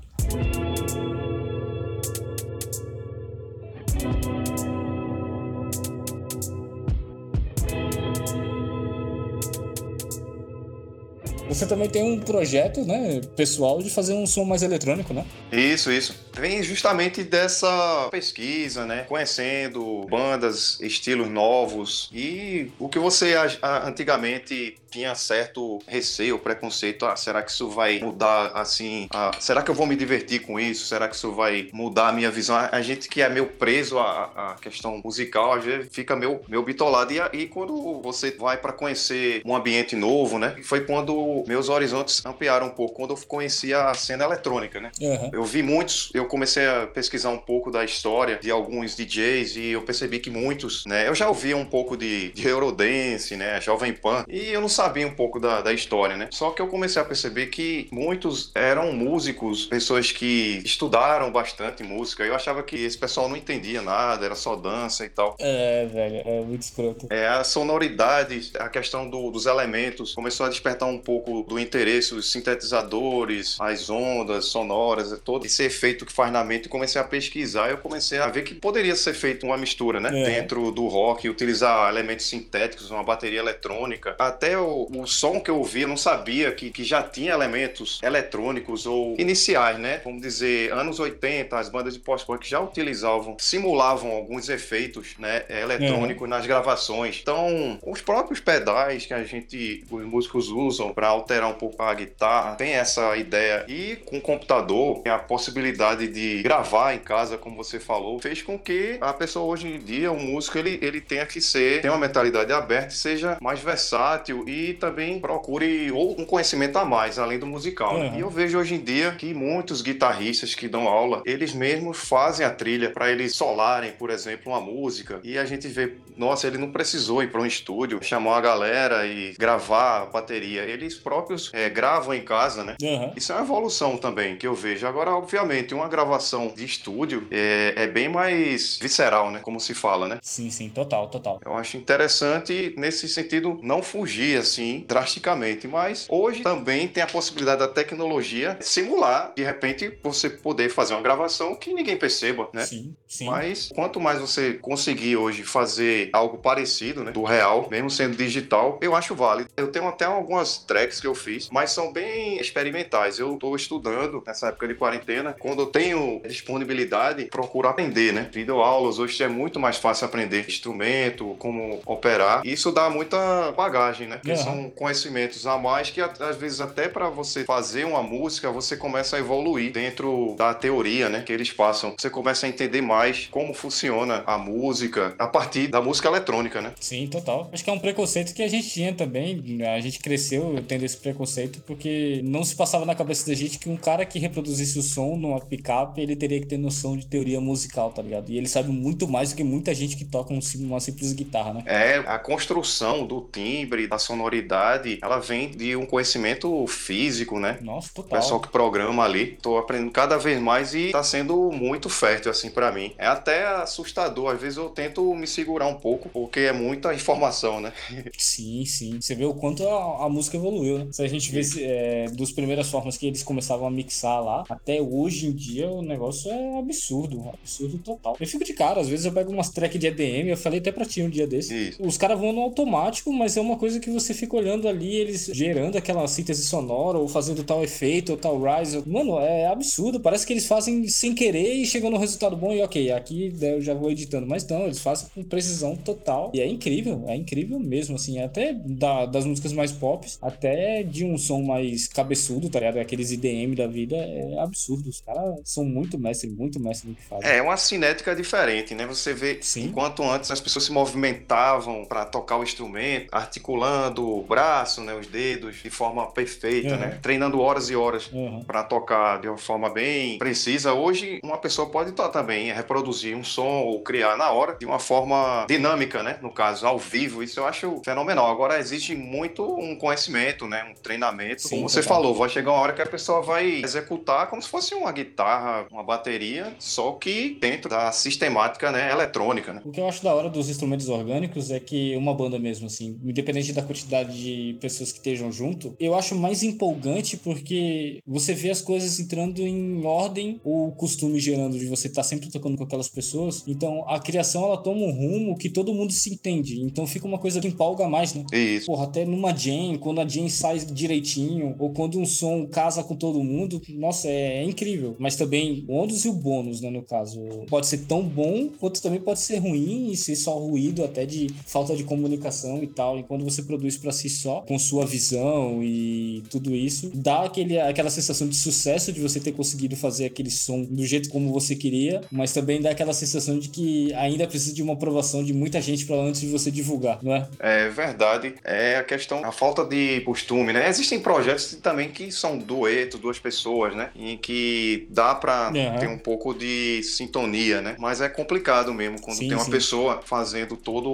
Você 11.62 11.68
também 11.68 11.88
tem 11.88 12.03
um 12.03 12.18
projeto, 12.18 12.85
né, 12.85 13.20
pessoal 13.37 13.81
de 13.81 13.88
fazer 13.88 14.14
um 14.14 14.27
som 14.27 14.44
mais 14.44 14.64
eletrônico, 14.64 15.14
né? 15.14 15.25
Isso, 15.53 15.92
isso. 15.92 16.12
Vem 16.35 16.61
justamente 16.61 17.22
dessa 17.22 18.09
pesquisa, 18.11 18.85
né? 18.85 19.05
Conhecendo 19.09 20.05
bandas, 20.11 20.81
estilos 20.81 21.29
novos 21.29 22.11
e 22.12 22.72
o 22.81 22.88
que 22.88 22.98
você 22.98 23.35
antigamente 23.62 24.77
tinha 24.90 25.14
certo 25.14 25.79
receio, 25.87 26.38
preconceito. 26.38 27.07
Ah, 27.07 27.16
será 27.16 27.42
que 27.42 27.51
isso 27.51 27.68
vai 27.68 27.98
mudar 27.98 28.53
assim? 28.55 29.09
Ah, 29.12 29.31
será 29.40 29.62
que 29.62 29.70
eu 29.70 29.75
vou 29.75 29.87
me 29.87 29.96
divertir 29.96 30.40
com 30.40 30.61
isso? 30.61 30.87
Será 30.87 31.09
que 31.09 31.16
isso 31.16 31.33
vai 31.33 31.68
mudar 31.72 32.09
a 32.09 32.12
minha 32.12 32.31
visão? 32.31 32.57
A 32.57 32.83
gente 32.83 33.09
que 33.09 33.22
é 33.22 33.29
meio 33.29 33.46
preso 33.46 33.98
à, 33.98 34.53
à 34.53 34.55
questão 34.61 35.01
musical, 35.03 35.55
às 35.55 35.64
vezes 35.64 35.88
fica 35.90 36.14
meio, 36.14 36.40
meio 36.46 36.62
bitolado. 36.62 37.12
E 37.12 37.20
aí, 37.20 37.46
quando 37.46 38.01
você 38.03 38.31
vai 38.33 38.59
para 38.59 38.72
conhecer 38.72 39.42
um 39.44 39.57
ambiente 39.57 39.96
novo, 39.96 40.38
né? 40.38 40.57
Foi 40.62 40.83
quando 40.83 41.42
meus 41.53 41.69
horizontes 41.69 42.25
ampliaram 42.25 42.69
um 42.69 42.71
pouco, 42.71 42.95
quando 42.95 43.11
eu 43.11 43.19
conheci 43.29 43.75
a 43.75 43.93
cena 43.93 44.25
eletrônica, 44.25 44.81
né? 44.81 44.91
Uhum. 44.99 45.31
Eu 45.35 45.45
vi 45.45 45.62
muitos, 45.62 46.11
eu 46.15 46.25
comecei 46.25 46.67
a 46.67 46.87
pesquisar 46.87 47.29
um 47.29 47.37
pouco 47.37 47.71
da 47.71 47.85
história 47.85 48.38
de 48.41 48.51
alguns 48.51 48.97
DJs 48.97 49.57
e 49.57 49.67
eu 49.73 49.83
percebi 49.83 50.19
que 50.19 50.31
muitos, 50.31 50.87
né? 50.87 51.07
Eu 51.07 51.15
já 51.15 51.29
ouvia 51.29 51.55
um 51.55 51.67
pouco 51.67 51.95
de, 51.95 52.33
de 52.33 52.49
Eurodance, 52.49 53.37
né? 53.37 53.61
Jovem 53.61 53.93
Pan, 53.93 54.25
e 54.27 54.49
eu 54.49 54.62
não 54.62 54.69
sabia 54.69 55.07
um 55.07 55.15
pouco 55.15 55.38
da, 55.38 55.61
da 55.61 55.75
história, 55.75 56.17
né? 56.17 56.29
Só 56.31 56.53
que 56.53 56.62
eu 56.62 56.69
comecei 56.69 57.03
a 57.03 57.05
perceber 57.05 57.49
que 57.49 57.87
muitos 57.93 58.51
eram 58.55 58.91
músicos, 58.93 59.67
pessoas 59.67 60.11
que 60.11 60.62
estudaram 60.65 61.31
bastante 61.31 61.83
música. 61.83 62.25
Eu 62.25 62.35
achava 62.35 62.62
que 62.62 62.77
esse 62.77 62.97
pessoal 62.97 63.29
não 63.29 63.37
entendia 63.37 63.83
nada, 63.83 64.25
era 64.25 64.35
só 64.35 64.57
dança 64.57 65.05
e 65.05 65.11
tal. 65.11 65.37
É, 65.38 65.85
velho, 65.85 66.23
é 66.25 66.41
muito 66.41 66.62
escroto. 66.62 67.07
É, 67.11 67.29
a 67.29 67.45
sonoridade, 67.45 68.53
a 68.59 68.71
questão 68.71 69.11
do, 69.11 69.31
dos 69.31 69.45
elementos 69.45 70.15
começou 70.15 70.47
a 70.47 70.49
despertar 70.49 70.88
um 70.88 70.99
pouco 70.99 71.41
do 71.48 71.59
interesse 71.59 72.14
dos 72.14 72.31
sintetizadores, 72.31 73.57
as 73.61 73.88
ondas 73.90 74.46
sonoras, 74.46 75.18
todo 75.24 75.46
esse 75.46 75.62
efeito 75.64 76.05
que 76.07 76.12
faz 76.12 76.33
na 76.33 76.44
mente, 76.44 76.68
comecei 76.68 77.00
a 77.00 77.05
pesquisar. 77.05 77.70
Eu 77.70 77.78
comecei 77.78 78.18
a 78.18 78.28
ver 78.28 78.42
que 78.42 78.55
poderia 78.55 78.94
ser 78.96 79.14
feito 79.14 79.46
uma 79.46 79.57
mistura, 79.57 80.00
né? 80.00 80.22
É. 80.22 80.24
Dentro 80.24 80.70
do 80.70 80.87
rock, 80.87 81.28
utilizar 81.28 81.90
elementos 81.90 82.26
sintéticos, 82.26 82.90
uma 82.90 83.02
bateria 83.02 83.40
eletrônica. 83.40 84.14
Até 84.18 84.59
o, 84.59 84.88
o 84.90 85.07
som 85.07 85.40
que 85.40 85.50
eu 85.50 85.59
ouvi, 85.59 85.83
eu 85.83 85.88
não 85.88 85.96
sabia 85.96 86.52
que, 86.52 86.70
que 86.70 86.85
já 86.85 87.02
tinha 87.02 87.33
elementos 87.33 88.00
eletrônicos 88.02 88.87
ou 88.87 89.16
iniciais, 89.18 89.78
né? 89.78 90.00
Vamos 90.05 90.22
dizer, 90.22 90.72
anos 90.72 90.98
80, 90.98 91.59
as 91.59 91.68
bandas 91.68 91.94
de 91.94 92.00
post-punk 92.00 92.48
já 92.48 92.61
utilizavam, 92.61 93.37
simulavam 93.38 94.11
alguns 94.11 94.48
efeitos, 94.48 95.14
né? 95.18 95.44
Eletrônicos 95.48 96.26
é. 96.26 96.31
nas 96.31 96.46
gravações. 96.46 97.18
Então, 97.20 97.78
os 97.85 98.00
próprios 98.00 98.40
pedais 98.40 99.07
que 99.07 99.14
a 99.14 99.24
gente, 99.24 99.85
os 99.90 100.05
músicos 100.05 100.48
usam 100.48 100.92
para 100.92 101.09
alterar 101.23 101.49
um 101.49 101.55
pouco 101.55 101.83
a 101.83 101.95
guitarra, 101.95 102.57
tem 102.57 102.73
essa 102.73 103.17
ideia. 103.17 103.65
E 103.69 103.97
com 104.05 104.19
o 104.19 104.21
computador, 104.21 105.03
a 105.07 105.19
possibilidade 105.19 106.09
de 106.09 106.43
gravar 106.43 106.95
em 106.95 106.99
casa, 106.99 107.39
como 107.39 107.57
você 107.57 107.79
falou, 107.79 108.19
fez 108.19 108.43
com 108.43 108.59
que 108.59 108.99
a 109.01 109.13
pessoa 109.13 109.47
hoje 109.47 109.69
em 109.69 109.79
dia, 109.79 110.11
o 110.13 110.19
músico, 110.19 110.59
ele, 110.59 110.79
ele 110.83 111.01
tenha 111.01 111.25
que 111.27 111.41
ser, 111.41 111.81
tenha 111.81 111.93
uma 111.93 112.01
mentalidade 112.01 112.53
aberta, 112.53 112.91
seja 112.91 113.39
mais 113.41 113.61
versátil 113.61 114.45
e 114.47 114.75
também 114.75 115.19
procure 115.21 115.91
ou 115.93 116.21
um 116.21 116.25
conhecimento 116.25 116.79
a 116.79 116.85
mais, 116.85 117.19
além 117.19 117.39
do 117.39 117.47
musical. 117.47 117.97
Uhum. 117.97 118.17
E 118.17 118.21
eu 118.21 118.31
vejo 118.31 118.59
hoje 118.59 118.75
em 118.75 118.81
dia 118.81 119.13
que 119.13 119.33
muitos 119.33 119.83
guitarristas 119.83 120.55
que 120.55 120.69
dão 120.69 120.89
aula, 120.89 121.23
eles 121.25 121.55
mesmos 121.55 121.99
fazem 121.99 122.45
a 122.45 122.51
trilha 122.51 122.91
para 122.91 123.11
eles 123.11 123.35
solarem, 123.35 123.93
por 123.93 124.11
exemplo, 124.11 124.53
uma 124.53 124.61
música. 124.61 125.21
E 125.23 125.39
a 125.39 125.45
gente 125.45 125.69
vê, 125.69 125.95
nossa, 126.17 126.47
ele 126.47 126.59
não 126.59 126.71
precisou 126.71 127.23
ir 127.23 127.31
para 127.31 127.41
um 127.41 127.47
estúdio, 127.47 128.01
chamar 128.03 128.39
a 128.39 128.41
galera 128.41 129.07
e 129.07 129.35
gravar 129.39 130.03
a 130.03 130.07
bateria. 130.07 130.63
Eles 130.63 130.95
próprios 131.12 131.51
é, 131.53 131.68
gravam 131.68 132.14
em 132.14 132.25
casa, 132.25 132.64
né? 132.64 132.77
Uhum. 132.83 133.12
Isso 133.14 133.33
é 133.33 133.35
uma 133.35 133.44
evolução 133.44 133.98
também 133.98 134.35
que 134.37 134.46
eu 134.46 134.55
vejo. 134.55 134.87
Agora, 134.87 135.11
obviamente, 135.11 135.75
uma 135.75 135.87
gravação 135.87 136.48
de 136.48 136.64
estúdio 136.64 137.29
é, 137.31 137.75
é 137.77 137.87
bem 137.87 138.09
mais 138.09 138.79
visceral, 138.81 139.31
né? 139.31 139.40
Como 139.40 139.61
se 139.61 139.75
fala, 139.75 140.09
né? 140.09 140.18
Sim, 140.22 140.51
sim, 140.51 140.70
total, 140.70 141.09
total. 141.09 141.38
Eu 141.44 141.55
acho 141.55 141.77
interessante 141.77 142.75
nesse 142.79 143.07
sentido 143.09 143.61
não 143.62 143.83
fugir 143.83 144.38
assim 144.38 144.87
drasticamente, 144.88 145.68
mas 145.68 146.07
hoje 146.09 146.42
também 146.42 146.88
tem 146.88 147.03
a 147.03 147.07
possibilidade 147.07 147.59
da 147.59 147.68
tecnologia 147.68 148.57
simular, 148.61 149.33
de 149.37 149.42
repente, 149.42 149.98
você 150.03 150.31
poder 150.31 150.70
fazer 150.70 150.94
uma 150.94 151.03
gravação 151.03 151.55
que 151.55 151.75
ninguém 151.75 151.98
perceba, 151.98 152.48
né? 152.55 152.64
Sim, 152.64 152.96
sim. 153.07 153.27
Mas 153.27 153.68
quanto 153.75 154.01
mais 154.01 154.18
você 154.18 154.55
conseguir 154.55 155.18
hoje 155.18 155.42
fazer 155.42 156.09
algo 156.11 156.38
parecido, 156.38 157.05
né, 157.05 157.12
do 157.12 157.22
real, 157.22 157.68
mesmo 157.70 157.90
sendo 157.90 158.16
digital, 158.16 158.79
eu 158.81 158.96
acho 158.96 159.14
válido. 159.14 159.51
Eu 159.59 159.70
tenho 159.70 159.87
até 159.87 160.07
algumas 160.07 160.57
tracks 160.57 161.02
que 161.03 161.07
eu 161.07 161.15
fiz, 161.15 161.49
mas 161.51 161.73
são 161.73 161.93
bem 161.93 162.41
experimentais. 162.41 163.19
Eu 163.19 163.35
estou 163.35 163.57
estudando 163.57 164.23
nessa 164.25 164.49
época 164.49 164.69
de 164.69 164.75
quarentena. 164.75 165.35
Quando 165.38 165.62
eu 165.62 165.67
tenho 165.67 166.21
disponibilidade, 166.27 167.25
procuro 167.25 167.69
aprender, 167.69 168.12
né? 168.12 168.29
Videoaulas, 168.33 169.01
hoje 169.01 169.23
é 169.23 169.29
muito 169.29 169.59
mais 169.59 169.77
fácil 169.77 170.07
aprender 170.07 170.47
instrumento, 170.49 171.35
como 171.38 171.81
operar. 171.85 172.47
Isso 172.47 172.71
dá 172.71 172.88
muita 172.88 173.53
bagagem, 173.53 174.07
né? 174.07 174.17
Porque 174.17 174.31
uhum. 174.31 174.37
são 174.37 174.71
conhecimentos 174.71 175.47
a 175.47 175.59
mais 175.59 175.91
que 175.91 176.01
às 176.01 176.37
vezes 176.37 176.61
até 176.61 176.88
para 176.88 177.09
você 177.09 177.45
fazer 177.45 177.85
uma 177.85 178.03
música, 178.03 178.51
você 178.51 178.77
começa 178.77 179.17
a 179.17 179.19
evoluir 179.19 179.73
dentro 179.73 180.37
da 180.38 180.55
teoria, 180.55 181.09
né? 181.09 181.23
Que 181.23 181.33
eles 181.33 181.51
passam. 181.51 181.95
Você 181.99 182.09
começa 182.09 182.47
a 182.47 182.49
entender 182.49 182.81
mais 182.81 183.27
como 183.31 183.53
funciona 183.53 184.23
a 184.25 184.38
música 184.38 185.15
a 185.19 185.27
partir 185.27 185.67
da 185.67 185.81
música 185.81 186.09
eletrônica, 186.09 186.61
né? 186.61 186.73
Sim, 186.79 187.09
total. 187.09 187.51
Acho 187.53 187.65
que 187.65 187.71
é 187.71 187.73
um 187.73 187.79
preconceito 187.79 188.33
que 188.33 188.43
a 188.43 188.49
gente 188.49 188.71
tinha 188.71 188.93
também. 188.93 189.43
A 189.75 189.81
gente 189.81 189.99
cresceu 189.99 190.62
tendo 190.69 190.85
esse 190.85 190.91
preconceito 190.98 191.61
porque 191.66 192.20
não 192.24 192.44
se 192.44 192.55
passava 192.55 192.85
na 192.85 192.94
cabeça 192.94 193.26
da 193.26 193.35
gente 193.35 193.59
que 193.59 193.68
um 193.68 193.76
cara 193.76 194.05
que 194.05 194.18
reproduzisse 194.18 194.78
o 194.78 194.83
som 194.83 195.16
numa 195.16 195.40
picape, 195.40 196.00
ele 196.00 196.16
teria 196.16 196.40
que 196.40 196.46
ter 196.46 196.59
noção 196.59 196.96
de 196.96 197.07
teoria 197.07 197.40
musical, 197.40 197.90
tá 197.90 198.02
ligado? 198.02 198.31
E 198.31 198.38
ele 198.38 198.48
sabe 198.48 198.70
muito 198.70 199.09
mais 199.09 199.31
do 199.31 199.37
que 199.37 199.44
muita 199.44 199.74
gente 199.74 199.96
que 199.96 200.05
toca 200.05 200.33
uma 200.33 200.81
simples 200.81 201.12
guitarra, 201.12 201.55
né? 201.55 201.62
É, 201.66 201.96
a 202.07 202.18
construção 202.18 203.07
do 203.07 203.20
timbre, 203.33 203.87
da 203.87 203.98
sonoridade, 203.98 204.98
ela 205.02 205.18
vem 205.18 205.50
de 205.50 205.76
um 205.76 205.87
conhecimento 205.87 206.66
físico, 206.66 207.38
né? 207.38 207.59
Nossa, 207.61 207.90
total. 207.94 208.18
O 208.18 208.22
pessoal 208.22 208.40
que 208.40 208.48
programa 208.48 209.05
ali, 209.05 209.38
tô 209.40 209.59
aprendendo 209.59 209.90
cada 209.90 210.16
vez 210.16 210.40
mais 210.40 210.74
e 210.74 210.90
tá 210.90 211.02
sendo 211.02 211.50
muito 211.50 211.88
fértil, 211.88 212.31
assim, 212.31 212.50
para 212.50 212.72
mim. 212.72 212.92
É 212.98 213.07
até 213.07 213.46
assustador, 213.46 214.33
às 214.33 214.40
vezes 214.40 214.59
eu 214.59 214.68
tento 214.68 215.14
me 215.14 215.26
segurar 215.26 215.66
um 215.66 215.74
pouco, 215.74 216.09
porque 216.09 216.40
é 216.40 216.52
muita 216.52 216.94
informação, 216.94 217.61
né? 217.61 217.72
Sim, 218.18 218.64
sim. 218.64 219.00
Você 219.00 219.14
vê 219.14 219.24
o 219.24 219.35
quanto 219.35 219.66
a, 219.66 220.07
a 220.07 220.09
música 220.09 220.37
evoluiu, 220.37 220.78
né? 220.78 220.82
Se 220.90 221.03
a 221.03 221.09
gente 221.09 221.31
vê 221.31 221.42
é, 221.61 222.07
dos 222.11 222.33
primeiras 222.33 222.71
formas 222.71 222.97
que 222.97 223.07
eles 223.07 223.23
começavam 223.23 223.66
a 223.66 223.71
mixar 223.71 224.23
lá, 224.23 224.45
até 224.49 224.81
hoje 224.81 225.27
em 225.27 225.33
dia 225.33 225.68
o 225.68 225.83
negócio 225.83 226.31
é 226.31 226.59
absurdo, 226.59 227.31
absurdo 227.33 227.79
total. 227.79 228.16
Eu 228.18 228.27
fico 228.27 228.45
de 228.45 228.53
cara, 228.53 228.81
às 228.81 228.88
vezes 228.88 229.07
eu 229.07 229.12
pego 229.12 229.33
umas 229.33 229.51
tracks 229.51 229.79
de 229.79 229.87
EDM, 229.87 230.29
eu 230.29 230.37
falei 230.37 230.59
até 230.59 230.73
pra 230.73 230.85
ti 230.85 231.03
um 231.03 231.09
dia 231.09 231.27
desse. 231.27 231.68
Isso. 231.68 231.83
Os 231.83 231.97
caras 231.97 232.18
vão 232.18 232.33
no 232.33 232.40
automático, 232.40 233.12
mas 233.12 233.37
é 233.37 233.40
uma 233.40 233.57
coisa 233.57 233.81
que 233.81 233.90
você 233.90 234.14
fica 234.14 234.37
olhando 234.37 234.68
ali, 234.68 234.95
eles 234.95 235.31
gerando 235.33 235.77
aquela 235.77 236.07
síntese 236.07 236.45
sonora, 236.45 236.99
ou 236.99 237.09
fazendo 237.09 237.45
tal 237.45 237.62
efeito, 237.62 238.12
ou 238.12 238.18
tal 238.18 238.40
rise. 238.40 238.83
Mano, 238.87 239.18
é 239.18 239.47
absurdo. 239.47 240.01
Parece 240.01 240.27
que 240.27 240.33
eles 240.33 240.47
fazem 240.47 240.88
sem 240.88 241.14
querer 241.14 241.55
e 241.55 241.66
chegam 241.66 241.90
no 241.90 241.99
resultado 241.99 242.37
bom 242.37 242.53
e 242.53 242.62
ok, 242.62 242.90
aqui 242.92 243.33
eu 243.40 243.61
já 243.61 243.75
vou 243.75 243.90
editando. 243.90 244.27
Mas 244.27 244.47
não, 244.47 244.64
eles 244.64 244.81
fazem 244.81 245.09
com 245.14 245.23
precisão 245.23 245.77
total. 245.77 246.31
E 246.35 246.40
é 246.40 246.47
incrível, 246.47 247.05
é 247.07 247.16
incrível 247.16 247.59
mesmo, 247.59 247.97
assim. 247.97 248.18
Até 248.21 248.53
da, 248.55 249.07
das 249.07 249.25
músicas 249.25 249.53
mais 249.53 249.73
pop, 249.73 250.07
até 250.21 250.72
de 250.83 251.05
um 251.05 251.19
som 251.19 251.43
mais 251.43 251.89
cabeçudo, 251.89 252.49
tá 252.49 252.59
ligado? 252.61 252.79
Aqueles 252.79 253.11
IDM 253.11 253.55
da 253.55 253.67
vida, 253.67 253.97
é 253.97 254.39
absurdo. 254.39 254.89
Os 254.89 255.01
caras 255.01 255.41
são 255.45 255.65
muito 255.65 255.99
mestres, 255.99 256.33
muito 256.33 256.61
mestres 256.61 256.91
no 256.91 256.97
que 256.97 257.03
fazem. 257.03 257.31
É 257.31 257.43
uma 257.43 257.57
cinética 257.57 258.15
diferente, 258.15 258.75
né? 258.75 258.87
Você 258.87 259.13
vê, 259.13 259.39
Sim. 259.41 259.65
enquanto 259.65 260.03
antes 260.03 260.31
as 260.31 260.41
pessoas 260.41 260.65
se 260.65 260.73
movimentavam 260.73 261.85
para 261.85 262.05
tocar 262.05 262.39
o 262.39 262.43
instrumento, 262.43 263.09
articulando 263.13 264.09
o 264.09 264.23
braço, 264.23 264.81
né, 264.81 264.95
os 264.95 265.07
dedos 265.07 265.57
de 265.63 265.71
forma 265.71 266.11
perfeita, 266.11 266.75
uhum. 266.75 266.81
né? 266.81 266.99
Treinando 267.03 267.41
horas 267.41 267.71
e 267.71 267.77
horas 267.77 268.11
uhum. 268.13 268.43
para 268.45 268.63
tocar 268.63 269.21
de 269.21 269.29
uma 269.29 269.39
forma 269.39 269.69
bem 269.71 270.19
precisa. 270.19 270.73
Hoje 270.73 271.21
uma 271.23 271.39
pessoa 271.39 271.69
pode 271.69 271.93
também 271.93 272.53
reproduzir 272.53 273.17
um 273.17 273.25
som 273.25 273.63
ou 273.63 273.81
criar 273.81 274.17
na 274.17 274.31
hora 274.31 274.57
de 274.59 274.67
uma 274.67 274.79
forma 274.79 275.47
dinâmica, 275.49 276.03
né? 276.03 276.19
No 276.23 276.31
caso, 276.31 276.67
ao 276.67 276.79
vivo. 276.79 277.23
Isso 277.23 277.41
eu 277.41 277.47
acho 277.47 277.81
fenomenal. 277.85 278.31
Agora 278.31 278.59
existe 278.59 278.95
muito 278.95 279.43
um 279.43 279.77
conhecimento, 279.77 280.47
né? 280.47 280.62
Um 280.70 280.75
treinamento. 280.75 281.42
Sim, 281.42 281.57
como 281.57 281.68
você 281.68 281.83
falou, 281.83 282.14
vai 282.14 282.29
chegar 282.29 282.53
uma 282.53 282.61
hora 282.61 282.72
que 282.72 282.83
a 282.83 282.87
pessoa 282.87 283.22
vai 283.22 283.62
executar 283.62 284.29
como 284.29 284.40
se 284.40 284.48
fosse 284.48 284.75
uma 284.75 284.92
guitarra, 284.92 285.66
uma 285.70 285.83
bateria, 285.83 286.55
só 286.59 286.92
que 286.92 287.37
dentro 287.40 287.68
da 287.68 287.90
sistemática, 287.92 288.70
né, 288.70 288.90
eletrônica, 288.90 289.53
né? 289.53 289.62
O 289.64 289.70
que 289.70 289.81
eu 289.81 289.88
acho 289.88 290.03
da 290.03 290.14
hora 290.14 290.29
dos 290.29 290.48
instrumentos 290.48 290.88
orgânicos 290.88 291.51
é 291.51 291.61
que 291.61 291.96
uma 291.96 292.14
banda 292.14 292.38
mesmo, 292.38 292.66
assim, 292.66 292.98
independente 293.05 293.53
da 293.53 293.62
quantidade 293.62 294.12
de 294.12 294.59
pessoas 294.61 294.92
que 294.92 294.98
estejam 294.98 295.31
junto, 295.33 295.75
eu 295.79 295.94
acho 295.94 296.14
mais 296.14 296.42
empolgante 296.42 297.16
porque 297.16 298.01
você 298.07 298.35
vê 298.35 298.51
as 298.51 298.61
coisas 298.61 298.98
entrando 298.98 299.40
em 299.40 299.85
ordem, 299.85 300.40
o 300.44 300.72
costume 300.72 301.18
gerando 301.18 301.59
de 301.59 301.66
você 301.66 301.88
estar 301.88 302.03
tá 302.03 302.09
sempre 302.09 302.31
tocando 302.31 302.57
com 302.57 302.64
aquelas 302.64 302.88
pessoas. 302.88 303.44
Então 303.46 303.85
a 303.88 303.98
criação 303.98 304.44
ela 304.44 304.57
toma 304.57 304.81
um 304.81 304.90
rumo 304.90 305.37
que 305.37 305.48
todo 305.48 305.75
mundo 305.75 305.92
se 305.92 306.12
entende. 306.12 306.61
Então 306.62 306.87
fica 306.87 307.07
uma 307.07 307.18
coisa 307.18 307.40
que 307.40 307.48
empolga 307.48 307.88
mais, 307.88 308.14
né? 308.14 308.25
Isso. 308.33 308.66
Porra, 308.66 308.85
até 308.85 309.05
numa 309.05 309.35
jam, 309.37 309.77
quando 309.79 310.01
a 310.01 310.09
jam 310.09 310.29
sai 310.29 310.52
direitinho, 310.61 311.55
ou 311.59 311.71
quando 311.71 311.99
um 311.99 312.07
som 312.07 312.47
casa 312.47 312.83
com 312.83 312.95
todo 312.95 313.23
mundo, 313.23 313.61
nossa, 313.71 314.09
é, 314.09 314.38
é 314.38 314.45
incrível. 314.45 314.97
Mas 314.99 315.17
também 315.17 315.65
o 315.69 315.75
ônus 315.75 316.05
e 316.05 316.09
o 316.09 316.12
bônus, 316.12 316.61
né? 316.61 316.71
No 316.71 316.83
caso, 316.83 317.21
pode 317.49 317.67
ser 317.67 317.79
tão 317.79 318.03
bom 318.03 318.49
quanto 318.59 318.83
também 318.83 319.01
pode 319.01 319.21
ser 319.21 319.38
ruim 319.38 319.91
e 319.91 319.97
ser 319.97 320.17
só 320.17 320.38
ruído 320.38 320.85
até 320.85 321.05
de 321.05 321.29
falta 321.47 321.75
de 321.75 321.85
comunicação 321.85 322.62
e 322.62 322.67
tal. 322.67 322.99
E 322.99 323.03
quando 323.03 323.25
você 323.25 323.43
produz 323.43 323.77
para 323.77 323.93
si 323.93 324.09
só, 324.09 324.43
com 324.43 324.59
sua 324.59 324.87
visão 324.87 325.62
e 325.62 326.23
tudo 326.31 326.55
isso, 326.55 326.91
dá 326.95 327.25
aquele, 327.25 327.59
aquela 327.59 327.91
sensação 327.91 328.29
de 328.29 328.37
sucesso 328.37 328.93
de 328.93 329.01
você 329.01 329.21
ter 329.21 329.33
conseguido 329.33 329.77
fazer 329.77 330.07
aquele 330.07 330.31
som 330.31 330.62
do 330.62 330.85
jeito 330.85 331.09
como 331.11 331.33
você 331.33 331.55
queria, 331.55 332.01
mas 332.11 332.33
também 332.33 332.61
dá 332.61 332.71
aquela 332.71 332.93
sensação 332.93 333.38
de 333.38 333.49
que 333.49 333.93
ainda 333.95 334.27
precisa 334.27 334.55
de 334.55 334.62
uma 334.62 334.75
aprovação 334.75 335.23
de 335.23 335.33
muita 335.33 335.61
gente 335.61 335.87
para 335.87 335.97
antes 335.97 336.21
de 336.21 336.29
você 336.29 336.51
divulgar, 336.51 336.99
não 337.03 337.15
é? 337.15 337.29
É 337.38 337.69
verdade. 337.69 338.35
É 338.45 338.77
a 338.77 338.85
questão, 338.85 339.25
a 339.25 339.33
falta 339.33 339.65
de 339.65 340.01
costume, 340.33 340.53
né? 340.53 340.68
Existem 340.68 340.99
projetos 340.99 341.55
também 341.62 341.90
que 341.90 342.11
são 342.11 342.38
duetos, 342.38 342.99
duas 342.99 343.18
pessoas, 343.18 343.75
né? 343.75 343.90
Em 343.95 344.16
que 344.16 344.87
dá 344.88 345.14
para 345.14 345.53
uhum. 345.55 345.79
ter 345.79 345.88
um 345.88 345.99
pouco 345.99 346.33
de 346.35 346.83
sintonia, 346.83 347.61
né? 347.61 347.77
Mas 347.79 348.01
é 348.01 348.09
complicado 348.09 348.73
mesmo 348.73 349.01
quando 349.01 349.18
sim, 349.18 349.29
tem 349.29 349.37
uma 349.37 349.45
sim. 349.45 349.51
pessoa 349.51 350.01
fazendo 350.05 350.57
toda 350.57 350.88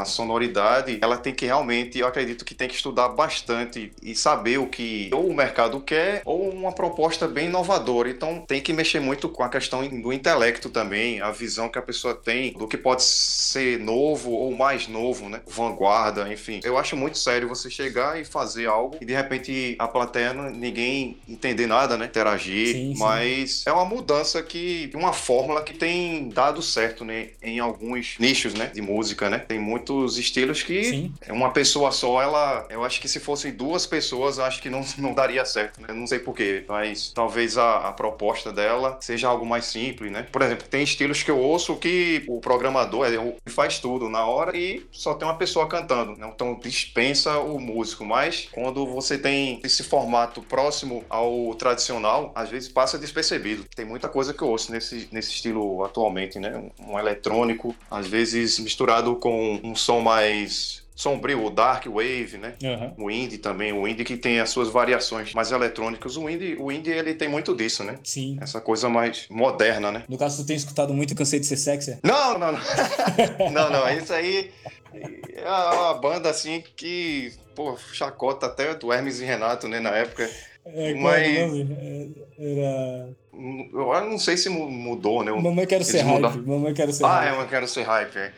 a 0.00 0.04
sonoridade, 0.04 0.98
ela 1.00 1.16
tem 1.16 1.34
que 1.34 1.46
realmente, 1.46 1.98
eu 1.98 2.06
acredito 2.06 2.44
que 2.44 2.54
tem 2.54 2.68
que 2.68 2.74
estudar 2.74 3.08
bastante 3.08 3.90
e 4.02 4.14
saber 4.14 4.58
o 4.58 4.66
que 4.66 5.10
ou 5.12 5.28
o 5.28 5.34
mercado 5.34 5.80
quer 5.80 6.22
ou 6.24 6.50
uma 6.50 6.72
proposta 6.72 7.26
bem 7.26 7.46
inovadora. 7.46 8.10
Então 8.10 8.44
tem 8.46 8.60
que 8.60 8.72
mexer 8.72 9.00
muito 9.00 9.28
com 9.28 9.42
a 9.42 9.48
questão 9.48 9.86
do 9.88 10.12
intelecto 10.12 10.68
também, 10.68 11.20
a 11.20 11.30
visão 11.30 11.68
que 11.68 11.78
a 11.78 11.82
pessoa 11.82 12.14
tem 12.14 12.52
do 12.52 12.68
que 12.68 12.76
pode 12.76 13.02
ser 13.02 13.78
novo 13.78 14.32
ou 14.32 14.54
mais 14.54 14.86
novo, 14.86 15.28
né? 15.28 15.40
Vanguarda, 15.46 16.30
enfim. 16.32 16.60
Eu 16.62 16.76
acho 16.76 16.96
muito 16.96 17.18
sério 17.18 17.48
você 17.48 17.70
chegar 17.70 18.20
e 18.20 18.24
fazer 18.24 18.66
algo 18.66 18.81
e 19.00 19.04
de 19.04 19.12
repente 19.12 19.76
a 19.78 19.86
plateia 19.88 20.32
ninguém 20.32 21.16
entender 21.28 21.66
nada, 21.66 21.96
né? 21.96 22.06
Interagir, 22.06 22.68
sim, 22.68 22.94
mas 22.96 23.60
sim. 23.60 23.70
é 23.70 23.72
uma 23.72 23.84
mudança 23.84 24.42
que 24.42 24.90
uma 24.94 25.12
fórmula 25.12 25.62
que 25.62 25.74
tem 25.74 26.28
dado 26.28 26.62
certo, 26.62 27.04
né, 27.04 27.28
em 27.42 27.58
alguns 27.58 28.16
nichos, 28.18 28.54
né, 28.54 28.70
de 28.72 28.80
música, 28.80 29.28
né? 29.28 29.38
Tem 29.38 29.58
muitos 29.58 30.18
estilos 30.18 30.62
que 30.62 30.84
sim. 30.84 31.14
uma 31.28 31.50
pessoa 31.50 31.90
só, 31.92 32.22
ela, 32.22 32.66
eu 32.70 32.84
acho 32.84 33.00
que 33.00 33.08
se 33.08 33.20
fossem 33.20 33.52
duas 33.52 33.86
pessoas, 33.86 34.38
acho 34.38 34.60
que 34.60 34.70
não, 34.70 34.84
não 34.98 35.12
daria 35.14 35.44
certo, 35.44 35.80
né? 35.80 35.88
Não 35.92 36.06
sei 36.06 36.18
porquê, 36.18 36.64
mas 36.68 37.12
talvez 37.14 37.58
a, 37.58 37.88
a 37.88 37.92
proposta 37.92 38.52
dela 38.52 38.98
seja 39.00 39.28
algo 39.28 39.44
mais 39.44 39.66
simples, 39.66 40.10
né? 40.10 40.26
Por 40.30 40.42
exemplo, 40.42 40.66
tem 40.68 40.82
estilos 40.82 41.22
que 41.22 41.30
eu 41.30 41.38
ouço 41.38 41.76
que 41.76 42.24
o 42.28 42.40
programador 42.40 43.06
ele 43.06 43.34
faz 43.46 43.78
tudo 43.78 44.08
na 44.08 44.24
hora 44.24 44.56
e 44.56 44.86
só 44.90 45.14
tem 45.14 45.26
uma 45.26 45.36
pessoa 45.36 45.66
cantando, 45.66 46.16
né? 46.16 46.30
Então 46.34 46.58
dispensa 46.62 47.38
o 47.38 47.58
músico, 47.60 48.04
mas 48.04 48.48
quando 48.52 48.71
você 48.74 49.18
tem 49.18 49.60
esse 49.64 49.82
formato 49.82 50.42
próximo 50.42 51.04
ao 51.08 51.54
tradicional, 51.54 52.32
às 52.34 52.50
vezes 52.50 52.68
passa 52.68 52.98
despercebido. 52.98 53.64
Tem 53.74 53.84
muita 53.84 54.08
coisa 54.08 54.32
que 54.34 54.42
eu 54.42 54.48
ouço 54.48 54.72
nesse, 54.72 55.08
nesse 55.12 55.30
estilo 55.30 55.84
atualmente, 55.84 56.38
né? 56.38 56.70
Um 56.78 56.98
eletrônico, 56.98 57.74
às 57.90 58.06
vezes 58.06 58.58
misturado 58.58 59.16
com 59.16 59.60
um 59.62 59.74
som 59.74 60.00
mais 60.00 60.82
sombrio, 60.94 61.44
o 61.44 61.50
Dark 61.50 61.86
Wave, 61.86 62.38
né? 62.38 62.54
Uhum. 62.62 63.06
O 63.06 63.10
indie 63.10 63.38
também, 63.38 63.72
o 63.72 63.88
indie 63.88 64.04
que 64.04 64.16
tem 64.16 64.40
as 64.40 64.50
suas 64.50 64.68
variações 64.68 65.32
mais 65.34 65.50
eletrônicas. 65.50 66.16
O 66.16 66.28
indie, 66.28 66.56
o 66.58 66.70
indie 66.70 66.90
ele 66.90 67.14
tem 67.14 67.28
muito 67.28 67.54
disso, 67.56 67.82
né? 67.82 67.98
Sim. 68.04 68.38
Essa 68.40 68.60
coisa 68.60 68.88
mais 68.88 69.26
moderna, 69.28 69.90
né? 69.90 70.04
No 70.08 70.16
caso, 70.16 70.42
tu 70.42 70.46
tem 70.46 70.56
escutado 70.56 70.94
muito 70.94 71.14
Cansei 71.14 71.40
de 71.40 71.46
Ser 71.46 71.56
Sexy? 71.56 71.98
Não, 72.02 72.38
não, 72.38 72.52
não. 72.52 72.60
não, 73.50 73.70
não. 73.70 73.88
Isso 73.98 74.12
aí 74.12 74.52
é 75.34 75.48
uma 75.48 75.94
banda 75.94 76.30
assim 76.30 76.62
que, 76.76 77.32
pô, 77.54 77.76
chacota 77.92 78.46
até 78.46 78.74
do 78.74 78.92
Hermes 78.92 79.20
e 79.20 79.24
Renato, 79.24 79.68
né, 79.68 79.80
na 79.80 79.90
época. 79.90 80.28
É, 80.64 80.94
Mas... 80.94 81.26
É, 81.26 82.08
era... 82.38 83.08
Eu 83.32 84.10
não 84.10 84.18
sei 84.18 84.36
se 84.36 84.48
mudou, 84.48 85.24
né? 85.24 85.32
Mamãe 85.32 85.66
Quero 85.66 85.84
Ser 85.84 86.02
Hype. 86.02 86.46
Mamãe 86.46 86.74
Quero 86.74 86.92
Ser 86.92 87.04
ah, 87.04 87.08
Hype. 87.08 87.22
Ah, 87.22 87.26
é, 87.26 87.30
Mamãe 87.32 87.48
Quero 87.48 87.68
Ser 87.68 87.82
Hype, 87.82 88.16
é. 88.16 88.32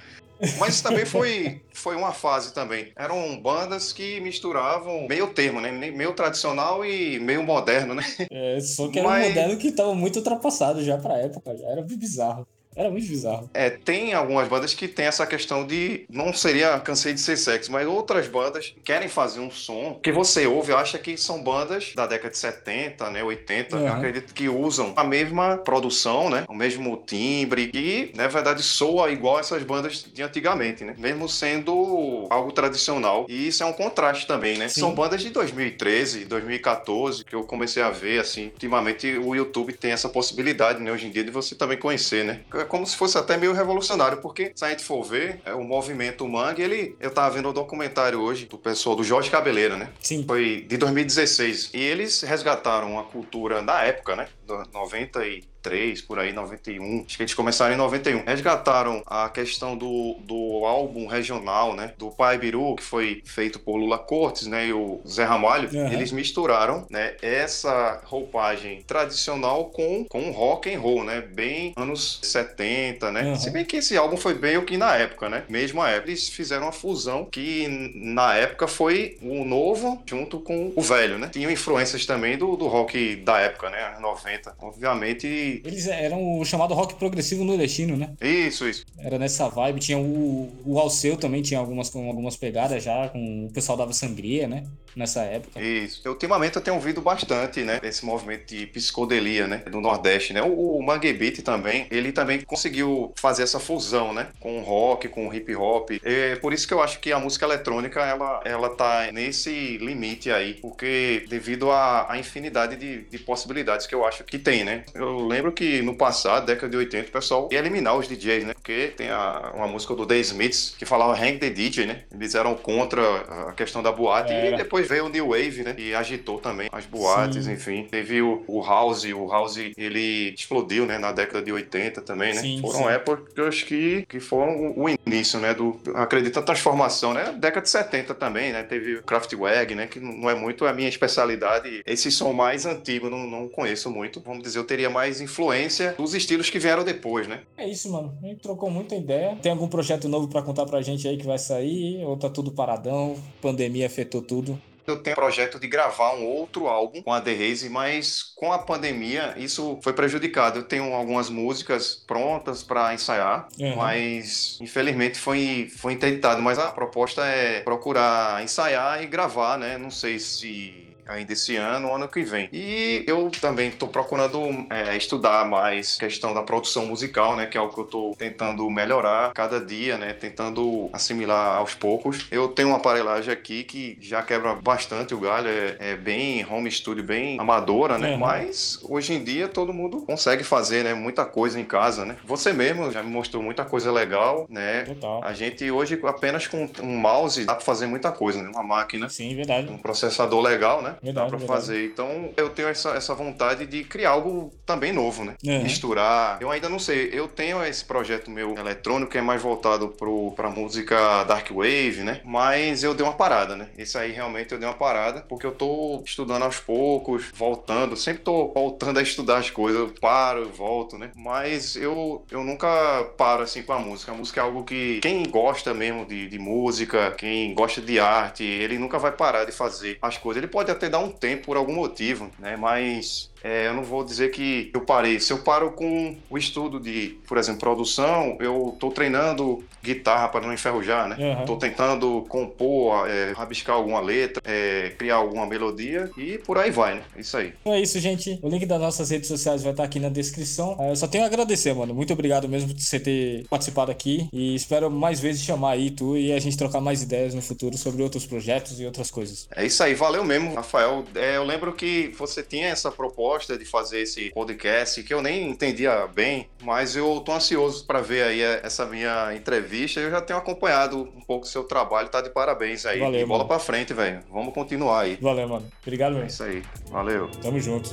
Mas 0.58 0.80
também 0.80 1.04
foi, 1.04 1.60
foi 1.72 1.96
uma 1.96 2.12
fase 2.12 2.52
também. 2.52 2.92
Eram 2.96 3.38
bandas 3.40 3.92
que 3.92 4.20
misturavam 4.20 5.06
meio 5.08 5.28
termo, 5.28 5.60
né? 5.60 5.70
Meio 5.70 6.12
tradicional 6.12 6.84
e 6.84 7.18
meio 7.20 7.42
moderno, 7.42 7.94
né? 7.94 8.04
É, 8.30 8.60
só 8.60 8.88
que 8.88 8.98
era 8.98 9.08
Mas... 9.08 9.24
um 9.24 9.28
moderno 9.28 9.56
que 9.58 9.68
estava 9.68 9.94
muito 9.94 10.16
ultrapassado 10.16 10.82
já 10.82 10.98
pra 10.98 11.18
época, 11.18 11.56
já 11.56 11.66
era 11.66 11.82
bizarro. 11.82 12.46
Era 12.76 12.90
muito 12.90 13.06
bizarro. 13.06 13.48
É, 13.54 13.70
tem 13.70 14.14
algumas 14.14 14.48
bandas 14.48 14.74
que 14.74 14.88
tem 14.88 15.06
essa 15.06 15.26
questão 15.26 15.66
de. 15.66 16.04
Não 16.08 16.32
seria 16.32 16.78
cansei 16.80 17.12
de 17.12 17.20
ser 17.20 17.36
sexy, 17.36 17.70
mas 17.70 17.86
outras 17.86 18.26
bandas 18.28 18.74
querem 18.84 19.08
fazer 19.08 19.40
um 19.40 19.50
som 19.50 19.98
que 20.02 20.12
você 20.12 20.46
ouve 20.46 20.72
acha 20.72 20.98
que 20.98 21.16
são 21.16 21.42
bandas 21.42 21.92
da 21.94 22.06
década 22.06 22.30
de 22.30 22.38
70, 22.38 23.10
né? 23.10 23.22
80. 23.22 23.76
Uhum. 23.76 23.88
acredito 23.88 24.34
que 24.34 24.48
usam 24.48 24.92
a 24.96 25.04
mesma 25.04 25.56
produção, 25.58 26.28
né? 26.28 26.44
O 26.48 26.54
mesmo 26.54 27.02
timbre. 27.06 27.70
E, 27.72 28.12
na 28.14 28.26
verdade, 28.26 28.62
soa 28.62 29.10
igual 29.10 29.38
essas 29.38 29.62
bandas 29.62 30.04
de 30.12 30.22
antigamente, 30.22 30.84
né? 30.84 30.94
Mesmo 30.98 31.28
sendo 31.28 32.26
algo 32.30 32.52
tradicional. 32.52 33.26
E 33.28 33.48
isso 33.48 33.62
é 33.62 33.66
um 33.66 33.72
contraste 33.72 34.26
também, 34.26 34.58
né? 34.58 34.68
Sim. 34.68 34.80
São 34.80 34.94
bandas 34.94 35.22
de 35.22 35.30
2013, 35.30 36.24
2014, 36.24 37.24
que 37.24 37.34
eu 37.34 37.44
comecei 37.44 37.82
a 37.82 37.90
ver, 37.90 38.20
assim. 38.20 38.46
Ultimamente 38.46 39.18
o 39.18 39.34
YouTube 39.34 39.72
tem 39.72 39.92
essa 39.92 40.08
possibilidade, 40.08 40.82
né? 40.82 40.92
Hoje 40.92 41.06
em 41.06 41.10
dia, 41.10 41.24
de 41.24 41.30
você 41.30 41.54
também 41.54 41.78
conhecer, 41.78 42.24
né? 42.24 42.40
É 42.64 42.66
como 42.66 42.86
se 42.86 42.96
fosse 42.96 43.16
até 43.16 43.36
meio 43.36 43.52
revolucionário, 43.52 44.18
porque 44.18 44.52
se 44.54 44.64
a 44.64 44.70
gente 44.70 44.82
for 44.82 45.02
ver, 45.04 45.40
é, 45.44 45.54
o 45.54 45.62
movimento 45.62 46.26
Mangue, 46.26 46.62
ele. 46.62 46.96
Eu 46.98 47.10
tava 47.10 47.34
vendo 47.34 47.48
um 47.48 47.52
documentário 47.52 48.20
hoje 48.20 48.46
do 48.46 48.58
pessoal 48.58 48.96
do 48.96 49.04
Jorge 49.04 49.30
Cabeleira, 49.30 49.76
né? 49.76 49.90
Sim. 50.00 50.24
Foi 50.26 50.64
de 50.66 50.76
2016. 50.76 51.70
E 51.72 51.80
eles 51.80 52.22
resgataram 52.22 52.98
a 52.98 53.04
cultura 53.04 53.62
da 53.62 53.82
época, 53.82 54.16
né? 54.16 54.28
90 54.72 55.26
e 55.26 55.44
93, 55.64 56.02
por 56.02 56.18
aí, 56.18 56.32
91. 56.32 57.04
Acho 57.06 57.16
que 57.16 57.22
eles 57.22 57.34
começaram 57.34 57.74
em 57.74 57.78
91. 57.78 58.24
Resgataram 58.24 59.02
a 59.06 59.28
questão 59.28 59.76
do, 59.76 60.16
do 60.20 60.64
álbum 60.64 61.06
regional, 61.06 61.74
né? 61.74 61.92
Do 61.98 62.10
Pai 62.10 62.38
Biru, 62.38 62.76
que 62.76 62.82
foi 62.82 63.22
feito 63.24 63.58
por 63.58 63.76
Lula 63.76 63.98
Cortes, 63.98 64.46
né? 64.46 64.66
E 64.66 64.72
o 64.72 65.00
Zé 65.06 65.24
Ramalho. 65.24 65.70
Uhum. 65.72 65.92
Eles 65.92 66.12
misturaram, 66.12 66.86
né? 66.90 67.16
Essa 67.22 68.00
roupagem 68.04 68.82
tradicional 68.86 69.66
com, 69.66 70.04
com 70.04 70.30
rock 70.30 70.72
and 70.72 70.80
roll, 70.80 71.04
né? 71.04 71.20
Bem 71.20 71.72
anos 71.76 72.20
70, 72.22 73.10
né? 73.10 73.22
Uhum. 73.24 73.36
Se 73.36 73.50
bem 73.50 73.64
que 73.64 73.76
esse 73.76 73.96
álbum 73.96 74.16
foi 74.16 74.34
bem 74.34 74.56
o 74.58 74.64
que 74.64 74.76
na 74.76 74.96
época, 74.96 75.28
né? 75.28 75.44
Mesmo 75.48 75.80
a 75.80 75.90
época. 75.90 76.10
Eles 76.10 76.28
fizeram 76.28 76.64
uma 76.64 76.72
fusão 76.72 77.24
que 77.24 77.92
na 77.94 78.34
época 78.34 78.68
foi 78.68 79.16
o 79.22 79.44
novo 79.44 80.02
junto 80.06 80.38
com 80.40 80.72
o 80.76 80.82
velho, 80.82 81.18
né? 81.18 81.30
Tinham 81.32 81.50
influências 81.50 82.04
também 82.04 82.36
do, 82.36 82.56
do 82.56 82.66
rock 82.66 83.16
da 83.16 83.38
época, 83.38 83.70
né? 83.70 83.96
90. 84.00 84.33
Obviamente 84.58 85.62
eles 85.64 85.86
eram 85.86 86.38
o 86.38 86.44
chamado 86.44 86.74
rock 86.74 86.94
progressivo 86.94 87.44
nordestino, 87.44 87.96
né? 87.96 88.10
Isso, 88.20 88.68
isso. 88.68 88.84
Era 88.98 89.18
nessa 89.18 89.48
vibe. 89.48 89.80
Tinha 89.80 89.98
o, 89.98 90.52
o 90.64 90.78
Alceu 90.78 91.16
também, 91.16 91.42
tinha 91.42 91.60
algumas, 91.60 91.94
algumas 91.94 92.36
pegadas 92.36 92.82
já, 92.82 93.08
com 93.08 93.46
o 93.46 93.52
pessoal 93.52 93.78
dava 93.78 93.92
sangria, 93.92 94.46
né? 94.46 94.64
Nessa 94.96 95.22
época. 95.22 95.60
Isso. 95.60 96.08
Ultimamente 96.08 96.54
eu 96.54 96.62
tenho 96.62 96.76
ouvido 96.76 97.00
bastante, 97.00 97.62
né? 97.62 97.80
Esse 97.82 98.04
movimento 98.06 98.46
de 98.46 98.66
psicodelia, 98.66 99.46
né? 99.46 99.58
Do 99.70 99.80
Nordeste, 99.80 100.32
né? 100.32 100.40
O, 100.40 100.78
o 100.78 100.82
Mangue 100.82 101.12
Beat 101.12 101.42
também, 101.42 101.86
ele 101.90 102.12
também 102.12 102.40
conseguiu 102.42 103.12
fazer 103.16 103.42
essa 103.42 103.58
fusão, 103.58 104.12
né? 104.12 104.28
Com 104.38 104.58
o 104.58 104.62
rock, 104.62 105.08
com 105.08 105.28
o 105.28 105.34
hip 105.34 105.54
hop. 105.56 105.90
É 106.02 106.36
por 106.36 106.52
isso 106.52 106.66
que 106.66 106.74
eu 106.74 106.82
acho 106.82 107.00
que 107.00 107.12
a 107.12 107.18
música 107.18 107.44
eletrônica, 107.44 108.00
ela, 108.00 108.40
ela 108.44 108.70
tá 108.70 109.10
nesse 109.12 109.78
limite 109.78 110.30
aí, 110.30 110.54
porque 110.54 111.24
devido 111.28 111.70
à, 111.70 112.12
à 112.12 112.18
infinidade 112.18 112.76
de, 112.76 113.02
de 113.02 113.18
possibilidades 113.18 113.86
que 113.86 113.94
eu 113.94 114.04
acho 114.04 114.23
que 114.26 114.38
tem, 114.38 114.64
né? 114.64 114.84
Eu 114.94 115.26
lembro 115.26 115.52
que 115.52 115.82
no 115.82 115.94
passado, 115.96 116.46
década 116.46 116.70
de 116.70 116.76
80, 116.76 117.08
o 117.08 117.12
pessoal 117.12 117.48
ia 117.52 117.58
eliminar 117.58 117.96
os 117.96 118.08
DJs, 118.08 118.44
né? 118.44 118.54
Porque 118.54 118.92
tem 118.96 119.10
a, 119.10 119.52
uma 119.54 119.66
música 119.66 119.94
do 119.94 120.06
The 120.06 120.18
Smiths 120.18 120.74
que 120.78 120.84
falava 120.84 121.12
Hang 121.12 121.38
the 121.38 121.50
DJ, 121.50 121.86
né? 121.86 122.02
Eles 122.12 122.34
eram 122.34 122.54
contra 122.54 123.02
a 123.48 123.52
questão 123.52 123.82
da 123.82 123.92
boate. 123.92 124.32
E 124.32 124.56
depois 124.56 124.88
veio 124.88 125.06
o 125.06 125.08
New 125.08 125.28
Wave, 125.28 125.62
né? 125.62 125.74
E 125.78 125.94
agitou 125.94 126.38
também 126.38 126.68
as 126.72 126.86
boates, 126.86 127.44
Sim. 127.44 127.52
enfim. 127.52 127.88
Teve 127.90 128.22
o, 128.22 128.44
o 128.46 128.62
House, 128.62 129.04
o 129.04 129.26
House 129.28 129.56
ele 129.56 130.34
explodiu, 130.36 130.86
né? 130.86 130.98
Na 130.98 131.12
década 131.12 131.42
de 131.42 131.52
80 131.52 132.00
também, 132.02 132.34
né? 132.34 132.40
Sim, 132.40 132.60
foram 132.60 132.84
sim. 132.84 132.88
épocas 132.88 133.62
que, 133.62 134.04
que 134.08 134.20
foram 134.20 134.74
o 134.76 134.86
início, 134.88 135.38
né? 135.38 135.54
Do, 135.54 135.80
acredito, 135.94 136.38
a 136.38 136.42
transformação, 136.42 137.12
né? 137.14 137.34
Década 137.38 137.62
de 137.62 137.70
70 137.70 138.14
também, 138.14 138.52
né? 138.52 138.62
Teve 138.62 138.96
o 138.96 139.02
Kraftwerk, 139.02 139.74
né? 139.74 139.86
Que 139.86 140.00
não 140.00 140.28
é 140.28 140.34
muito 140.34 140.66
a 140.66 140.72
minha 140.72 140.88
especialidade. 140.88 141.82
Esse 141.86 142.10
som 142.10 142.32
mais 142.32 142.66
antigo, 142.66 143.08
não, 143.08 143.26
não 143.26 143.48
conheço 143.48 143.90
muito. 143.90 144.13
Vamos 144.20 144.42
dizer, 144.42 144.58
eu 144.58 144.64
teria 144.64 144.90
mais 144.90 145.20
influência 145.20 145.94
dos 145.96 146.14
estilos 146.14 146.50
que 146.50 146.58
vieram 146.58 146.84
depois, 146.84 147.26
né? 147.26 147.40
É 147.56 147.68
isso, 147.68 147.90
mano. 147.90 148.16
A 148.22 148.26
gente 148.26 148.40
trocou 148.40 148.70
muita 148.70 148.94
ideia. 148.94 149.36
Tem 149.42 149.52
algum 149.52 149.68
projeto 149.68 150.08
novo 150.08 150.28
para 150.28 150.42
contar 150.42 150.66
pra 150.66 150.82
gente 150.82 151.06
aí 151.06 151.16
que 151.16 151.26
vai 151.26 151.38
sair? 151.38 152.04
Ou 152.04 152.16
tá 152.16 152.28
tudo 152.28 152.52
paradão? 152.52 153.16
Pandemia 153.40 153.86
afetou 153.86 154.22
tudo? 154.22 154.60
Eu 154.86 155.02
tenho 155.02 155.16
projeto 155.16 155.58
de 155.58 155.66
gravar 155.66 156.14
um 156.14 156.26
outro 156.26 156.66
álbum 156.66 157.00
com 157.02 157.12
a 157.12 157.20
The 157.20 157.32
Haze, 157.32 157.70
mas 157.70 158.22
com 158.22 158.52
a 158.52 158.58
pandemia 158.58 159.34
isso 159.38 159.78
foi 159.82 159.94
prejudicado. 159.94 160.58
Eu 160.58 160.64
tenho 160.64 160.92
algumas 160.92 161.30
músicas 161.30 162.02
prontas 162.06 162.62
para 162.62 162.92
ensaiar, 162.92 163.48
uhum. 163.58 163.76
mas 163.76 164.58
infelizmente 164.60 165.18
foi, 165.18 165.70
foi 165.74 165.94
intentado. 165.94 166.42
Mas 166.42 166.58
a 166.58 166.70
proposta 166.70 167.24
é 167.24 167.60
procurar 167.60 168.42
ensaiar 168.44 169.02
e 169.02 169.06
gravar, 169.06 169.58
né? 169.58 169.78
Não 169.78 169.90
sei 169.90 170.18
se 170.18 170.93
ainda 171.06 171.32
esse 171.32 171.56
ano 171.56 171.92
ano 171.92 172.08
que 172.08 172.22
vem. 172.22 172.48
E 172.52 173.04
eu 173.06 173.30
também 173.40 173.68
estou 173.68 173.88
procurando 173.88 174.38
é, 174.70 174.96
estudar 174.96 175.44
mais 175.46 175.96
questão 175.96 176.34
da 176.34 176.42
produção 176.42 176.86
musical, 176.86 177.36
né? 177.36 177.46
Que 177.46 177.56
é 177.56 177.60
algo 177.60 177.72
que 177.72 177.80
eu 177.80 177.84
estou 177.84 178.14
tentando 178.16 178.68
melhorar 178.70 179.32
cada 179.32 179.60
dia, 179.60 179.96
né? 179.96 180.12
Tentando 180.12 180.88
assimilar 180.92 181.58
aos 181.58 181.74
poucos. 181.74 182.26
Eu 182.30 182.48
tenho 182.48 182.68
uma 182.68 182.76
aparelhagem 182.78 183.32
aqui 183.32 183.64
que 183.64 183.98
já 184.00 184.22
quebra 184.22 184.54
bastante 184.54 185.14
o 185.14 185.20
galho, 185.20 185.48
é, 185.48 185.76
é 185.78 185.96
bem 185.96 186.44
home 186.50 186.70
studio, 186.70 187.02
bem 187.02 187.38
amadora, 187.38 187.98
né? 187.98 188.12
Uhum. 188.12 188.18
Mas 188.18 188.78
hoje 188.82 189.14
em 189.14 189.22
dia 189.22 189.48
todo 189.48 189.72
mundo 189.72 190.02
consegue 190.02 190.44
fazer, 190.44 190.84
né? 190.84 190.94
Muita 190.94 191.24
coisa 191.24 191.60
em 191.60 191.64
casa, 191.64 192.04
né? 192.04 192.16
Você 192.24 192.52
mesmo 192.52 192.90
já 192.90 193.02
me 193.02 193.10
mostrou 193.10 193.42
muita 193.42 193.64
coisa 193.64 193.92
legal, 193.92 194.46
né? 194.48 194.82
Total. 194.82 195.24
A 195.24 195.32
gente 195.32 195.70
hoje 195.70 195.98
apenas 196.04 196.46
com 196.46 196.68
um 196.82 196.96
mouse 196.96 197.44
dá 197.44 197.54
para 197.54 197.64
fazer 197.64 197.86
muita 197.86 198.10
coisa, 198.12 198.42
né? 198.42 198.50
Uma 198.52 198.62
máquina. 198.62 199.08
Sim, 199.08 199.34
verdade. 199.34 199.70
Um 199.70 199.78
processador 199.78 200.40
legal, 200.40 200.82
né? 200.82 200.93
Né? 200.94 200.98
Verdade, 201.02 201.26
Dá 201.26 201.36
pra 201.36 201.38
verdade. 201.38 201.60
fazer. 201.60 201.84
Então 201.86 202.30
eu 202.36 202.50
tenho 202.50 202.68
essa, 202.68 202.90
essa 202.90 203.14
vontade 203.14 203.66
de 203.66 203.84
criar 203.84 204.10
algo 204.10 204.50
também 204.66 204.92
novo, 204.92 205.24
né? 205.24 205.34
Uhum. 205.44 205.62
Misturar. 205.62 206.38
Eu 206.40 206.50
ainda 206.50 206.68
não 206.68 206.78
sei. 206.78 207.10
Eu 207.12 207.28
tenho 207.28 207.62
esse 207.64 207.84
projeto 207.84 208.30
meu 208.30 208.54
eletrônico 208.56 209.12
que 209.12 209.18
é 209.18 209.22
mais 209.22 209.40
voltado 209.42 209.88
pro, 209.88 210.32
pra 210.32 210.50
música 210.50 211.24
Dark 211.24 211.50
Wave, 211.50 212.02
né? 212.02 212.20
Mas 212.24 212.82
eu 212.82 212.94
dei 212.94 213.04
uma 213.04 213.12
parada, 213.14 213.56
né? 213.56 213.68
Esse 213.76 213.96
aí 213.98 214.12
realmente 214.12 214.52
eu 214.52 214.58
dei 214.58 214.68
uma 214.68 214.74
parada, 214.74 215.22
porque 215.28 215.46
eu 215.46 215.52
tô 215.52 216.02
estudando 216.04 216.42
aos 216.42 216.58
poucos, 216.58 217.30
voltando. 217.34 217.96
Sempre 217.96 218.22
tô 218.22 218.48
voltando 218.52 218.98
a 218.98 219.02
estudar 219.02 219.38
as 219.38 219.50
coisas. 219.50 219.80
Eu 219.80 219.94
paro, 220.00 220.40
eu 220.40 220.50
volto, 220.50 220.98
né? 220.98 221.10
Mas 221.16 221.76
eu, 221.76 222.24
eu 222.30 222.42
nunca 222.44 223.04
paro 223.16 223.42
assim 223.42 223.62
com 223.62 223.72
a 223.72 223.78
música. 223.78 224.12
A 224.12 224.14
música 224.14 224.40
é 224.40 224.44
algo 224.44 224.64
que 224.64 225.00
quem 225.00 225.22
gosta 225.24 225.72
mesmo 225.74 226.04
de, 226.06 226.28
de 226.28 226.38
música, 226.38 227.12
quem 227.12 227.54
gosta 227.54 227.80
de 227.80 227.98
arte, 227.98 228.42
ele 228.44 228.78
nunca 228.78 228.98
vai 228.98 229.12
parar 229.12 229.44
de 229.44 229.52
fazer 229.52 229.98
as 230.00 230.16
coisas. 230.18 230.42
Ele 230.42 230.50
pode 230.50 230.70
até 230.70 230.83
dar 230.88 230.98
um 230.98 231.10
tempo 231.10 231.46
por 231.46 231.56
algum 231.56 231.74
motivo, 231.74 232.30
né? 232.38 232.56
Mas 232.56 233.30
é, 233.44 233.68
eu 233.68 233.74
não 233.74 233.84
vou 233.84 234.02
dizer 234.02 234.30
que 234.30 234.70
eu 234.72 234.80
parei. 234.80 235.20
Se 235.20 235.30
eu 235.30 235.38
paro 235.38 235.72
com 235.72 236.16
o 236.30 236.38
estudo 236.38 236.80
de, 236.80 237.18
por 237.28 237.36
exemplo, 237.36 237.60
produção, 237.60 238.38
eu 238.40 238.74
tô 238.80 238.90
treinando 238.90 239.62
guitarra 239.82 240.28
para 240.28 240.46
não 240.46 240.54
enferrujar, 240.54 241.06
né? 241.06 241.16
Uhum. 241.18 241.44
Tô 241.44 241.56
tentando 241.56 242.24
compor, 242.26 243.06
é, 243.06 243.32
rabiscar 243.32 243.76
alguma 243.76 244.00
letra, 244.00 244.42
é, 244.46 244.94
criar 244.96 245.16
alguma 245.16 245.44
melodia 245.46 246.10
e 246.16 246.38
por 246.38 246.56
aí 246.56 246.70
vai, 246.70 246.94
né? 246.94 247.02
Isso 247.18 247.36
aí. 247.36 247.52
Então 247.60 247.74
é 247.74 247.82
isso, 247.82 248.00
gente. 248.00 248.38
O 248.40 248.48
link 248.48 248.64
das 248.64 248.80
nossas 248.80 249.10
redes 249.10 249.28
sociais 249.28 249.62
vai 249.62 249.72
estar 249.72 249.84
aqui 249.84 250.00
na 250.00 250.08
descrição. 250.08 250.78
É, 250.80 250.92
Eu 250.92 250.96
só 250.96 251.06
tenho 251.06 251.24
a 251.24 251.26
agradecer, 251.26 251.74
mano. 251.74 251.92
Muito 251.92 252.14
obrigado 252.14 252.48
mesmo 252.48 252.72
por 252.72 252.80
você 252.80 252.98
ter 252.98 253.46
participado 253.50 253.90
aqui. 253.90 254.26
E 254.32 254.54
espero 254.54 254.90
mais 254.90 255.20
vezes 255.20 255.42
chamar 255.42 255.72
aí 255.72 255.90
tu 255.90 256.16
e 256.16 256.32
a 256.32 256.40
gente 256.40 256.56
trocar 256.56 256.80
mais 256.80 257.02
ideias 257.02 257.34
no 257.34 257.42
futuro 257.42 257.76
sobre 257.76 258.02
outros 258.02 258.24
projetos 258.24 258.80
e 258.80 258.86
outras 258.86 259.10
coisas. 259.10 259.46
É 259.54 259.66
isso 259.66 259.82
aí, 259.82 259.94
valeu 259.94 260.24
mesmo, 260.24 260.54
Rafael. 260.54 261.04
É, 261.14 261.36
eu 261.36 261.44
lembro 261.44 261.74
que 261.74 262.08
você 262.16 262.42
tinha 262.42 262.68
essa 262.68 262.90
proposta 262.90 263.33
de 263.42 263.64
fazer 263.64 264.00
esse 264.00 264.30
podcast 264.30 265.02
que 265.02 265.12
eu 265.12 265.20
nem 265.20 265.48
entendia 265.50 266.06
bem, 266.06 266.48
mas 266.62 266.94
eu 266.96 267.20
tô 267.20 267.32
ansioso 267.32 267.84
para 267.86 268.00
ver 268.00 268.22
aí 268.22 268.40
essa 268.40 268.86
minha 268.86 269.34
entrevista. 269.34 270.00
Eu 270.00 270.10
já 270.10 270.20
tenho 270.20 270.38
acompanhado 270.38 271.02
um 271.16 271.20
pouco 271.20 271.44
o 271.44 271.48
seu 271.48 271.64
trabalho, 271.64 272.08
tá 272.08 272.20
de 272.20 272.30
parabéns 272.30 272.86
aí. 272.86 273.00
Valeu, 273.00 273.20
e 273.20 273.24
bola 273.26 273.46
pra 273.46 273.58
frente, 273.58 273.92
velho. 273.92 274.20
Vamos 274.32 274.54
continuar 274.54 275.00
aí. 275.00 275.18
Valeu, 275.20 275.48
mano. 275.48 275.66
Obrigado 275.82 276.12
É 276.12 276.22
mesmo. 276.22 276.28
isso 276.28 276.42
aí. 276.44 276.62
Valeu. 276.90 277.28
Tamo 277.42 277.58
junto. 277.60 277.90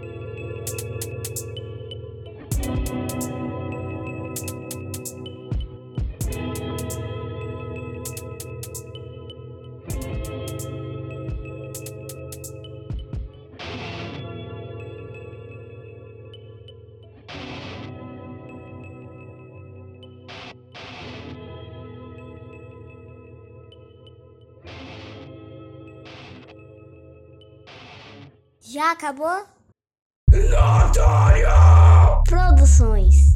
Já 28.82 28.93
acabou? 28.93 29.45
Produções. 32.27 33.30